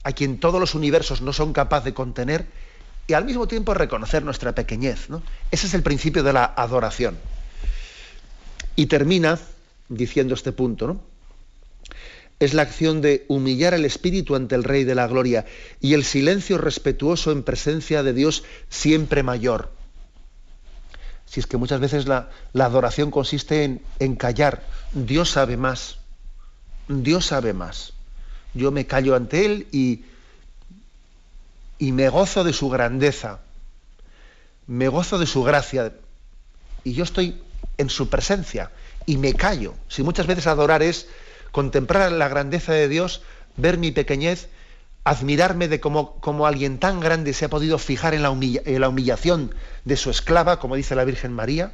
a 0.04 0.12
quien 0.12 0.42
todos 0.42 0.60
los 0.60 0.76
universos 0.76 1.22
no 1.22 1.32
son 1.32 1.54
capaces 1.54 1.86
de 1.86 1.94
contener, 1.94 2.48
y 3.08 3.14
al 3.14 3.24
mismo 3.24 3.48
tiempo 3.48 3.74
reconocer 3.74 4.26
nuestra 4.26 4.54
pequeñez. 4.54 5.10
¿no? 5.10 5.24
Ese 5.52 5.68
es 5.68 5.74
el 5.74 5.84
principio 5.84 6.22
de 6.22 6.34
la 6.34 6.54
adoración. 6.58 7.18
Y 8.76 8.88
termina 8.88 9.40
diciendo 9.88 10.34
este 10.34 10.52
punto, 10.52 10.86
¿no? 10.86 11.16
Es 12.40 12.54
la 12.54 12.62
acción 12.62 13.02
de 13.02 13.26
humillar 13.28 13.74
el 13.74 13.86
espíritu 13.86 14.36
ante 14.36 14.56
el 14.56 14.64
Rey 14.64 14.84
de 14.84 14.96
la 14.96 15.08
Gloria 15.08 15.46
y 15.82 15.94
el 15.94 16.04
silencio 16.04 16.58
respetuoso 16.58 17.32
en 17.32 17.44
presencia 17.44 18.04
de 18.04 18.14
Dios 18.14 18.44
siempre 18.70 19.24
mayor. 19.24 19.72
Si 21.26 21.40
es 21.40 21.48
que 21.48 21.58
muchas 21.58 21.80
veces 21.80 22.08
la, 22.08 22.30
adoración 22.54 23.12
consiste 23.12 23.64
en, 23.64 23.82
en 24.00 24.16
callar. 24.16 24.64
Dios 24.94 25.32
sabe 25.32 25.58
más. 25.58 25.98
Dios 26.88 27.26
sabe 27.26 27.54
más. 27.54 27.94
Yo 28.54 28.72
me 28.72 28.86
callo 28.86 29.16
ante 29.16 29.46
Él 29.46 29.68
y, 29.72 30.06
y 31.78 31.92
me 31.92 32.10
gozo 32.10 32.44
de 32.44 32.54
su 32.54 32.70
grandeza, 32.70 33.40
me 34.66 34.88
gozo 34.88 35.20
de 35.20 35.28
su 35.28 35.44
gracia, 35.44 35.94
y 36.84 36.94
yo 36.94 37.04
estoy 37.04 37.42
en 37.78 37.90
su 37.90 38.10
presencia 38.10 38.72
y 39.06 39.18
me 39.18 39.34
callo. 39.34 39.76
Si 39.88 40.04
muchas 40.04 40.28
veces 40.28 40.48
adorar 40.48 40.82
es 40.82 41.08
contemplar 41.52 42.12
la 42.12 42.28
grandeza 42.28 42.74
de 42.74 42.88
Dios, 42.88 43.22
ver 43.56 43.78
mi 43.78 43.91
pequeñez, 43.91 44.50
admirarme 45.04 45.68
de 45.68 45.80
cómo, 45.80 46.45
alguien 46.45 46.80
tan 46.80 47.00
grande 47.00 47.34
se 47.34 47.45
ha 47.45 47.50
podido 47.50 47.78
fijar 47.78 48.14
en 48.14 48.24
la, 48.24 48.30
en 48.30 48.82
la 48.82 48.89
humillación 48.89 49.56
de 49.86 49.95
su 49.95 50.10
esclava, 50.10 50.60
como 50.60 50.76
dice 50.76 50.95
la 50.95 51.06
Virgen 51.06 51.32
María, 51.32 51.74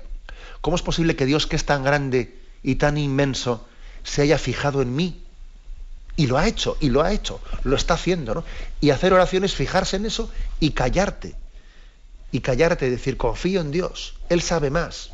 ¿cómo 0.61 0.75
es 0.75 0.83
posible 0.83 1.15
que 1.15 1.25
Dios, 1.25 1.47
que 1.47 1.55
es 1.55 1.65
tan 1.65 1.83
grande 1.83 2.37
y 2.61 2.75
tan 2.75 2.97
inmenso, 2.97 3.65
se 4.03 4.21
haya 4.21 4.37
fijado 4.37 4.81
en 4.81 4.95
mí? 4.95 5.23
Y 6.15 6.27
lo 6.27 6.37
ha 6.37 6.47
hecho, 6.47 6.77
y 6.79 6.89
lo 6.89 7.01
ha 7.01 7.11
hecho, 7.11 7.41
lo 7.63 7.75
está 7.75 7.95
haciendo, 7.95 8.35
¿no? 8.35 8.43
Y 8.79 8.91
hacer 8.91 9.13
oraciones, 9.13 9.55
fijarse 9.55 9.95
en 9.95 10.05
eso 10.05 10.29
y 10.59 10.71
callarte. 10.71 11.35
Y 12.31 12.41
callarte, 12.41 12.89
decir, 12.89 13.17
confío 13.17 13.61
en 13.61 13.71
Dios, 13.71 14.15
Él 14.29 14.41
sabe 14.41 14.69
más. 14.69 15.12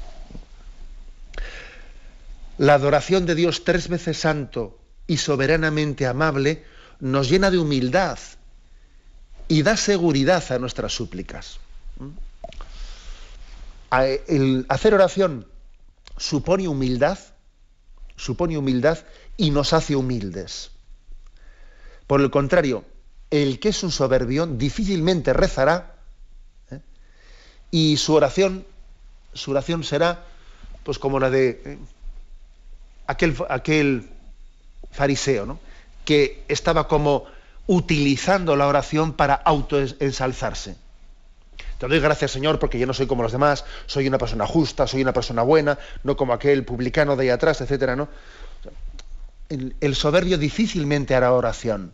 La 2.60 2.74
adoración 2.74 3.26
de 3.26 3.36
Dios 3.36 3.64
tres 3.64 3.88
veces 3.88 4.20
santo 4.20 4.78
y 5.08 5.16
soberanamente 5.16 6.06
amable 6.06 6.66
nos 7.00 7.30
llena 7.30 7.52
de 7.52 7.58
humildad 7.58 8.20
y 9.48 9.64
da 9.64 9.78
seguridad 9.78 10.44
a 10.52 10.60
nuestras 10.60 10.94
súplicas. 10.94 11.60
El 14.28 14.66
hacer 14.68 14.94
oración 14.94 15.48
supone 16.18 16.68
humildad, 16.68 17.18
supone 18.18 18.58
humildad 18.58 19.00
y 19.38 19.52
nos 19.52 19.72
hace 19.72 19.96
humildes. 19.96 20.72
Por 22.08 22.20
el 22.20 22.30
contrario, 22.30 22.84
el 23.32 23.62
que 23.62 23.70
es 23.70 23.84
un 23.84 23.92
soberbio 23.92 24.46
difícilmente 24.48 25.32
rezará 25.32 25.96
¿eh? 26.72 26.82
y 27.72 27.96
su 27.96 28.16
oración, 28.16 28.66
su 29.34 29.52
oración 29.52 29.86
será 29.86 30.26
pues 30.84 31.00
como 31.00 31.22
la 31.22 31.30
de 31.30 31.62
eh, 31.64 31.78
aquel, 33.10 34.08
fariseo, 34.92 35.46
¿no? 35.46 35.60
que 36.06 36.44
estaba 36.48 36.88
como 36.88 37.26
utilizando 37.68 38.56
la 38.56 38.68
oración 38.68 39.14
para 39.14 39.36
autoensalzarse. 39.36 40.76
Te 41.78 41.88
doy 41.88 42.00
gracias, 42.00 42.32
Señor, 42.32 42.60
porque 42.60 42.80
yo 42.80 42.86
no 42.86 42.94
soy 42.94 43.08
como 43.08 43.24
los 43.24 43.32
demás, 43.32 43.64
soy 43.86 44.08
una 44.08 44.18
persona 44.18 44.46
justa, 44.46 44.88
soy 44.88 45.02
una 45.02 45.14
persona 45.14 45.44
buena, 45.44 45.78
no 46.04 46.18
como 46.18 46.34
aquel 46.34 46.66
publicano 46.66 47.16
de 47.16 47.24
ahí 47.24 47.30
atrás, 47.30 47.62
etcétera, 47.62 47.96
¿no? 47.96 48.10
el 49.50 49.96
soberbio 49.96 50.38
difícilmente 50.38 51.16
hará 51.16 51.34
oración 51.34 51.92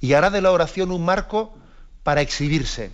y 0.00 0.14
hará 0.14 0.30
de 0.30 0.40
la 0.40 0.52
oración 0.52 0.90
un 0.90 1.04
marco 1.04 1.54
para 2.02 2.22
exhibirse. 2.22 2.90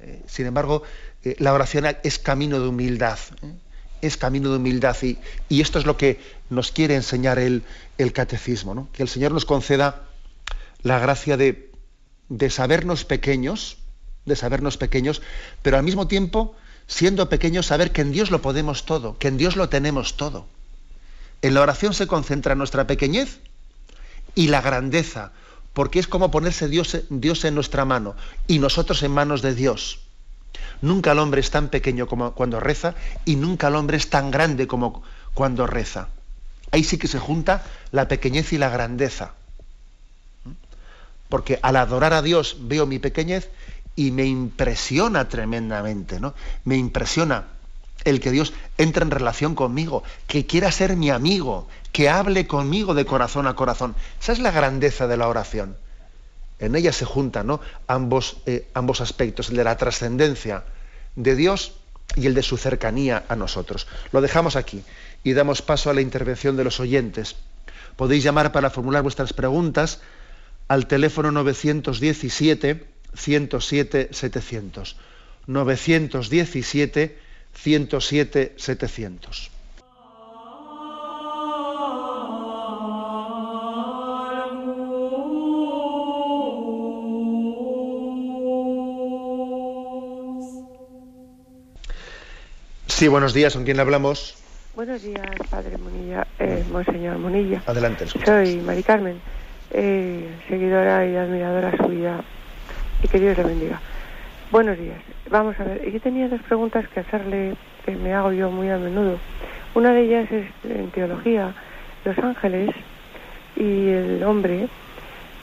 Eh, 0.00 0.22
sin 0.26 0.46
embargo, 0.46 0.82
eh, 1.22 1.36
la 1.38 1.52
oración 1.52 1.86
es 2.02 2.18
camino 2.18 2.60
de 2.60 2.68
humildad, 2.68 3.18
¿eh? 3.42 3.52
Es 4.02 4.16
camino 4.16 4.50
de 4.50 4.56
humildad 4.56 4.96
y, 5.02 5.18
esto 5.60 5.78
es 5.78 5.86
lo 5.86 5.96
que 5.96 6.20
nos 6.50 6.72
quiere 6.72 6.94
enseñar 6.94 7.38
el, 7.38 7.62
el 7.98 8.12
catecismo, 8.12 8.88
que 8.92 9.02
el 9.02 9.08
Señor 9.08 9.32
nos 9.32 9.44
conceda 9.44 10.04
la 10.82 10.98
gracia 10.98 11.36
de, 11.36 11.70
de 12.28 12.50
sabernos 12.50 13.04
pequeños, 13.04 13.78
de 14.24 14.36
sabernos 14.36 14.76
pequeños, 14.76 15.22
pero 15.62 15.76
al 15.76 15.82
mismo 15.82 16.08
tiempo, 16.08 16.54
siendo 16.86 17.28
pequeños, 17.28 17.66
saber 17.66 17.92
que 17.92 18.02
en 18.02 18.12
Dios 18.12 18.30
lo 18.30 18.42
podemos 18.42 18.84
todo, 18.84 19.18
que 19.18 19.28
en 19.28 19.36
Dios 19.36 19.56
lo 19.56 19.68
tenemos 19.68 20.16
todo. 20.16 20.46
En 21.42 21.54
la 21.54 21.62
oración 21.62 21.94
se 21.94 22.06
concentra 22.06 22.54
nuestra 22.54 22.86
pequeñez 22.86 23.40
y 24.34 24.48
la 24.48 24.60
grandeza, 24.60 25.32
porque 25.72 25.98
es 25.98 26.06
como 26.06 26.30
ponerse 26.30 26.68
Dios, 26.68 26.96
Dios 27.10 27.44
en 27.44 27.54
nuestra 27.54 27.84
mano 27.84 28.16
y 28.46 28.58
nosotros 28.58 29.02
en 29.02 29.12
manos 29.12 29.42
de 29.42 29.54
Dios. 29.54 30.05
Nunca 30.82 31.12
el 31.12 31.18
hombre 31.18 31.40
es 31.40 31.50
tan 31.50 31.68
pequeño 31.68 32.06
como 32.06 32.32
cuando 32.32 32.60
reza 32.60 32.94
y 33.24 33.36
nunca 33.36 33.68
el 33.68 33.76
hombre 33.76 33.96
es 33.96 34.10
tan 34.10 34.30
grande 34.30 34.66
como 34.66 35.02
cuando 35.34 35.66
reza. 35.66 36.08
Ahí 36.70 36.84
sí 36.84 36.98
que 36.98 37.08
se 37.08 37.18
junta 37.18 37.64
la 37.92 38.08
pequeñez 38.08 38.52
y 38.52 38.58
la 38.58 38.68
grandeza. 38.68 39.32
Porque 41.28 41.58
al 41.62 41.76
adorar 41.76 42.12
a 42.12 42.22
Dios 42.22 42.56
veo 42.60 42.86
mi 42.86 42.98
pequeñez 42.98 43.50
y 43.96 44.10
me 44.10 44.26
impresiona 44.26 45.28
tremendamente, 45.28 46.20
¿no? 46.20 46.34
Me 46.64 46.76
impresiona 46.76 47.46
el 48.04 48.20
que 48.20 48.30
Dios 48.30 48.52
entre 48.78 49.02
en 49.02 49.10
relación 49.10 49.54
conmigo, 49.54 50.04
que 50.26 50.46
quiera 50.46 50.70
ser 50.70 50.96
mi 50.96 51.10
amigo, 51.10 51.66
que 51.92 52.08
hable 52.08 52.46
conmigo 52.46 52.94
de 52.94 53.06
corazón 53.06 53.46
a 53.46 53.56
corazón. 53.56 53.96
Esa 54.20 54.32
es 54.32 54.38
la 54.38 54.52
grandeza 54.52 55.06
de 55.06 55.16
la 55.16 55.28
oración. 55.28 55.76
En 56.58 56.74
ella 56.74 56.92
se 56.92 57.04
juntan 57.04 57.46
¿no? 57.46 57.60
ambos, 57.86 58.38
eh, 58.46 58.68
ambos 58.74 59.00
aspectos, 59.00 59.50
el 59.50 59.56
de 59.56 59.64
la 59.64 59.76
trascendencia 59.76 60.64
de 61.14 61.36
Dios 61.36 61.74
y 62.14 62.26
el 62.26 62.34
de 62.34 62.42
su 62.42 62.56
cercanía 62.56 63.24
a 63.28 63.36
nosotros. 63.36 63.86
Lo 64.12 64.20
dejamos 64.20 64.56
aquí 64.56 64.82
y 65.24 65.32
damos 65.32 65.62
paso 65.62 65.90
a 65.90 65.94
la 65.94 66.00
intervención 66.00 66.56
de 66.56 66.64
los 66.64 66.80
oyentes. 66.80 67.36
Podéis 67.96 68.24
llamar 68.24 68.52
para 68.52 68.70
formular 68.70 69.02
vuestras 69.02 69.32
preguntas 69.32 70.00
al 70.68 70.86
teléfono 70.86 71.30
917 71.32 72.86
107 73.14 74.08
700. 74.12 74.96
917 75.46 77.18
107 77.54 78.54
700. 78.56 79.55
Sí, 92.86 93.08
buenos 93.08 93.34
días. 93.34 93.54
¿Con 93.54 93.64
quién 93.64 93.78
hablamos? 93.80 94.36
Buenos 94.74 95.02
días, 95.02 95.26
padre 95.50 95.76
Munilla, 95.76 96.26
eh, 96.38 96.64
monseñor 96.70 97.18
Munilla. 97.18 97.62
Adelante. 97.66 98.06
Soy 98.24 98.56
Mari 98.56 98.82
Carmen, 98.82 99.20
eh, 99.70 100.28
seguidora 100.48 101.06
y 101.06 101.16
admiradora 101.16 101.76
suya, 101.78 102.20
y 103.02 103.08
que 103.08 103.18
Dios 103.18 103.36
le 103.36 103.44
bendiga. 103.44 103.80
Buenos 104.50 104.78
días. 104.78 104.98
Vamos 105.30 105.58
a 105.58 105.64
ver, 105.64 105.90
yo 105.90 106.00
tenía 106.00 106.28
dos 106.28 106.40
preguntas 106.42 106.86
que 106.88 107.00
hacerle, 107.00 107.56
que 107.84 107.96
me 107.96 108.14
hago 108.14 108.32
yo 108.32 108.50
muy 108.50 108.70
a 108.70 108.76
menudo. 108.76 109.18
Una 109.74 109.92
de 109.92 110.02
ellas 110.02 110.30
es 110.30 110.46
en 110.64 110.90
teología, 110.90 111.54
los 112.04 112.18
ángeles 112.18 112.70
y 113.56 113.88
el 113.88 114.22
hombre, 114.24 114.68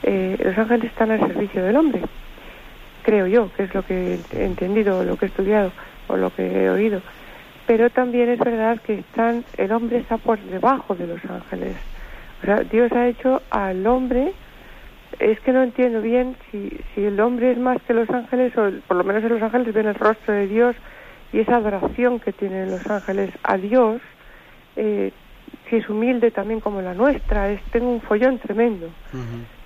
eh, 0.02 0.36
los 0.42 0.56
ángeles 0.56 0.86
están 0.86 1.10
al 1.10 1.20
servicio 1.20 1.62
del 1.62 1.76
hombre, 1.76 2.02
creo 3.02 3.26
yo, 3.26 3.52
que 3.54 3.64
es 3.64 3.74
lo 3.74 3.84
que 3.84 4.18
he 4.32 4.44
entendido, 4.44 5.04
lo 5.04 5.16
que 5.16 5.26
he 5.26 5.28
estudiado. 5.28 5.72
o 6.06 6.16
lo 6.16 6.28
que 6.34 6.42
he 6.42 6.68
oído. 6.68 7.00
Pero 7.66 7.90
también 7.90 8.28
es 8.28 8.38
verdad 8.38 8.80
que 8.80 8.98
están, 8.98 9.44
el 9.56 9.72
hombre 9.72 9.98
está 9.98 10.18
por 10.18 10.38
debajo 10.38 10.94
de 10.94 11.06
los 11.06 11.24
ángeles. 11.24 11.76
O 12.42 12.46
sea, 12.46 12.56
Dios 12.56 12.92
ha 12.92 13.06
hecho 13.06 13.40
al 13.50 13.86
hombre, 13.86 14.32
es 15.18 15.40
que 15.40 15.52
no 15.52 15.62
entiendo 15.62 16.02
bien 16.02 16.36
si, 16.50 16.78
si 16.94 17.04
el 17.04 17.18
hombre 17.20 17.52
es 17.52 17.58
más 17.58 17.80
que 17.82 17.94
los 17.94 18.08
ángeles, 18.10 18.56
o 18.58 18.70
por 18.86 18.96
lo 18.96 19.04
menos 19.04 19.22
en 19.24 19.30
los 19.30 19.42
ángeles 19.42 19.72
ven 19.72 19.86
el 19.86 19.94
rostro 19.94 20.34
de 20.34 20.46
Dios 20.46 20.76
y 21.32 21.40
esa 21.40 21.56
adoración 21.56 22.20
que 22.20 22.32
tienen 22.32 22.70
los 22.70 22.86
ángeles 22.86 23.30
a 23.42 23.56
Dios, 23.56 24.00
eh, 24.76 25.12
si 25.68 25.76
es 25.76 25.88
humilde 25.88 26.30
también 26.30 26.60
como 26.60 26.82
la 26.82 26.94
nuestra, 26.94 27.50
es 27.50 27.62
tengo 27.72 27.90
un 27.90 28.00
follón 28.00 28.38
tremendo. 28.38 28.88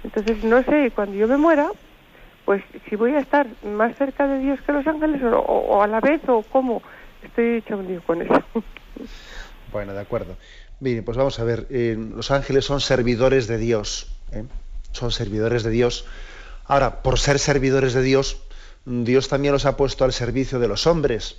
Entonces, 0.04 0.42
no 0.44 0.62
sé, 0.62 0.92
cuando 0.94 1.16
yo 1.16 1.26
me 1.26 1.36
muera, 1.36 1.68
pues 2.44 2.62
si 2.88 2.96
voy 2.96 3.14
a 3.14 3.18
estar 3.18 3.46
más 3.62 3.94
cerca 3.96 4.26
de 4.26 4.38
Dios 4.38 4.60
que 4.62 4.72
los 4.72 4.86
ángeles 4.86 5.20
o, 5.22 5.82
a 5.82 5.86
la 5.86 6.00
vez 6.00 6.20
o 6.28 6.42
cómo, 6.42 6.82
estoy 7.28 7.62
con. 8.02 8.18
Bueno, 9.70 9.92
de 9.92 10.00
acuerdo. 10.00 10.36
Mire, 10.80 11.02
pues 11.02 11.16
vamos 11.16 11.38
a 11.38 11.44
ver, 11.44 11.66
eh, 11.70 11.96
los 11.98 12.30
ángeles 12.30 12.64
son 12.64 12.80
servidores 12.80 13.46
de 13.48 13.58
Dios, 13.58 14.06
¿eh? 14.32 14.44
son 14.92 15.10
servidores 15.10 15.62
de 15.62 15.70
Dios. 15.70 16.06
Ahora, 16.64 17.02
por 17.02 17.18
ser 17.18 17.38
servidores 17.38 17.92
de 17.92 18.02
Dios, 18.02 18.38
Dios 18.86 19.28
también 19.28 19.52
los 19.52 19.66
ha 19.66 19.76
puesto 19.76 20.04
al 20.04 20.12
servicio 20.12 20.58
de 20.58 20.68
los 20.68 20.86
hombres. 20.86 21.36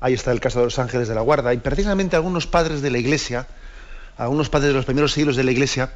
Ahí 0.00 0.12
está 0.12 0.32
el 0.32 0.40
caso 0.40 0.58
de 0.58 0.66
los 0.66 0.78
ángeles 0.78 1.08
de 1.08 1.14
la 1.14 1.20
guarda. 1.22 1.54
Y 1.54 1.58
precisamente 1.58 2.16
algunos 2.16 2.46
padres 2.46 2.82
de 2.82 2.90
la 2.90 2.98
Iglesia, 2.98 3.46
algunos 4.16 4.50
padres 4.50 4.68
de 4.68 4.74
los 4.74 4.84
primeros 4.84 5.12
siglos 5.12 5.36
de 5.36 5.44
la 5.44 5.52
Iglesia, 5.52 5.92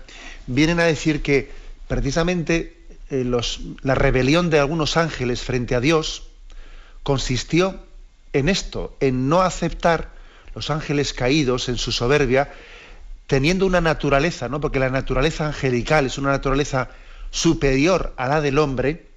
vienen 0.46 0.80
a 0.80 0.84
decir 0.84 1.22
que 1.22 1.50
precisamente 1.88 2.76
eh, 3.10 3.24
la 3.82 3.94
rebelión 3.94 4.50
de 4.50 4.58
algunos 4.58 4.96
ángeles 4.96 5.42
frente 5.42 5.74
a 5.74 5.80
Dios 5.80 6.28
consistió 7.02 7.80
en 8.34 8.50
esto, 8.50 8.94
en 9.00 9.28
no 9.30 9.40
aceptar 9.40 10.10
los 10.54 10.68
ángeles 10.68 11.14
caídos 11.14 11.70
en 11.70 11.78
su 11.78 11.92
soberbia, 11.92 12.52
teniendo 13.26 13.64
una 13.64 13.80
naturaleza, 13.80 14.48
¿no? 14.50 14.60
porque 14.60 14.78
la 14.78 14.90
naturaleza 14.90 15.46
angelical 15.46 16.04
es 16.06 16.18
una 16.18 16.30
naturaleza 16.30 16.90
superior 17.30 18.12
a 18.16 18.28
la 18.28 18.40
del 18.42 18.58
hombre, 18.58 19.08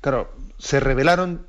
claro, 0.00 0.32
se 0.58 0.80
rebelaron 0.80 1.46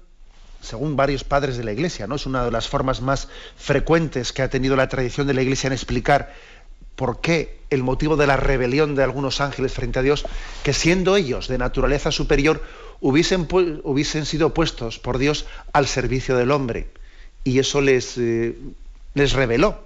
según 0.61 0.95
varios 0.95 1.24
padres 1.24 1.57
de 1.57 1.63
la 1.63 1.72
Iglesia, 1.72 2.07
¿no? 2.07 2.16
Es 2.16 2.26
una 2.26 2.43
de 2.43 2.49
las 2.49 2.68
formas 2.68 2.99
más 2.99 3.28
frecuentes 3.55 4.34
que 4.34 4.41
ha 4.41 4.49
tenido 4.49 4.76
la 4.76 4.89
tradición 4.89 5.28
de 5.28 5.36
la 5.36 5.43
Iglesia 5.43 5.68
en 5.68 5.74
explicar 5.74 6.34
por 6.95 7.22
qué 7.22 7.59
el 7.70 7.84
motivo 7.84 8.16
de 8.18 8.26
la 8.26 8.38
rebelión 8.38 8.95
de 8.95 9.03
algunos 9.03 9.41
ángeles 9.41 9.74
frente 9.74 9.99
a 9.99 10.01
Dios, 10.01 10.26
que 10.63 10.74
siendo 10.74 11.18
ellos 11.18 11.47
de 11.47 11.57
naturaleza 11.57 12.11
superior, 12.11 12.63
hubiesen, 13.05 13.47
hubiesen 13.83 14.25
sido 14.25 14.53
puestos 14.53 14.97
por 14.97 15.19
Dios 15.19 15.45
al 15.73 15.85
servicio 15.85 16.35
del 16.35 16.49
hombre. 16.49 16.87
Y 17.43 17.59
eso 17.59 17.79
les, 17.79 18.17
eh, 18.17 18.57
les 19.13 19.33
reveló. 19.33 19.83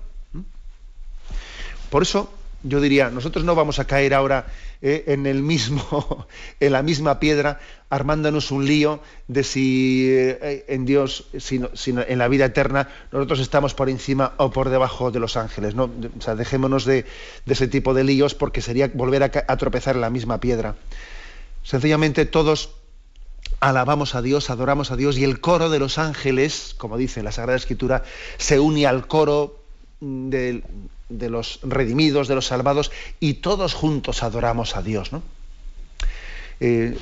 Por 1.89 2.03
eso 2.03 2.32
yo 2.63 2.80
diría, 2.80 3.09
nosotros 3.09 3.43
no 3.43 3.55
vamos 3.55 3.80
a 3.80 3.86
caer 3.86 4.13
ahora 4.13 4.47
eh, 4.82 5.03
en 5.07 5.26
el 5.26 5.41
mismo, 5.41 6.28
en 6.61 6.72
la 6.72 6.82
misma 6.82 7.20
piedra, 7.20 7.59
armándonos 7.89 8.51
un 8.51 8.65
lío 8.65 9.01
de 9.28 9.43
si 9.43 10.07
eh, 10.09 10.63
en 10.70 10.86
Dios, 10.86 11.28
sino, 11.38 11.70
en 12.07 12.17
la 12.20 12.30
vida 12.30 12.45
eterna, 12.45 12.88
nosotros 13.11 13.41
estamos 13.41 13.74
por 13.74 13.89
encima 13.89 14.34
o 14.38 14.49
por 14.51 14.70
debajo 14.70 15.11
de 15.11 15.20
los 15.20 15.36
ángeles. 15.36 15.76
¿no? 15.76 15.91
O 16.17 16.22
sea, 16.22 16.36
dejémonos 16.36 16.86
de, 16.86 17.05
ese 17.45 17.67
tipo 17.67 17.93
de 17.93 18.05
líos 18.05 18.34
porque 18.34 18.61
sería 18.61 18.89
volver 18.93 19.24
a, 19.24 19.57
tropezar 19.57 19.95
en 19.95 20.01
la 20.01 20.09
misma 20.09 20.39
piedra. 20.39 20.76
Sencillamente 21.63 22.26
todos 22.26 22.79
alabamos 23.60 24.16
a 24.16 24.22
Dios, 24.22 24.49
adoramos 24.49 24.91
a 24.91 24.95
Dios 24.95 25.18
y 25.18 25.24
el 25.24 25.39
coro 25.39 25.70
de 25.70 25.80
los 25.80 25.97
ángeles, 25.97 26.76
como 26.78 26.97
dice 26.97 27.24
la 27.24 27.32
Sagrada 27.32 27.57
Escritura, 27.57 28.03
se 28.38 28.60
une 28.60 28.86
al 28.88 29.07
coro 29.07 29.60
de, 29.99 30.64
los 31.10 31.60
redimidos, 31.64 32.28
de 32.28 32.36
los 32.36 32.47
salvados, 32.47 32.91
y 33.20 33.36
todos 33.36 33.74
juntos 33.74 34.24
adoramos 34.24 34.76
a 34.76 34.82
Dios. 34.82 35.12
Eh, 36.62 36.97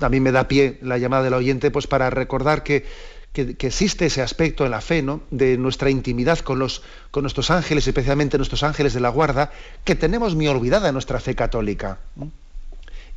a 0.00 0.08
mí 0.08 0.20
me 0.20 0.32
da 0.32 0.46
pie 0.46 0.78
la 0.82 0.98
llamada 0.98 1.24
del 1.24 1.34
oyente 1.34 1.70
pues, 1.70 1.86
para 1.86 2.10
recordar 2.10 2.62
que, 2.62 2.86
existe 3.34 4.06
ese 4.06 4.22
aspecto 4.22 4.64
en 4.64 4.70
la 4.70 4.80
fe, 4.80 5.04
de 5.30 5.58
nuestra 5.58 5.90
intimidad 5.90 6.38
con, 6.38 6.60
los, 6.60 6.82
con 7.10 7.22
nuestros 7.22 7.50
ángeles, 7.50 7.86
especialmente 7.86 8.36
nuestros 8.36 8.62
ángeles 8.62 8.94
de 8.94 9.00
la 9.00 9.08
guarda, 9.08 9.52
que 9.84 9.96
tenemos 9.96 10.36
muy 10.36 10.46
olvidada 10.46 10.92
nuestra 10.92 11.18
fe 11.18 11.34
católica. 11.34 11.98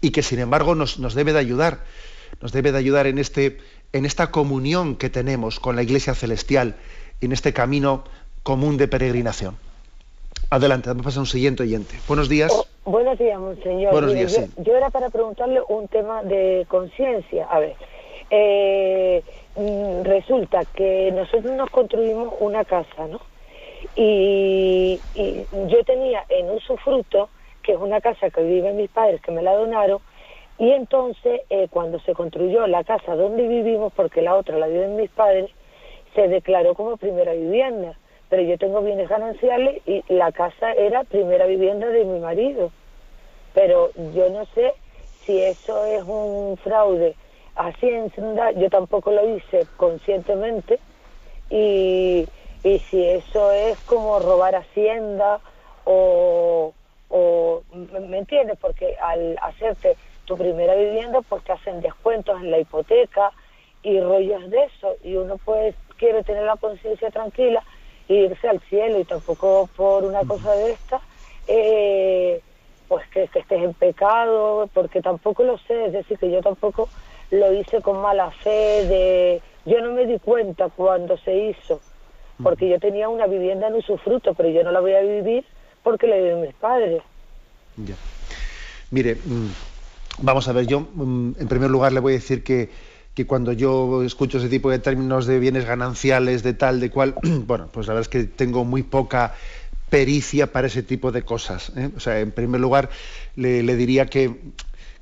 Y 0.02 0.12
que 0.12 0.24
sin 0.24 0.40
embargo 0.40 0.74
nos, 0.74 0.98
nos, 1.00 1.14
debe 1.14 1.34
de 1.34 1.40
ayudar, 1.40 1.84
nos 2.42 2.52
debe 2.52 2.72
de 2.72 2.78
ayudar 2.78 3.08
en, 3.08 3.18
este, 3.18 3.58
en 3.94 4.06
esta 4.06 4.32
comunión 4.32 4.96
que 4.96 5.10
tenemos 5.10 5.60
con 5.60 5.76
la 5.76 5.84
Iglesia 5.84 6.14
Celestial, 6.14 6.76
en 7.22 7.32
este 7.32 7.54
camino 7.54 8.04
común 8.44 8.78
de 8.78 8.88
peregrinación. 8.88 9.58
Adelante, 10.50 10.90
vamos 10.90 11.02
a 11.02 11.06
pasar 11.06 11.20
a 11.20 11.22
un 11.22 11.28
siguiente 11.28 11.64
oyente. 11.64 11.96
Buenos 12.08 12.30
días. 12.30 12.52
Oh, 12.54 12.66
buenos 12.90 13.18
días, 13.18 13.40
monseñor. 13.40 13.92
Buenos 13.92 14.14
días, 14.14 14.38
yo, 14.38 14.64
yo, 14.64 14.78
era 14.78 14.90
para 14.90 15.10
preguntarle 15.10 15.60
un 15.68 15.88
tema 15.88 16.24
de 16.24 16.66
conciencia. 16.70 17.48
A 17.50 17.60
ver, 17.60 17.76
eh, 18.30 19.24
mm, 19.56 20.04
resulta 20.04 20.64
que 20.66 21.12
nosotros 21.12 21.54
nos 21.54 21.70
construimos 21.70 22.34
una 22.40 22.64
casa, 22.66 23.08
¿no? 23.08 23.20
Y, 23.96 25.00
yo 25.16 25.84
tenía 25.86 26.24
en 26.30 26.50
usufruto, 26.50 27.30
que 27.64 27.74
es 27.74 27.78
una 27.78 28.02
casa 28.02 28.30
que 28.30 28.44
viven 28.44 28.78
mis 28.78 28.90
padres, 28.90 29.22
que 29.22 29.32
me 29.32 29.42
la 29.42 29.54
donaron, 29.54 30.00
y 30.58 30.72
entonces 30.72 31.42
eh, 31.50 31.68
cuando 31.70 32.00
se 32.00 32.14
construyó 32.14 32.66
la 32.68 32.84
casa 32.84 33.16
donde 33.16 33.48
vivimos, 33.48 33.94
porque 33.94 34.22
la 34.22 34.36
otra 34.36 34.58
la 34.58 34.68
viven 34.68 34.96
mis 34.96 35.10
padres, 35.12 35.50
se 36.16 36.28
declaró 36.28 36.74
como 36.74 36.98
primera 36.98 37.34
vivienda 37.34 37.96
pero 38.30 38.42
yo 38.42 38.58
tengo 38.58 38.82
bienes 38.82 39.08
gananciales 39.08 39.82
y 39.86 40.04
la 40.10 40.32
casa 40.32 40.74
era 40.74 41.04
primera 41.04 41.46
vivienda 41.46 41.88
de 41.88 42.04
mi 42.04 42.20
marido. 42.20 42.72
Pero 43.54 43.92
yo 44.14 44.30
no 44.30 44.46
sé 44.54 44.74
si 45.26 45.42
eso 45.42 45.86
es 45.86 46.04
un 46.04 46.58
fraude 46.58 47.16
a 47.56 47.68
Hacienda, 47.68 48.52
yo 48.52 48.70
tampoco 48.70 49.12
lo 49.12 49.36
hice 49.36 49.66
conscientemente, 49.78 50.80
y, 51.50 52.28
y 52.64 52.80
si 52.92 53.04
eso 53.04 53.52
es 53.52 53.78
como 53.80 54.20
robar 54.20 54.56
Hacienda 54.56 55.40
o, 55.86 56.74
o, 57.10 57.64
¿me 57.74 58.20
entiendes? 58.20 58.58
Porque 58.60 58.96
al 59.02 59.38
hacerte 59.42 59.96
tu 60.28 60.38
primera 60.38 60.76
vivienda, 60.76 61.22
te 61.44 61.52
hacen 61.54 61.82
descuentos 61.82 62.40
en 62.42 62.52
la 62.52 62.60
hipoteca 62.60 63.32
y 63.82 64.00
rollos 64.00 64.50
de 64.50 64.66
eso, 64.66 64.98
y 65.04 65.16
uno 65.16 65.38
pues 65.44 65.74
quiere 65.98 66.22
tener 66.24 66.44
la 66.44 66.58
conciencia 66.58 67.10
tranquila 67.10 67.64
irse 68.10 68.48
al 68.48 68.60
cielo 68.70 69.00
y 69.00 69.06
tampoco 69.06 69.70
por 69.76 70.04
una 70.04 70.24
cosa 70.26 70.54
de 70.54 70.72
esta, 70.72 71.02
eh, 71.48 72.42
pues 72.88 73.06
que, 73.10 73.24
estés 73.24 73.46
en 73.50 73.74
pecado, 73.74 74.70
porque 74.74 75.02
tampoco 75.02 75.44
lo 75.44 75.58
sé, 75.60 75.86
es 75.86 75.94
decir, 75.94 76.18
que 76.18 76.32
yo 76.32 76.42
tampoco 76.42 76.90
lo 77.32 77.54
hice 77.54 77.82
con 77.82 78.02
mala 78.02 78.32
fe, 78.44 78.86
de 78.86 79.42
yo 79.66 79.82
no 79.82 79.92
me 79.92 80.06
di 80.06 80.20
cuenta 80.20 80.70
cuando 80.70 81.18
se 81.18 81.36
hizo, 81.36 81.82
porque 82.42 82.70
yo 82.70 82.80
tenía 82.80 83.10
una 83.10 83.28
vivienda 83.28 83.68
en 83.68 83.76
usufruto, 83.76 84.34
pero 84.34 84.50
yo 84.50 84.64
no 84.64 84.72
la 84.72 84.80
voy 84.80 84.94
a 84.94 85.02
vivir 85.02 85.46
porque 85.84 86.08
la 86.08 86.18
viven 86.18 86.42
mis 86.42 86.54
padres. 86.56 87.02
Mire, 88.90 89.16
mm, 89.16 89.52
vamos 90.20 90.48
a 90.48 90.54
ver, 90.54 90.68
yo 90.68 90.82
mm, 90.82 91.32
en 91.40 91.48
primer 91.48 91.70
lugar 91.70 91.94
le 91.94 92.00
voy 92.00 92.14
a 92.14 92.16
decir 92.16 92.44
que 92.44 92.70
que 93.18 93.26
cuando 93.26 93.52
yo 93.52 94.04
escucho 94.04 94.38
ese 94.38 94.48
tipo 94.48 94.70
de 94.70 94.78
términos 94.78 95.26
de 95.26 95.40
bienes 95.40 95.66
gananciales, 95.66 96.44
de 96.44 96.54
tal, 96.54 96.80
de 96.80 96.92
cual, 96.92 97.16
bueno, 97.48 97.68
pues 97.74 97.88
la 97.88 97.96
verdad 97.96 98.08
es 98.08 98.10
que 98.10 98.26
tengo 98.26 98.64
muy 98.64 98.84
poca 98.84 99.34
pericia 99.90 100.52
para 100.52 100.68
ese 100.68 100.84
tipo 100.84 101.12
de 101.12 101.24
cosas. 101.24 101.72
¿eh? 101.76 101.90
O 101.98 102.00
sea, 102.00 102.20
en 102.20 102.30
primer 102.30 102.62
lugar, 102.62 102.92
le, 103.36 103.64
diría 103.76 104.06
que, 104.06 104.36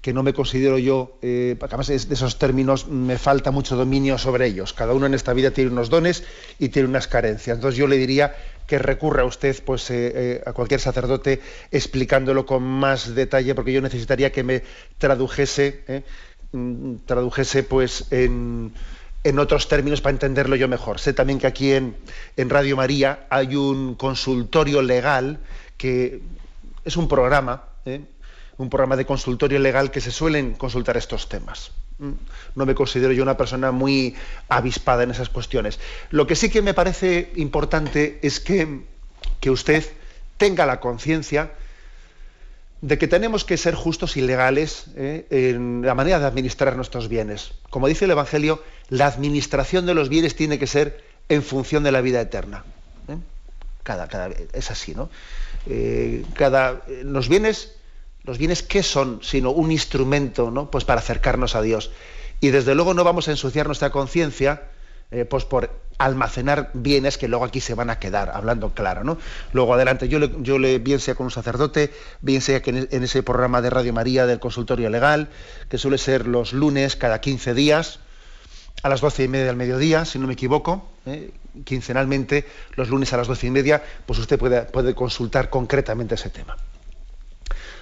que, 0.01 0.13
no 0.13 0.24
me 0.24 0.32
considero 0.32 0.78
yo, 0.78 1.18
eh, 1.22 1.57
además 1.59 1.88
de 1.88 1.95
esos 1.95 2.39
términos 2.39 2.88
me 2.88 3.18
falta 3.18 3.51
mucho 3.51 3.76
dominio 3.76 4.18
sobre 4.18 4.47
ellos. 4.47 4.72
Cada 4.72 4.93
uno 4.93 5.07
en 5.07 5.13
esta 5.13 5.34
vida 5.34 5.51
tiene 5.51 5.72
unos 5.72 5.89
dones 5.89 6.24
y 6.57 6.70
tiene 6.70 6.88
unas 6.88 7.09
carencias. 7.09 7.57
Entonces 7.57 7.78
yo 7.78 7.86
le 7.86 7.97
diría 7.97 8.34
que 8.68 8.80
recurra 8.80 9.26
usted 9.26 9.55
pues, 9.63 9.89
eh, 9.91 10.11
eh, 10.16 10.43
a 10.45 10.53
cualquier 10.53 10.80
sacerdote 10.80 11.41
explicándolo 11.72 12.45
con 12.45 12.63
más 12.63 13.13
detalle, 13.16 13.55
porque 13.55 13.74
yo 13.74 13.82
necesitaría 13.82 14.32
que 14.32 14.43
me 14.43 14.63
tradujese 14.97 16.03
Mm, 16.55 16.99
tradujese 17.05 17.63
pues 17.63 18.05
en, 18.11 18.72
otros 19.38 19.68
términos 19.68 19.99
para 19.99 20.13
entenderlo 20.13 20.55
yo 20.55 20.70
mejor. 20.70 20.99
Sé 20.99 21.11
también 21.11 21.38
que 21.38 21.47
aquí 21.47 21.74
en, 21.74 21.95
Radio 22.38 22.78
María 22.78 23.28
hay 23.30 23.55
un 23.57 23.95
consultorio 23.95 24.82
legal 24.82 25.39
que 25.78 26.22
es 26.86 26.95
un 26.95 27.09
programa, 27.09 27.66
¿eh? 27.86 28.01
Un 28.58 28.70
programa 28.70 28.95
de 28.95 29.06
consultorio 29.06 29.60
legal 29.60 29.91
que 29.91 30.01
se 30.01 30.12
suelen 30.12 30.53
consultar 30.53 30.97
estos 30.97 31.30
temas. 31.30 31.72
Mm, 31.99 32.12
no 32.56 32.66
me 32.66 32.76
considero 32.76 33.14
yo 33.14 33.24
una 33.24 33.38
persona 33.38 33.72
muy 33.72 34.16
avispada 34.49 35.03
en 35.03 35.12
esas 35.12 35.30
cuestiones. 35.30 35.80
Lo 36.12 36.28
que 36.28 36.36
sí 36.36 36.49
que 36.49 36.62
me 36.62 36.74
parece 36.74 37.32
importante 37.36 38.20
es 38.22 38.39
que, 38.39 38.82
que 39.39 39.49
usted 39.49 39.86
tenga 40.38 40.66
la 40.66 40.80
conciencia 40.80 41.51
de 42.82 42.97
que 42.97 43.08
tenemos 43.08 43.45
que 43.45 43.58
ser 43.58 43.74
justos 43.74 44.18
y 44.18 44.22
legales 44.22 44.86
¿eh? 44.95 45.26
en 45.30 45.82
la 45.84 45.95
manera 45.95 46.20
de 46.20 46.26
administrar 46.26 46.76
nuestros 46.76 47.08
bienes. 47.08 47.53
Como 47.70 47.88
dice 47.88 48.06
el 48.06 48.12
Evangelio, 48.12 48.62
la 48.89 49.08
administración 49.08 49.86
de 49.86 49.93
los 49.93 50.10
bienes 50.10 50.36
tiene 50.36 50.60
que 50.60 50.68
ser 50.68 51.03
en 51.30 51.41
función 51.41 51.84
de 51.84 51.91
la 51.91 52.01
vida 52.01 52.22
eterna. 52.22 52.64
¿eh? 53.08 53.18
Cada, 53.84 54.08
cada, 54.08 54.30
es 54.53 54.70
así, 54.70 54.93
¿no? 54.93 55.10
Eh, 55.68 56.24
cada, 56.36 56.84
los 57.03 57.28
bienes, 57.28 57.76
los 58.26 58.38
bienes 58.38 58.63
qué 58.63 58.84
son, 58.84 59.19
sino 59.21 59.51
un 59.51 59.71
instrumento, 59.71 60.51
¿no? 60.51 60.71
Pues 60.71 60.84
para 60.84 60.99
acercarnos 60.99 61.55
a 61.55 61.61
Dios. 61.61 61.91
Y 62.41 62.49
desde 62.49 62.76
luego 62.76 62.93
no 62.93 63.03
vamos 63.03 63.28
a 63.28 63.32
ensuciar 63.32 63.67
nuestra 63.67 63.91
conciencia 63.91 64.63
eh, 65.11 65.23
pues 65.23 65.45
por 65.45 65.69
almacenar 65.97 66.71
bienes 66.73 67.17
que 67.17 67.28
luego 67.28 67.45
aquí 67.45 67.61
se 67.61 67.76
van 67.76 67.89
a 67.89 67.99
quedar, 67.99 68.32
hablando 68.34 68.73
claro, 68.73 69.03
¿no? 69.03 69.17
Luego 69.53 69.76
adelante, 69.76 70.09
yo 70.09 70.19
le, 70.19 70.32
yo 70.39 70.57
le 70.57 70.80
bien 70.80 70.99
sea 70.99 71.15
con 71.15 71.26
un 71.26 71.32
sacerdote, 71.32 71.93
bien 72.21 72.41
sea 72.41 72.61
que 72.61 72.71
en, 72.71 73.03
ese 73.03 73.23
programa 73.23 73.61
de 73.61 73.69
Radio 73.69 73.93
María 73.93 74.26
del 74.26 74.39
consultorio 74.39 74.89
legal, 74.89 75.30
que 75.69 75.78
suele 75.78 75.97
ser 75.97 76.28
los 76.28 76.53
lunes 76.53 76.95
cada 76.95 77.21
15 77.21 77.53
días, 77.53 77.99
a 78.84 78.89
las 78.89 78.99
doce 78.99 79.23
y 79.23 79.28
media 79.28 79.45
del 79.45 79.55
mediodía, 79.55 80.03
si 80.05 80.19
no 80.19 80.28
me 80.28 80.34
equivoco, 80.34 80.89
¿eh? 81.05 81.32
quincenalmente, 81.63 82.45
los 82.76 82.89
lunes 82.89 83.13
a 83.13 83.17
las 83.17 83.28
doce 83.28 83.47
y 83.47 83.51
media, 83.51 83.84
pues 84.05 84.19
usted 84.19 84.38
puede, 84.38 84.63
puede 84.63 84.95
consultar 84.95 85.49
concretamente 85.49 86.15
ese 86.15 86.30
tema. 86.30 86.57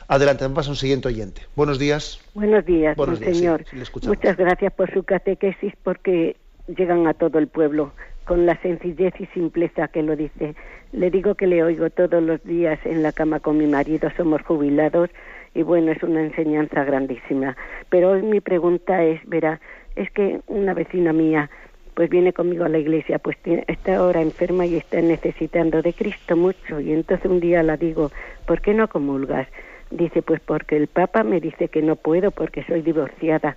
Adelante, 0.08 0.44
vamos 0.44 0.68
a 0.68 0.72
un 0.72 0.76
siguiente 0.76 1.08
oyente. 1.08 1.42
Buenos 1.56 1.80
días. 1.80 2.22
Buenos 2.34 2.66
días, 2.66 2.98
señor. 3.20 3.66
Muchas 4.06 4.38
gracias 4.38 4.74
por 4.74 4.94
su 4.94 5.04
catequesis, 5.04 5.74
porque 5.84 6.36
llegan 6.68 7.08
a 7.08 7.14
todo 7.14 7.40
el 7.40 7.48
pueblo 7.48 7.94
con 8.26 8.46
la 8.46 8.60
sencillez 8.62 9.14
y 9.20 9.26
simpleza 9.28 9.88
que 9.88 10.04
lo 10.04 10.16
dice. 10.16 10.56
Le 10.92 11.10
digo 11.10 11.36
que 11.36 11.48
le 11.48 11.64
oigo 11.64 11.90
todos 11.90 12.22
los 12.22 12.44
días 12.44 12.80
en 12.86 13.04
la 13.04 13.12
cama 13.12 13.40
con 13.40 13.58
mi 13.58 13.68
marido, 13.68 14.10
somos 14.16 14.42
jubilados 14.44 15.10
y 15.54 15.64
bueno, 15.64 15.92
es 15.92 16.02
una 16.04 16.22
enseñanza 16.22 16.84
grandísima. 16.84 17.58
Pero 17.90 18.12
hoy 18.12 18.22
mi 18.22 18.40
pregunta 18.40 19.04
es, 19.04 19.20
verá, 19.28 19.60
es 19.96 20.10
que 20.12 20.42
una 20.48 20.74
vecina 20.74 21.14
mía 21.14 21.50
pues 21.94 22.10
viene 22.10 22.34
conmigo 22.34 22.66
a 22.66 22.70
la 22.70 22.80
iglesia, 22.80 23.20
pues 23.20 23.38
está 23.68 23.98
ahora 23.98 24.22
enferma 24.22 24.66
y 24.66 24.78
está 24.78 25.00
necesitando 25.00 25.84
de 25.84 25.94
Cristo 25.94 26.36
mucho 26.36 26.80
y 26.80 26.92
entonces 26.92 27.30
un 27.30 27.40
día 27.40 27.62
la 27.62 27.78
digo, 27.78 28.12
¿por 28.48 28.62
qué 28.62 28.74
no 28.74 28.88
comulgas? 28.88 29.48
Dice, 29.94 30.24
pues 30.24 30.42
porque 30.42 30.76
el 30.76 30.88
Papa 30.88 31.24
me 31.24 31.40
dice 31.40 31.68
que 31.68 31.84
no 31.84 31.96
puedo 31.96 32.32
porque 32.32 32.64
soy 32.64 32.82
divorciada. 32.82 33.56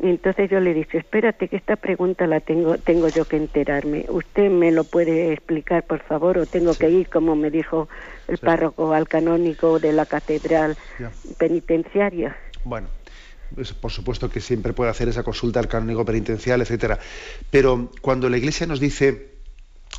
Y 0.00 0.10
entonces 0.10 0.48
yo 0.48 0.60
le 0.60 0.70
he 0.70 0.74
dicho, 0.74 0.96
espérate 0.96 1.48
que 1.48 1.56
esta 1.56 1.74
pregunta 1.74 2.28
la 2.28 2.38
tengo, 2.38 2.78
tengo 2.78 3.08
yo 3.08 3.24
que 3.24 3.36
enterarme. 3.36 4.06
¿Usted 4.08 4.48
me 4.48 4.70
lo 4.70 4.84
puede 4.84 5.32
explicar, 5.32 5.84
por 5.84 6.00
favor, 6.04 6.38
o 6.38 6.46
tengo 6.46 6.74
que 6.74 6.88
ir, 6.88 7.08
como 7.08 7.34
me 7.34 7.50
dijo 7.50 7.88
el 8.28 8.38
párroco, 8.38 8.92
al 8.92 9.08
canónico 9.08 9.80
de 9.80 9.92
la 9.92 10.06
catedral 10.06 10.76
penitenciaria? 11.36 12.36
Bueno, 12.62 12.86
pues, 13.52 13.72
por 13.72 13.90
supuesto 13.90 14.30
que 14.30 14.40
siempre 14.40 14.72
puede 14.72 14.90
hacer 14.90 15.08
esa 15.08 15.24
consulta 15.24 15.58
al 15.58 15.66
canónico 15.66 16.04
penitencial, 16.04 16.60
etcétera. 16.60 17.00
Pero 17.50 17.90
cuando 18.00 18.30
la 18.30 18.38
Iglesia 18.38 18.68
nos 18.68 18.78
dice 18.78 19.31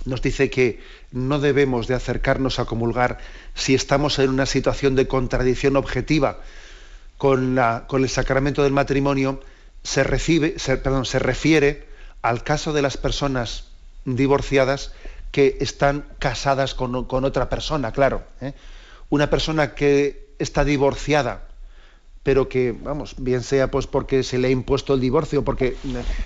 nos 0.06 0.22
dice 0.22 0.50
que 0.50 0.82
no 1.12 1.40
debemos 1.40 1.88
de 1.88 1.96
acercarnos 1.96 2.60
a 2.60 2.66
comulgar 2.66 3.20
si 3.54 3.74
estamos 3.76 4.20
en 4.20 4.30
una 4.30 4.46
situación 4.46 4.96
de 4.96 5.08
contradicción 5.08 5.76
objetiva 5.76 6.40
con, 7.18 7.56
la, 7.56 7.86
con 7.88 8.04
el 8.04 8.10
sacramento 8.10 8.64
del 8.64 8.74
matrimonio, 8.74 9.40
se, 9.84 10.04
recibe, 10.04 10.56
perdón, 10.84 11.06
se 11.06 11.20
refiere 11.20 11.88
al 12.22 12.44
caso 12.44 12.74
de 12.74 12.82
las 12.82 12.98
personas 12.98 13.66
divorciadas 14.06 14.92
que 15.32 15.58
están 15.62 16.06
casadas 16.20 16.76
con, 16.76 16.96
otra 16.96 17.50
persona, 17.50 17.92
claro. 17.92 18.24
¿eh? 18.42 18.54
Una 19.10 19.30
persona 19.30 19.74
que 19.74 20.30
está 20.40 20.64
divorciada, 20.64 21.48
pero 22.24 22.48
que, 22.48 22.72
vamos, 22.72 23.16
bien 23.18 23.44
sea 23.44 23.70
pues 23.70 23.88
porque 23.88 24.24
se 24.24 24.38
le 24.38 24.48
ha 24.48 24.52
impuesto 24.52 24.94
el 24.94 25.02
divorcio, 25.02 25.44
porque 25.44 25.68
eh, 25.68 25.76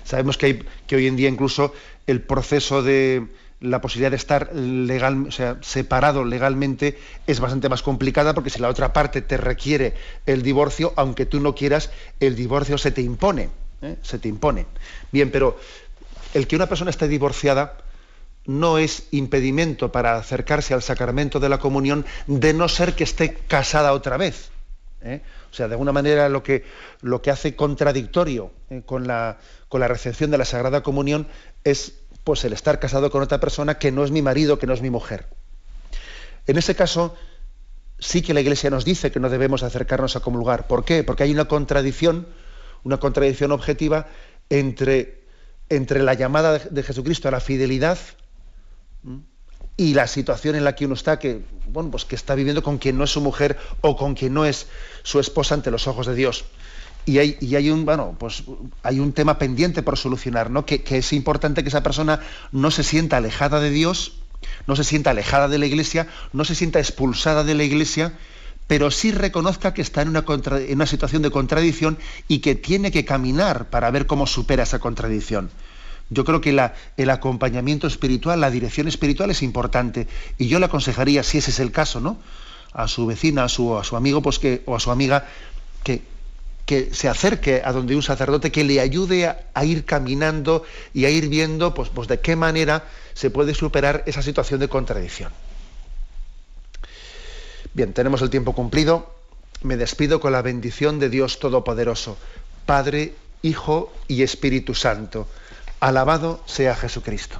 sabemos 0.04 0.38
que, 0.38 0.46
hay, 0.46 0.64
que 0.88 0.96
hoy 0.96 1.08
en 1.08 1.16
día 1.16 1.30
incluso 1.30 1.74
el 2.06 2.22
proceso 2.22 2.84
de, 2.84 3.28
la 3.60 3.82
posibilidad 3.82 4.12
de 4.12 4.18
estar 4.18 4.54
legal, 4.54 5.28
o 5.28 5.32
sea, 5.32 5.58
separado 5.62 6.24
legalmente 6.24 7.00
es 7.26 7.40
bastante 7.40 7.70
más 7.70 7.82
complicada 7.82 8.34
porque 8.34 8.50
si 8.50 8.60
la 8.60 8.70
otra 8.70 8.94
parte 8.94 9.22
te 9.22 9.38
requiere 9.38 9.96
el 10.26 10.44
divorcio, 10.44 10.94
aunque 10.96 11.26
tú 11.26 11.40
no 11.40 11.56
quieras, 11.56 11.90
el 12.20 12.36
divorcio 12.36 12.78
se 12.78 12.92
te 12.92 13.02
impone. 13.02 13.50
¿eh? 13.82 13.98
Se 14.02 14.20
te 14.20 14.28
impone. 14.28 14.66
Bien, 15.12 15.32
pero 15.32 15.60
el 16.34 16.48
que 16.48 16.56
una 16.56 16.68
persona 16.68 16.92
esté 16.92 17.08
divorciada 17.08 17.78
no 18.46 18.78
es 18.78 19.08
impedimento 19.12 19.92
para 19.92 20.16
acercarse 20.16 20.74
al 20.74 20.82
sacramento 20.82 21.40
de 21.40 21.50
la 21.50 21.60
comunión 21.60 22.06
de 22.28 22.54
no 22.54 22.70
ser 22.70 22.96
que 22.96 23.04
esté 23.04 23.34
casada 23.34 23.94
otra 23.94 24.18
vez. 24.18 24.52
¿eh? 25.02 25.22
O 25.52 25.54
sea, 25.54 25.68
de 25.68 25.74
alguna 25.74 25.92
manera 25.92 26.30
lo 26.30 26.44
que, 26.44 26.64
lo 27.02 27.22
que 27.22 27.32
hace 27.32 27.56
contradictorio 27.56 28.52
¿eh? 28.70 28.82
con, 28.86 29.08
la, 29.08 29.38
con 29.68 29.82
la 29.82 29.88
recepción 29.88 30.32
de 30.32 30.38
la 30.38 30.46
Sagrada 30.46 30.82
Comunión 30.82 31.28
es 31.64 31.94
pues 32.28 32.44
el 32.44 32.52
estar 32.52 32.78
casado 32.78 33.10
con 33.10 33.24
otra 33.24 33.40
persona 33.40 33.80
que 33.80 33.90
no 33.90 34.04
es 34.04 34.12
mi 34.12 34.22
marido, 34.22 34.60
que 34.60 34.68
no 34.68 34.74
es 34.74 34.82
mi 34.82 34.90
mujer. 34.90 35.30
En 36.46 36.58
ese 36.58 36.76
caso, 36.76 37.16
sí 38.00 38.22
que 38.22 38.34
la 38.34 38.42
Iglesia 38.42 38.70
nos 38.70 38.84
dice 38.84 39.12
que 39.12 39.22
no 39.22 39.30
debemos 39.30 39.64
acercarnos 39.64 40.18
a 40.18 40.20
comulgar. 40.20 40.68
¿Por 40.68 40.84
qué? 40.84 41.06
Porque 41.06 41.24
hay 41.24 41.32
una 41.32 41.46
contradicción, 41.48 42.28
una 42.84 42.98
contradicción 42.98 43.54
objetiva 43.54 44.08
entre, 44.50 45.24
entre 45.70 46.04
la 46.04 46.16
llamada 46.16 46.60
de 46.60 46.84
Jesucristo 46.84 47.30
a 47.30 47.32
la 47.32 47.40
fidelidad 47.40 47.98
y 49.78 49.94
la 49.94 50.06
situación 50.06 50.58
en 50.58 50.66
la 50.66 50.76
que 50.76 50.84
uno 50.84 50.96
está, 50.96 51.20
que, 51.20 51.40
bueno, 51.70 51.92
pues 51.92 52.04
que 52.04 52.16
está 52.16 52.36
viviendo 52.36 52.62
con 52.62 52.78
quien 52.78 52.98
no 52.98 53.06
es 53.06 53.12
su 53.12 53.22
mujer 53.22 53.56
o 53.80 53.96
con 53.96 54.16
quien 54.16 54.34
no 54.34 54.44
es 54.44 54.68
su 55.04 55.22
esposa 55.22 55.56
ante 55.56 55.72
los 55.72 55.88
ojos 55.88 56.08
de 56.08 56.16
Dios 56.16 56.44
y 57.08 57.56
hay, 57.56 57.70
un, 57.70 57.86
bueno, 57.86 58.18
pues 58.20 58.44
hay 58.84 59.00
un 59.00 59.14
tema 59.14 59.40
pendiente 59.40 59.82
por 59.82 59.98
solucionar, 59.98 60.52
¿no? 60.52 60.66
Que, 60.66 60.84
es 60.86 61.14
importante 61.14 61.64
que 61.64 61.70
esa 61.70 61.82
persona 61.82 62.20
no 62.52 62.70
se 62.70 62.84
sienta 62.84 63.16
alejada 63.16 63.62
de 63.62 63.70
Dios, 63.70 64.18
no 64.68 64.76
se 64.76 64.84
sienta 64.84 65.12
alejada 65.12 65.48
de 65.48 65.58
la 65.58 65.66
iglesia, 65.66 66.08
no 66.34 66.44
se 66.44 66.54
sienta 66.54 66.80
expulsada 66.80 67.46
de 67.46 67.56
la 67.56 67.64
iglesia, 67.64 68.18
pero 68.68 68.92
sí 68.92 69.12
reconozca 69.12 69.74
que 69.74 69.82
está 69.82 70.02
en 70.02 70.10
una, 70.10 70.26
en 70.28 70.76
una 70.76 70.86
situación 70.86 71.22
de 71.22 71.32
contradicción 71.32 71.98
y 72.28 72.40
que 72.40 72.56
tiene 72.56 72.92
que 72.92 73.06
caminar 73.06 73.70
para 73.70 73.90
ver 73.90 74.06
cómo 74.06 74.28
supera 74.28 74.64
esa 74.64 74.80
contradicción. 74.80 75.50
Yo 76.10 76.26
creo 76.26 76.42
que 76.42 76.52
la, 76.52 76.76
el 76.98 77.10
acompañamiento 77.10 77.88
espiritual, 77.88 78.42
la 78.42 78.52
dirección 78.52 78.90
espiritual 78.90 79.32
es 79.32 79.44
importante. 79.44 80.10
Y 80.38 80.50
yo 80.50 80.60
le 80.60 80.66
aconsejaría, 80.66 81.24
si 81.24 81.38
ese 81.38 81.52
es 81.52 81.62
el 81.62 81.72
caso, 81.72 82.02
¿no? 82.02 82.18
A 82.74 82.90
su 82.90 83.06
vecina, 83.06 83.46
a 83.46 83.50
su, 83.50 83.78
a 83.78 83.86
su 83.86 83.96
amigo, 83.96 84.22
pues 84.22 84.40
que, 84.40 84.62
o 84.66 84.76
a 84.76 84.80
su 84.82 84.92
amiga, 84.92 85.26
que, 85.84 86.02
que 86.68 86.94
se 86.94 87.08
acerque 87.08 87.62
a 87.64 87.72
donde 87.72 87.96
un 87.96 88.04
sacerdote 88.04 88.52
que 88.52 88.66
le 88.66 88.82
ayude 88.82 89.26
a, 89.26 89.66
ir 89.66 89.86
caminando 89.86 90.64
y 90.94 91.06
a 91.06 91.10
ir 91.10 91.30
viendo 91.30 91.74
pues, 91.74 91.88
pues, 91.88 92.10
de 92.10 92.20
qué 92.20 92.36
manera 92.36 92.84
se 93.14 93.30
puede 93.30 93.54
superar 93.54 94.04
esa 94.06 94.22
situación 94.22 94.60
de 94.60 94.68
contradicción. 94.68 95.32
Bien, 97.74 97.94
tenemos 97.94 98.22
el 98.22 98.30
tiempo 98.30 98.54
cumplido. 98.54 99.16
Me 99.64 99.78
despido 99.78 100.20
con 100.20 100.34
la 100.34 100.42
bendición 100.42 101.00
de 101.00 101.10
Dios 101.10 101.40
Todopoderoso, 101.40 102.18
Padre, 102.66 103.16
Hijo 103.42 103.94
y 104.10 104.24
Espíritu 104.24 104.76
Santo. 104.76 105.26
Alabado 105.80 106.44
sea 106.48 106.76
Jesucristo. 106.76 107.40